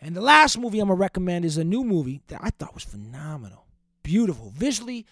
And 0.00 0.14
the 0.14 0.20
last 0.20 0.56
movie 0.56 0.78
I'm 0.78 0.86
going 0.86 0.96
to 0.96 1.00
recommend 1.00 1.44
is 1.44 1.58
a 1.58 1.64
new 1.64 1.82
movie 1.82 2.22
that 2.28 2.38
I 2.40 2.50
thought 2.50 2.74
was 2.74 2.84
phenomenal. 2.84 3.66
Beautiful. 4.04 4.52
Visually, 4.54 5.04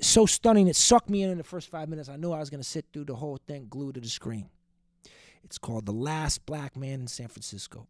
so 0.00 0.26
stunning. 0.26 0.66
It 0.66 0.74
sucked 0.74 1.08
me 1.08 1.22
in 1.22 1.30
in 1.30 1.38
the 1.38 1.44
first 1.44 1.70
five 1.70 1.88
minutes. 1.88 2.08
I 2.08 2.16
knew 2.16 2.32
I 2.32 2.40
was 2.40 2.50
going 2.50 2.60
to 2.60 2.68
sit 2.68 2.86
through 2.92 3.04
the 3.04 3.14
whole 3.14 3.38
thing 3.46 3.68
glued 3.70 3.94
to 3.94 4.00
the 4.00 4.08
screen. 4.08 4.50
It's 5.44 5.58
called 5.58 5.86
The 5.86 5.92
Last 5.92 6.44
Black 6.44 6.76
Man 6.76 7.02
in 7.02 7.06
San 7.06 7.28
Francisco. 7.28 7.86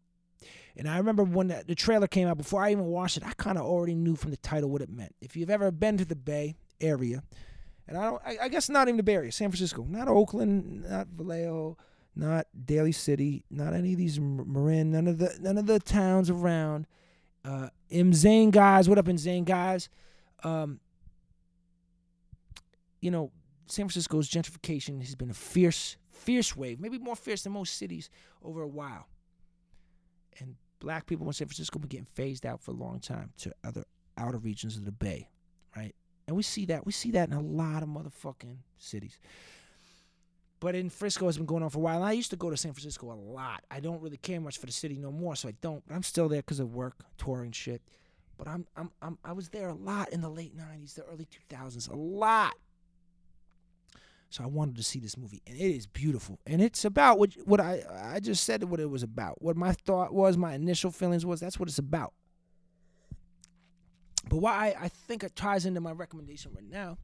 And 0.75 0.87
I 0.87 0.97
remember 0.97 1.23
when 1.23 1.47
the, 1.47 1.75
trailer 1.75 2.07
came 2.07 2.27
out, 2.27 2.37
before 2.37 2.63
I 2.63 2.71
even 2.71 2.85
watched 2.85 3.17
it, 3.17 3.23
I 3.25 3.33
kind 3.33 3.57
of 3.57 3.65
already 3.65 3.95
knew 3.95 4.15
from 4.15 4.31
the 4.31 4.37
title 4.37 4.69
what 4.69 4.81
it 4.81 4.89
meant. 4.89 5.15
If 5.21 5.35
you've 5.35 5.49
ever 5.49 5.71
been 5.71 5.97
to 5.97 6.05
the 6.05 6.15
Bay 6.15 6.55
Area, 6.79 7.23
and 7.87 7.97
I 7.97 8.03
don't, 8.03 8.21
I, 8.25 8.37
I 8.43 8.49
guess 8.49 8.69
not 8.69 8.87
even 8.87 8.97
the 8.97 9.03
Bay 9.03 9.15
Area, 9.15 9.31
San 9.31 9.49
Francisco, 9.49 9.85
not 9.89 10.07
Oakland, 10.07 10.85
not 10.87 11.07
Vallejo, 11.07 11.77
not 12.15 12.47
Daly 12.65 12.91
City, 12.91 13.43
not 13.49 13.73
any 13.73 13.93
of 13.93 13.97
these 13.97 14.19
Marin, 14.19 14.91
none 14.91 15.07
of 15.07 15.17
the 15.17 15.37
none 15.39 15.57
of 15.57 15.67
the 15.67 15.79
towns 15.79 16.29
around. 16.29 16.85
Uh, 17.45 17.69
M 17.89 18.13
Zane 18.13 18.51
guys, 18.51 18.89
what 18.89 18.97
up 18.97 19.07
in 19.07 19.17
Zane 19.17 19.45
guys? 19.45 19.89
Um, 20.43 20.79
you 22.99 23.09
know, 23.09 23.31
San 23.67 23.85
Francisco's 23.85 24.29
gentrification 24.29 24.99
has 24.99 25.15
been 25.15 25.29
a 25.29 25.33
fierce, 25.33 25.97
fierce 26.11 26.55
wave, 26.55 26.79
maybe 26.79 26.97
more 26.97 27.15
fierce 27.15 27.43
than 27.43 27.53
most 27.53 27.77
cities 27.77 28.09
over 28.43 28.61
a 28.61 28.67
while. 28.67 29.07
And 30.39 30.55
black 30.79 31.05
people 31.05 31.27
in 31.27 31.33
San 31.33 31.47
Francisco 31.47 31.79
been 31.79 31.89
getting 31.89 32.07
phased 32.13 32.45
out 32.45 32.61
for 32.61 32.71
a 32.71 32.75
long 32.75 32.99
time 32.99 33.31
to 33.39 33.53
other 33.63 33.83
outer 34.17 34.37
regions 34.37 34.77
of 34.77 34.85
the 34.85 34.91
Bay, 34.91 35.29
right? 35.75 35.95
And 36.27 36.35
we 36.35 36.43
see 36.43 36.65
that. 36.65 36.85
We 36.85 36.91
see 36.91 37.11
that 37.11 37.29
in 37.29 37.35
a 37.35 37.41
lot 37.41 37.83
of 37.83 37.89
motherfucking 37.89 38.57
cities. 38.77 39.17
But 40.59 40.75
in 40.75 40.89
Frisco, 40.89 41.27
it's 41.27 41.37
been 41.37 41.45
going 41.45 41.63
on 41.63 41.69
for 41.69 41.77
a 41.77 41.81
while. 41.81 41.97
And 41.97 42.05
I 42.05 42.13
used 42.13 42.31
to 42.31 42.35
go 42.35 42.49
to 42.49 42.57
San 42.57 42.73
Francisco 42.73 43.11
a 43.11 43.13
lot. 43.13 43.63
I 43.69 43.79
don't 43.79 44.01
really 44.01 44.17
care 44.17 44.41
much 44.41 44.57
for 44.57 44.65
the 44.65 44.71
city 44.71 44.97
no 44.97 45.11
more, 45.11 45.35
so 45.35 45.47
I 45.47 45.53
don't. 45.61 45.83
But 45.87 45.95
I'm 45.95 46.03
still 46.03 46.27
there 46.27 46.41
because 46.41 46.59
of 46.59 46.73
work, 46.73 47.05
touring 47.17 47.51
shit. 47.51 47.81
But 48.37 48.47
I'm, 48.47 48.67
I'm, 48.75 48.91
I'm, 49.01 49.17
I 49.23 49.33
was 49.33 49.49
there 49.49 49.69
a 49.69 49.73
lot 49.73 50.09
in 50.09 50.21
the 50.21 50.29
late 50.29 50.57
'90s, 50.57 50.95
the 50.95 51.03
early 51.03 51.27
2000s, 51.49 51.89
a 51.89 51.95
lot. 51.95 52.55
So 54.29 54.43
I 54.43 54.47
wanted 54.47 54.75
to 54.75 54.83
see 54.83 54.99
this 54.99 55.17
movie, 55.17 55.41
and 55.47 55.55
it 55.55 55.75
is 55.75 55.87
beautiful. 55.87 56.39
And 56.45 56.61
it's 56.61 56.83
about 56.83 57.17
what 57.17 57.33
what 57.45 57.61
I 57.61 57.83
I 58.13 58.19
just 58.19 58.43
said 58.43 58.63
what 58.65 58.79
it 58.79 58.89
was 58.89 59.03
about. 59.03 59.41
What 59.41 59.55
my 59.55 59.71
thought 59.71 60.13
was, 60.13 60.37
my 60.37 60.53
initial 60.53 60.91
feelings 60.91 61.25
was. 61.25 61.39
That's 61.39 61.59
what 61.59 61.69
it's 61.69 61.79
about. 61.79 62.13
But 64.29 64.37
why 64.37 64.51
I, 64.51 64.85
I 64.85 64.87
think 64.89 65.23
it 65.23 65.35
ties 65.35 65.65
into 65.65 65.79
my 65.79 65.93
recommendation 65.93 66.51
right 66.53 66.69
now, 66.69 66.97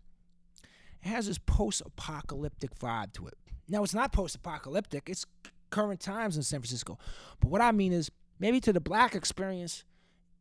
it 1.02 1.08
has 1.08 1.28
this 1.28 1.38
post-apocalyptic 1.38 2.78
vibe 2.78 3.14
to 3.14 3.28
it. 3.28 3.36
Now 3.70 3.84
it's 3.84 3.94
not 3.94 4.12
post-apocalyptic; 4.12 5.08
it's 5.08 5.26
current 5.70 6.02
times 6.02 6.36
in 6.36 6.44
San 6.44 6.60
Francisco. 6.60 6.98
But 7.40 7.50
what 7.50 7.62
I 7.62 7.72
mean 7.72 7.94
is, 7.94 8.12
maybe 8.40 8.60
to 8.60 8.74
the 8.74 8.82
black 8.82 9.16
experience, 9.16 9.86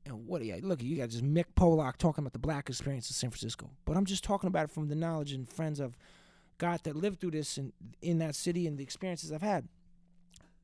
and 0.05 0.26
what 0.26 0.43
do 0.43 0.49
you 0.49 0.57
look? 0.62 0.83
You 0.83 0.97
got 0.97 1.11
just 1.11 1.24
Mick 1.24 1.45
Pollock 1.55 1.97
talking 1.97 2.22
about 2.22 2.33
the 2.33 2.41
black 2.41 2.68
experience 2.68 3.09
in 3.09 3.14
San 3.14 3.30
Francisco. 3.30 3.70
But 3.85 3.97
I'm 3.97 4.05
just 4.05 4.24
talking 4.24 4.49
about 4.49 4.64
it 4.64 4.70
from 4.72 4.89
the 4.89 4.97
knowledge 4.97 5.30
and 5.30 5.49
friends 5.49 5.78
of 5.78 5.97
got 6.63 6.85
that 6.85 6.95
lived 6.95 7.21
through 7.21 7.33
this 7.33 7.59
in, 7.59 7.73
in 8.01 8.19
that 8.19 8.37
city 8.37 8.69
and 8.69 8.79
the 8.79 8.85
experiences 8.85 9.33
I've 9.33 9.43
had. 9.43 9.67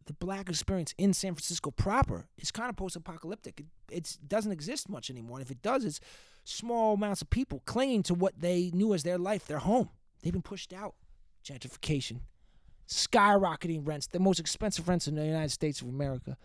The 0.07 0.13
black 0.13 0.49
experience 0.49 0.95
in 0.97 1.13
San 1.13 1.35
Francisco 1.35 1.73
proper 1.73 2.29
is 2.39 2.53
kind 2.53 2.71
of 2.71 2.77
post 2.77 2.95
apocalyptic. 2.95 3.65
It 3.91 4.17
doesn't 4.27 4.53
exist 4.53 4.89
much 4.89 5.11
anymore. 5.11 5.39
And 5.39 5.45
if 5.45 5.51
it 5.51 5.61
does, 5.61 5.85
it's 5.85 5.99
small 6.45 6.95
amounts 6.95 7.21
of 7.21 7.31
people 7.31 7.63
clinging 7.67 8.05
to 8.05 8.15
what 8.15 8.41
they 8.41 8.71
knew 8.73 8.95
as 8.95 9.03
their 9.03 9.19
life, 9.19 9.49
their 9.49 9.59
home. 9.59 9.91
They've 10.23 10.33
been 10.33 10.41
pushed 10.41 10.73
out. 10.73 10.95
Gentrification, 11.45 12.21
skyrocketing 12.89 13.87
rents, 13.87 14.07
the 14.07 14.21
most 14.21 14.39
expensive 14.39 14.89
rents 14.89 15.09
in 15.09 15.17
the 15.17 15.27
United 15.27 15.51
States 15.51 15.83
of 15.83 15.89
America. 15.89 16.37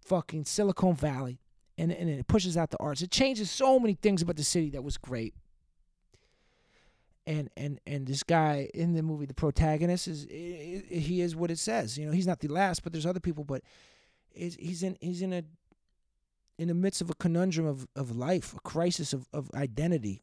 Fucking 0.00 0.46
Silicon 0.46 0.96
Valley. 0.96 1.38
And, 1.78 1.92
and 1.92 2.10
it 2.10 2.26
pushes 2.26 2.56
out 2.56 2.70
the 2.70 2.78
arts. 2.80 3.02
It 3.02 3.12
changes 3.12 3.50
so 3.50 3.78
many 3.78 3.94
things 3.94 4.20
about 4.20 4.36
the 4.36 4.44
city 4.44 4.70
that 4.70 4.82
was 4.82 4.96
great 4.96 5.34
and 7.26 7.50
and 7.56 7.80
and 7.86 8.06
this 8.06 8.22
guy 8.22 8.68
in 8.74 8.94
the 8.94 9.02
movie 9.02 9.26
the 9.26 9.34
protagonist 9.34 10.08
is 10.08 10.26
he 10.28 11.20
is 11.20 11.34
what 11.34 11.50
it 11.50 11.58
says. 11.58 11.96
You 11.96 12.06
know 12.06 12.12
he's 12.12 12.26
not 12.26 12.40
the 12.40 12.48
last 12.48 12.82
but 12.82 12.92
there's 12.92 13.06
other 13.06 13.20
people 13.20 13.44
but 13.44 13.62
he's 14.32 14.82
in 14.82 14.96
he's 15.00 15.22
in 15.22 15.32
a 15.32 15.42
in 16.58 16.68
the 16.68 16.74
midst 16.74 17.00
of 17.00 17.10
a 17.10 17.14
conundrum 17.14 17.66
of, 17.66 17.88
of 17.96 18.16
life 18.16 18.54
a 18.54 18.60
crisis 18.60 19.12
of, 19.12 19.26
of 19.32 19.50
identity. 19.54 20.22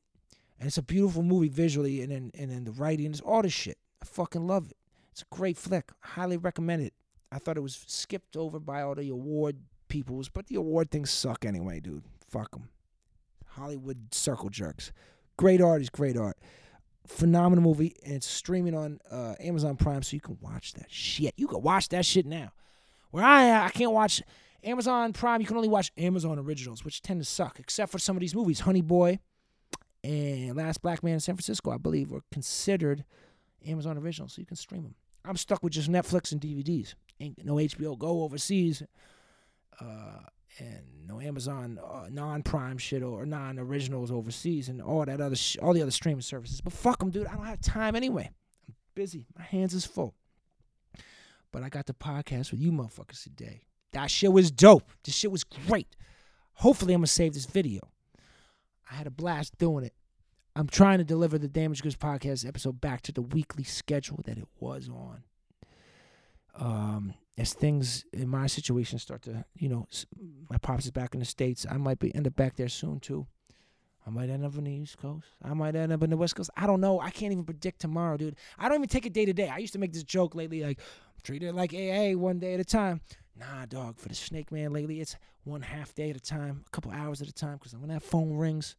And 0.60 0.68
it's 0.68 0.78
a 0.78 0.84
beautiful 0.84 1.24
movie 1.24 1.50
visually 1.50 2.02
and 2.02 2.12
and 2.12 2.52
then 2.52 2.64
the 2.66 2.72
writing 2.72 3.12
is 3.12 3.22
all 3.22 3.42
this 3.42 3.54
shit. 3.54 3.78
I 4.02 4.06
fucking 4.06 4.46
love 4.46 4.70
it. 4.70 4.78
It's 5.12 5.24
a 5.24 5.36
great 5.36 5.58
flick. 5.58 5.92
Highly 6.02 6.38
recommend 6.38 6.84
it. 6.84 6.94
I 7.32 7.40
thought 7.40 7.58
it 7.58 7.62
was 7.62 7.84
skipped 7.88 8.38
over 8.38 8.60
by 8.60 8.82
all 8.82 8.96
the 8.96 9.10
award 9.10 9.58
peoples 9.88 10.30
but 10.30 10.48
the 10.48 10.56
award 10.56 10.92
things 10.92 11.10
suck 11.10 11.46
anyway 11.46 11.80
dude. 11.80 12.04
Fuck 12.30 12.52
them 12.52 12.70
hollywood 13.56 14.14
circle 14.14 14.50
jerks. 14.50 14.92
Great 15.38 15.60
art 15.60 15.82
is 15.82 15.90
great 15.90 16.16
art 16.16 16.38
phenomenal 17.12 17.64
movie, 17.64 17.96
and 18.04 18.16
it's 18.16 18.28
streaming 18.28 18.76
on 18.76 19.00
uh, 19.10 19.36
Amazon 19.40 19.76
Prime, 19.78 20.04
so 20.04 20.16
you 20.16 20.22
can 20.22 20.38
watch 20.42 20.74
that 20.74 20.92
shit. 20.92 21.34
You 21.38 21.48
can 21.48 21.62
watch 21.62 21.90
that 21.90 22.06
shit 22.06 22.26
now. 22.26 22.52
Where 23.12 23.24
I 23.24 23.66
I 23.66 23.70
can't 23.70 23.92
watch 23.92 24.22
Amazon 24.64 25.14
Prime. 25.14 25.42
You 25.42 25.48
can 25.48 25.58
only 25.58 25.70
watch 25.70 25.92
Amazon 25.98 26.40
originals, 26.40 26.84
which 26.84 27.02
tend 27.02 27.22
to 27.22 27.26
suck, 27.26 27.60
except 27.60 27.92
for 27.92 28.00
some 28.00 28.16
of 28.16 28.22
these 28.22 28.36
movies. 28.36 28.62
Honey 28.62 28.82
Boy 28.82 29.20
and 30.04 30.56
Last 30.56 30.82
Black 30.82 31.04
Man 31.04 31.16
in 31.16 31.20
San 31.20 31.36
Francisco, 31.36 31.72
I 31.72 31.78
believe, 31.78 32.12
were 32.12 32.24
considered 32.32 33.04
Amazon 33.66 33.98
originals, 33.98 34.34
so 34.34 34.40
you 34.40 34.46
can 34.46 34.58
stream 34.58 34.84
them. 34.84 34.96
I'm 35.24 35.38
stuck 35.38 35.64
with 35.64 35.74
just 35.74 35.92
Netflix 35.92 36.32
and 36.32 36.42
DVDs. 36.42 36.96
Ain't 37.20 37.46
no 37.46 37.56
HBO 37.56 37.98
Go 37.98 38.24
overseas. 38.24 38.82
Uh, 39.80 40.22
and 40.60 40.84
no 41.08 41.20
Amazon 41.20 41.80
uh, 41.84 42.08
non-prime 42.10 42.78
shit 42.78 43.04
or 43.04 43.26
non-originals 43.26 44.12
overseas 44.12 44.70
and 44.70 44.82
all 44.82 45.06
that 45.06 45.22
other 45.22 45.36
sh- 45.36 45.58
all 45.62 45.74
the 45.74 45.82
other 45.82 45.92
streaming 45.92 46.22
services. 46.22 46.62
But 46.62 46.74
fuck 46.74 47.00
them, 47.00 47.10
dude. 47.10 47.28
I 47.28 47.36
don't 47.36 47.46
have 47.46 47.62
time 47.62 47.96
anyway. 47.96 48.30
I'm 48.68 48.76
busy. 48.96 49.28
My 49.38 49.44
hands 49.44 49.74
is 49.74 49.86
full. 49.86 50.16
But 51.52 51.64
I 51.64 51.70
got 51.70 51.86
the 51.86 51.94
podcast 51.94 52.52
with 52.52 52.62
you 52.62 52.72
motherfuckers 52.72 53.24
today. 53.24 53.64
That 53.94 54.10
shit 54.10 54.32
was 54.32 54.52
dope. 54.52 54.90
This 55.04 55.16
shit 55.16 55.32
was 55.32 55.44
great. 55.44 55.96
Hopefully, 56.54 56.94
I'm 56.94 57.00
gonna 57.02 57.08
save 57.08 57.34
this 57.34 57.46
video. 57.46 57.82
I 58.90 58.96
had 58.96 59.08
a 59.08 59.12
blast 59.12 59.58
doing 59.58 59.86
it. 59.86 59.94
I'm 60.56 60.68
trying 60.68 60.98
to 60.98 61.04
deliver 61.06 61.38
the 61.38 61.48
Damage 61.48 61.82
Goods 61.82 61.96
podcast 61.96 62.46
episode 62.46 62.82
back 62.82 63.02
to 63.04 63.12
the 63.12 63.22
weekly 63.22 63.64
schedule 63.64 64.20
that 64.26 64.38
it 64.38 64.48
was 64.60 64.90
on. 64.90 65.24
Um, 66.56 67.14
as 67.42 67.54
things 67.54 68.06
in 68.14 68.30
my 68.30 68.48
situation 68.48 69.00
start 69.00 69.24
to, 69.24 69.44
you 69.56 69.68
know, 69.68 69.88
my 70.50 70.58
pops 70.58 70.86
is 70.86 70.92
back 70.92 71.14
in 71.14 71.20
the 71.20 71.26
states. 71.26 71.66
I 71.70 71.78
might 71.78 72.00
be 72.00 72.14
end 72.16 72.28
up 72.28 72.36
back 72.36 72.56
there 72.56 72.70
soon 72.70 73.00
too. 73.00 73.28
I 74.06 74.10
might 74.10 74.30
end 74.30 74.46
up 74.46 74.58
on 74.58 74.64
the 74.64 74.72
East 74.72 74.98
Coast. 74.98 75.28
I 75.44 75.54
might 75.54 75.76
end 75.76 75.92
up 75.92 76.02
in 76.02 76.10
the 76.10 76.18
West 76.18 76.36
Coast. 76.36 76.50
I 76.58 76.66
don't 76.66 76.82
know. 76.82 77.00
I 77.00 77.12
can't 77.12 77.32
even 77.32 77.44
predict 77.44 77.82
tomorrow, 77.82 78.18
dude. 78.18 78.36
I 78.58 78.68
don't 78.68 78.78
even 78.78 78.90
take 78.90 79.06
it 79.06 79.14
day 79.14 79.26
to 79.26 79.34
day. 79.34 79.48
I 79.50 79.58
used 79.58 79.74
to 79.74 79.80
make 79.80 79.94
this 79.94 80.04
joke 80.04 80.34
lately, 80.34 80.64
like, 80.64 80.80
Treat 81.24 81.44
it 81.44 81.54
like 81.54 81.74
AA 81.74 82.18
one 82.18 82.40
day 82.40 82.56
at 82.56 82.60
a 82.60 82.66
time. 82.66 83.02
Nah, 83.38 83.66
dog, 83.68 84.00
for 84.00 84.10
the 84.10 84.16
snake 84.16 84.52
man 84.52 84.74
lately, 84.74 85.00
it's 85.02 85.16
one 85.44 85.62
half 85.62 85.94
day 85.94 86.10
at 86.10 86.16
a 86.16 86.20
time, 86.20 86.64
a 86.66 86.70
couple 86.72 86.92
hours 86.92 87.22
at 87.22 87.28
a 87.28 87.34
time, 87.34 87.58
because 87.58 87.76
when 87.76 87.90
that 87.90 88.04
phone 88.04 88.38
rings, 88.38 88.76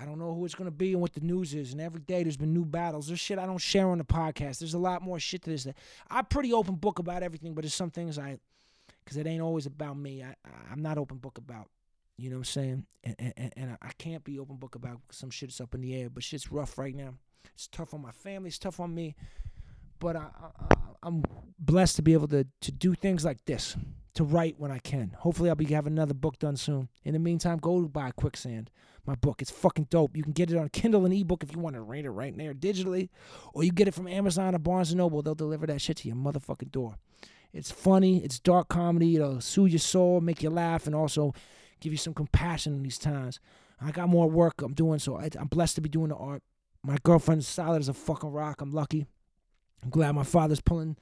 I 0.00 0.04
don't 0.04 0.18
know 0.18 0.34
who 0.34 0.44
it's 0.44 0.54
gonna 0.54 0.70
be 0.70 0.92
and 0.92 1.00
what 1.00 1.14
the 1.14 1.20
news 1.20 1.54
is. 1.54 1.72
And 1.72 1.80
every 1.80 2.00
day 2.00 2.22
there's 2.22 2.36
been 2.36 2.52
new 2.52 2.64
battles. 2.64 3.06
There's 3.06 3.20
shit 3.20 3.38
I 3.38 3.46
don't 3.46 3.58
share 3.58 3.88
on 3.88 3.98
the 3.98 4.04
podcast. 4.04 4.58
There's 4.58 4.74
a 4.74 4.78
lot 4.78 5.02
more 5.02 5.18
shit 5.18 5.42
to 5.42 5.50
this. 5.50 5.66
I'm 6.10 6.24
pretty 6.26 6.52
open 6.52 6.76
book 6.76 6.98
about 6.98 7.22
everything, 7.22 7.54
but 7.54 7.62
there's 7.62 7.74
some 7.74 7.90
things 7.90 8.18
I, 8.18 8.38
because 9.04 9.16
it 9.16 9.26
ain't 9.26 9.42
always 9.42 9.66
about 9.66 9.96
me. 9.96 10.22
I 10.22 10.34
I'm 10.70 10.82
not 10.82 10.98
open 10.98 11.18
book 11.18 11.38
about. 11.38 11.68
You 12.16 12.28
know 12.28 12.36
what 12.36 12.40
I'm 12.40 12.44
saying? 12.44 12.86
And 13.04 13.16
and, 13.18 13.52
and 13.56 13.78
I 13.80 13.90
can't 13.98 14.24
be 14.24 14.38
open 14.38 14.56
book 14.56 14.74
about 14.74 15.00
some 15.10 15.30
shit 15.30 15.48
that's 15.48 15.60
up 15.60 15.74
in 15.74 15.80
the 15.80 15.94
air. 15.94 16.10
But 16.10 16.22
shit's 16.22 16.52
rough 16.52 16.76
right 16.76 16.94
now. 16.94 17.14
It's 17.54 17.68
tough 17.68 17.94
on 17.94 18.02
my 18.02 18.12
family. 18.12 18.48
It's 18.48 18.58
tough 18.58 18.80
on 18.80 18.94
me. 18.94 19.14
But 19.98 20.16
I, 20.16 20.26
I 20.70 20.74
I'm 21.02 21.22
blessed 21.58 21.96
to 21.96 22.02
be 22.02 22.12
able 22.12 22.28
to 22.28 22.46
to 22.60 22.72
do 22.72 22.94
things 22.94 23.24
like 23.24 23.44
this 23.44 23.76
to 24.14 24.24
write 24.24 24.56
when 24.58 24.70
I 24.70 24.78
can. 24.78 25.12
Hopefully, 25.18 25.48
I'll 25.48 25.56
be 25.56 25.66
having 25.66 25.92
another 25.92 26.14
book 26.14 26.38
done 26.38 26.56
soon. 26.56 26.88
In 27.04 27.12
the 27.12 27.18
meantime, 27.18 27.58
go 27.58 27.82
buy 27.82 28.10
Quicksand, 28.10 28.70
my 29.06 29.14
book. 29.14 29.40
It's 29.40 29.50
fucking 29.50 29.88
dope. 29.90 30.16
You 30.16 30.22
can 30.22 30.32
get 30.32 30.50
it 30.50 30.56
on 30.56 30.68
Kindle 30.70 31.04
and 31.04 31.14
ebook 31.14 31.42
if 31.42 31.54
you 31.54 31.60
want 31.60 31.76
to 31.76 31.82
read 31.82 32.04
it 32.04 32.10
right 32.10 32.36
there 32.36 32.54
digitally, 32.54 33.08
or 33.54 33.62
you 33.62 33.72
get 33.72 33.88
it 33.88 33.94
from 33.94 34.08
Amazon 34.08 34.54
or 34.54 34.58
Barnes 34.58 34.90
and 34.90 34.98
Noble. 34.98 35.22
They'll 35.22 35.34
deliver 35.34 35.66
that 35.66 35.80
shit 35.80 35.98
to 35.98 36.08
your 36.08 36.16
motherfucking 36.16 36.72
door. 36.72 36.96
It's 37.52 37.70
funny. 37.70 38.22
It's 38.24 38.38
dark 38.38 38.68
comedy. 38.68 39.16
It'll 39.16 39.40
soothe 39.40 39.72
your 39.72 39.78
soul, 39.78 40.20
make 40.20 40.42
you 40.42 40.50
laugh, 40.50 40.86
and 40.86 40.94
also 40.94 41.34
give 41.80 41.92
you 41.92 41.98
some 41.98 42.14
compassion 42.14 42.74
in 42.74 42.82
these 42.82 42.98
times. 42.98 43.40
I 43.80 43.90
got 43.92 44.08
more 44.08 44.28
work 44.28 44.60
I'm 44.62 44.74
doing, 44.74 44.98
so 44.98 45.16
I, 45.16 45.30
I'm 45.38 45.48
blessed 45.48 45.76
to 45.76 45.80
be 45.80 45.88
doing 45.88 46.08
the 46.08 46.16
art. 46.16 46.42
My 46.82 46.98
girlfriend's 47.02 47.48
solid 47.48 47.80
as 47.80 47.88
a 47.88 47.94
fucking 47.94 48.30
rock. 48.30 48.60
I'm 48.60 48.70
lucky. 48.70 49.06
I'm 49.82 49.90
glad 49.90 50.14
my 50.14 50.22
father's 50.22 50.60
pulling 50.60 50.96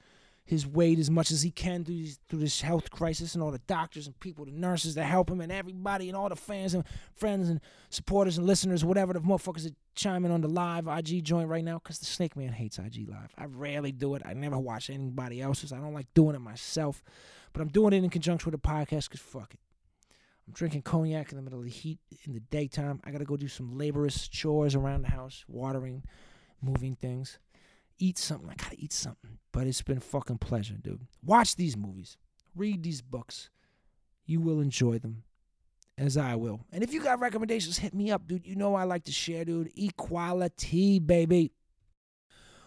his 0.49 0.65
weight 0.65 0.97
as 0.97 1.11
much 1.11 1.29
as 1.29 1.43
he 1.43 1.51
can 1.51 1.85
through, 1.85 1.93
these, 1.93 2.19
through 2.27 2.39
this 2.39 2.61
health 2.61 2.89
crisis 2.89 3.35
and 3.35 3.43
all 3.43 3.51
the 3.51 3.61
doctors 3.67 4.07
and 4.07 4.19
people, 4.19 4.45
the 4.45 4.51
nurses 4.51 4.95
that 4.95 5.03
help 5.03 5.29
him 5.29 5.41
and 5.41 5.51
everybody 5.51 6.07
and 6.07 6.17
all 6.17 6.27
the 6.27 6.35
fans 6.35 6.73
and 6.73 6.83
friends 7.13 7.49
and 7.49 7.61
supporters 7.91 8.39
and 8.39 8.47
listeners, 8.47 8.83
whatever 8.83 9.13
the 9.13 9.19
motherfuckers 9.19 9.61
that 9.61 9.75
chiming 9.93 10.31
on 10.31 10.41
the 10.41 10.47
live 10.47 10.87
IG 10.87 11.23
joint 11.23 11.47
right 11.49 11.63
now 11.63 11.77
because 11.77 11.99
the 11.99 12.07
Snake 12.07 12.35
Man 12.35 12.51
hates 12.51 12.79
IG 12.79 13.07
live. 13.07 13.31
I 13.37 13.45
rarely 13.45 13.91
do 13.91 14.15
it. 14.15 14.23
I 14.25 14.33
never 14.33 14.57
watch 14.57 14.89
anybody 14.89 15.39
else's. 15.39 15.71
I 15.71 15.77
don't 15.77 15.93
like 15.93 16.11
doing 16.15 16.35
it 16.35 16.39
myself, 16.39 17.03
but 17.53 17.61
I'm 17.61 17.67
doing 17.67 17.93
it 17.93 18.03
in 18.03 18.09
conjunction 18.09 18.51
with 18.51 18.59
a 18.59 18.67
podcast 18.67 19.07
because 19.07 19.19
fuck 19.19 19.53
it. 19.53 19.59
I'm 20.47 20.53
drinking 20.53 20.81
cognac 20.81 21.29
in 21.31 21.35
the 21.35 21.43
middle 21.43 21.59
of 21.59 21.65
the 21.65 21.71
heat 21.71 21.99
in 22.25 22.33
the 22.33 22.39
daytime. 22.39 23.01
I 23.03 23.11
got 23.11 23.19
to 23.19 23.25
go 23.25 23.37
do 23.37 23.47
some 23.47 23.77
laborious 23.77 24.27
chores 24.27 24.73
around 24.73 25.03
the 25.03 25.11
house, 25.11 25.45
watering, 25.47 26.05
moving 26.59 26.95
things 26.95 27.37
eat 27.99 28.17
something. 28.17 28.49
I 28.49 28.55
gotta 28.55 28.79
eat 28.79 28.93
something. 28.93 29.37
But 29.51 29.67
it's 29.67 29.81
been 29.81 29.99
fucking 29.99 30.37
pleasure, 30.39 30.75
dude. 30.81 31.05
Watch 31.23 31.55
these 31.55 31.77
movies. 31.77 32.17
Read 32.55 32.83
these 32.83 33.01
books. 33.01 33.49
You 34.25 34.41
will 34.41 34.59
enjoy 34.59 34.99
them. 34.99 35.23
As 35.97 36.15
I 36.15 36.35
will. 36.35 36.61
And 36.71 36.81
if 36.81 36.93
you 36.93 37.03
got 37.03 37.19
recommendations, 37.19 37.77
hit 37.77 37.93
me 37.93 38.09
up, 38.09 38.25
dude. 38.25 38.47
You 38.47 38.55
know 38.55 38.73
I 38.73 38.83
like 38.83 39.03
to 39.05 39.11
share, 39.11 39.43
dude. 39.43 39.69
Equality, 39.75 40.99
baby. 40.99 41.51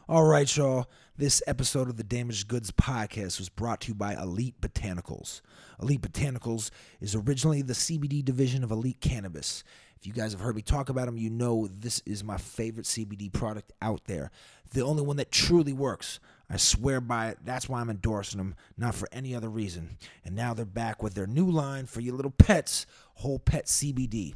All 0.07 0.25
right, 0.25 0.55
y'all. 0.55 0.91
This 1.23 1.41
episode 1.47 1.89
of 1.89 1.97
the 1.97 2.03
Damaged 2.03 2.49
Goods 2.49 2.73
podcast 2.73 3.39
was 3.39 3.49
brought 3.49 3.83
to 3.83 3.89
you 3.91 3.95
by 3.95 4.15
Elite 4.15 4.61
Botanicals. 4.61 5.41
Elite 5.81 6.01
Botanicals 6.01 6.73
is 7.01 7.15
originally 7.15 7.63
the 7.63 7.75
CBD 7.75 8.25
division 8.25 8.65
of 8.65 8.73
Elite 8.73 9.01
Cannabis. 9.01 9.63
If 9.97 10.05
you 10.05 10.13
guys 10.13 10.33
have 10.33 10.41
heard 10.41 10.57
me 10.57 10.63
talk 10.63 10.89
about 10.89 11.07
them, 11.07 11.17
you 11.17 11.31
know 11.31 11.69
this 11.69 12.03
is 12.05 12.25
my 12.25 12.39
favorite 12.39 12.87
CBD 12.87 13.33
product 13.33 13.73
out 13.81 14.07
there. 14.07 14.33
The 14.73 14.81
only 14.81 15.05
one 15.05 15.15
that 15.19 15.31
truly 15.31 15.73
works. 15.73 16.19
I 16.51 16.57
swear 16.57 17.01
by 17.01 17.29
it. 17.29 17.39
That's 17.45 17.69
why 17.69 17.81
I'm 17.81 17.91
endorsing 17.91 18.39
them, 18.39 18.57
not 18.77 18.97
for 18.97 19.09
any 19.13 19.33
other 19.33 19.49
reason. 19.49 19.99
And 20.25 20.35
now 20.35 20.55
they're 20.55 20.65
back 20.65 21.05
with 21.05 21.15
their 21.15 21.29
new 21.29 21.49
line 21.49 21.87
for 21.87 22.01
your 22.01 22.17
little 22.17 22.33
pets, 22.33 22.85
Whole 23.15 23.39
Pet 23.39 23.67
CBD. 23.67 24.35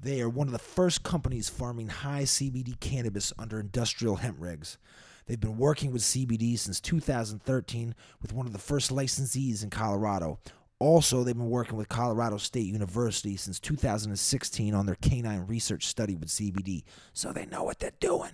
They 0.00 0.20
are 0.20 0.28
one 0.28 0.48
of 0.48 0.52
the 0.52 0.58
first 0.58 1.04
companies 1.04 1.48
farming 1.48 1.90
high 1.90 2.22
CBD 2.22 2.80
cannabis 2.80 3.32
under 3.38 3.60
industrial 3.60 4.16
hemp 4.16 4.40
regs. 4.40 4.78
They've 5.26 5.40
been 5.40 5.58
working 5.58 5.92
with 5.92 6.02
CBD 6.02 6.58
since 6.58 6.80
2013 6.80 7.94
with 8.20 8.32
one 8.32 8.46
of 8.46 8.52
the 8.52 8.58
first 8.58 8.90
licensees 8.90 9.62
in 9.62 9.70
Colorado, 9.70 10.38
also, 10.82 11.22
they've 11.22 11.36
been 11.36 11.48
working 11.48 11.76
with 11.76 11.88
Colorado 11.88 12.38
State 12.38 12.66
University 12.66 13.36
since 13.36 13.60
2016 13.60 14.74
on 14.74 14.84
their 14.84 14.96
canine 14.96 15.46
research 15.46 15.86
study 15.86 16.16
with 16.16 16.28
CBD, 16.28 16.82
so 17.12 17.32
they 17.32 17.46
know 17.46 17.62
what 17.62 17.78
they're 17.78 17.92
doing. 18.00 18.32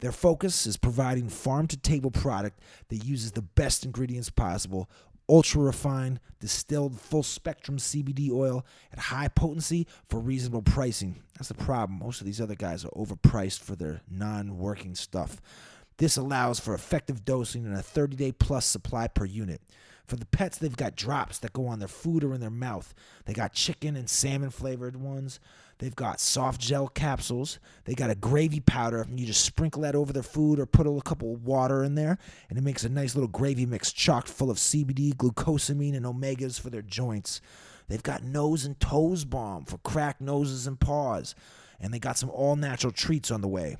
Their 0.00 0.10
focus 0.10 0.66
is 0.66 0.78
providing 0.78 1.28
farm 1.28 1.66
to 1.66 1.76
table 1.76 2.10
product 2.10 2.60
that 2.88 3.04
uses 3.04 3.32
the 3.32 3.42
best 3.42 3.84
ingredients 3.84 4.30
possible, 4.30 4.88
ultra 5.28 5.60
refined, 5.60 6.20
distilled, 6.40 6.98
full 6.98 7.22
spectrum 7.22 7.76
CBD 7.76 8.30
oil 8.30 8.64
at 8.90 8.98
high 8.98 9.28
potency 9.28 9.86
for 10.08 10.20
reasonable 10.20 10.62
pricing. 10.62 11.22
That's 11.34 11.48
the 11.48 11.54
problem. 11.54 11.98
Most 11.98 12.22
of 12.22 12.26
these 12.26 12.40
other 12.40 12.54
guys 12.54 12.86
are 12.86 12.96
overpriced 12.96 13.60
for 13.60 13.76
their 13.76 14.00
non 14.10 14.56
working 14.56 14.94
stuff. 14.94 15.38
This 15.96 16.16
allows 16.16 16.58
for 16.58 16.74
effective 16.74 17.24
dosing 17.24 17.64
and 17.66 17.76
a 17.76 17.82
30 17.82 18.16
day 18.16 18.32
plus 18.32 18.66
supply 18.66 19.08
per 19.08 19.24
unit. 19.24 19.60
For 20.06 20.16
the 20.16 20.26
pets, 20.26 20.58
they've 20.58 20.76
got 20.76 20.96
drops 20.96 21.38
that 21.38 21.54
go 21.54 21.66
on 21.66 21.78
their 21.78 21.88
food 21.88 22.24
or 22.24 22.34
in 22.34 22.40
their 22.40 22.50
mouth. 22.50 22.94
They 23.24 23.32
got 23.32 23.54
chicken 23.54 23.96
and 23.96 24.08
salmon 24.08 24.50
flavored 24.50 24.96
ones. 24.96 25.40
They've 25.78 25.94
got 25.94 26.20
soft 26.20 26.60
gel 26.60 26.88
capsules. 26.88 27.58
They 27.84 27.94
got 27.94 28.10
a 28.10 28.14
gravy 28.14 28.60
powder. 28.60 29.06
You 29.10 29.26
just 29.26 29.44
sprinkle 29.44 29.82
that 29.82 29.94
over 29.94 30.12
their 30.12 30.22
food 30.22 30.58
or 30.58 30.66
put 30.66 30.86
a 30.86 31.00
couple 31.00 31.32
of 31.32 31.44
water 31.44 31.82
in 31.82 31.94
there, 31.94 32.18
and 32.48 32.58
it 32.58 32.62
makes 32.62 32.84
a 32.84 32.88
nice 32.88 33.14
little 33.14 33.28
gravy 33.28 33.64
mix 33.64 33.92
chocked 33.92 34.28
full 34.28 34.50
of 34.50 34.58
CBD, 34.58 35.14
glucosamine, 35.14 35.96
and 35.96 36.04
omegas 36.04 36.60
for 36.60 36.70
their 36.70 36.82
joints. 36.82 37.40
They've 37.88 38.02
got 38.02 38.22
nose 38.22 38.64
and 38.64 38.78
toes 38.78 39.24
balm 39.24 39.64
for 39.64 39.78
cracked 39.78 40.20
noses 40.20 40.66
and 40.66 40.78
paws. 40.78 41.34
And 41.80 41.92
they 41.92 41.98
got 41.98 42.16
some 42.16 42.30
all 42.30 42.56
natural 42.56 42.92
treats 42.92 43.30
on 43.30 43.40
the 43.40 43.48
way. 43.48 43.76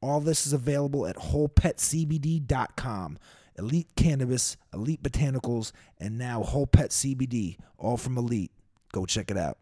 All 0.00 0.20
this 0.20 0.46
is 0.46 0.52
available 0.52 1.06
at 1.06 1.16
wholepetcbd.com. 1.16 3.18
Elite 3.58 3.88
Cannabis, 3.96 4.56
Elite 4.72 5.02
Botanicals, 5.02 5.72
and 5.98 6.16
now 6.16 6.44
Whole 6.44 6.68
Pet 6.68 6.90
CBD, 6.90 7.56
all 7.76 7.96
from 7.96 8.16
Elite. 8.16 8.52
Go 8.92 9.04
check 9.04 9.32
it 9.32 9.36
out. 9.36 9.58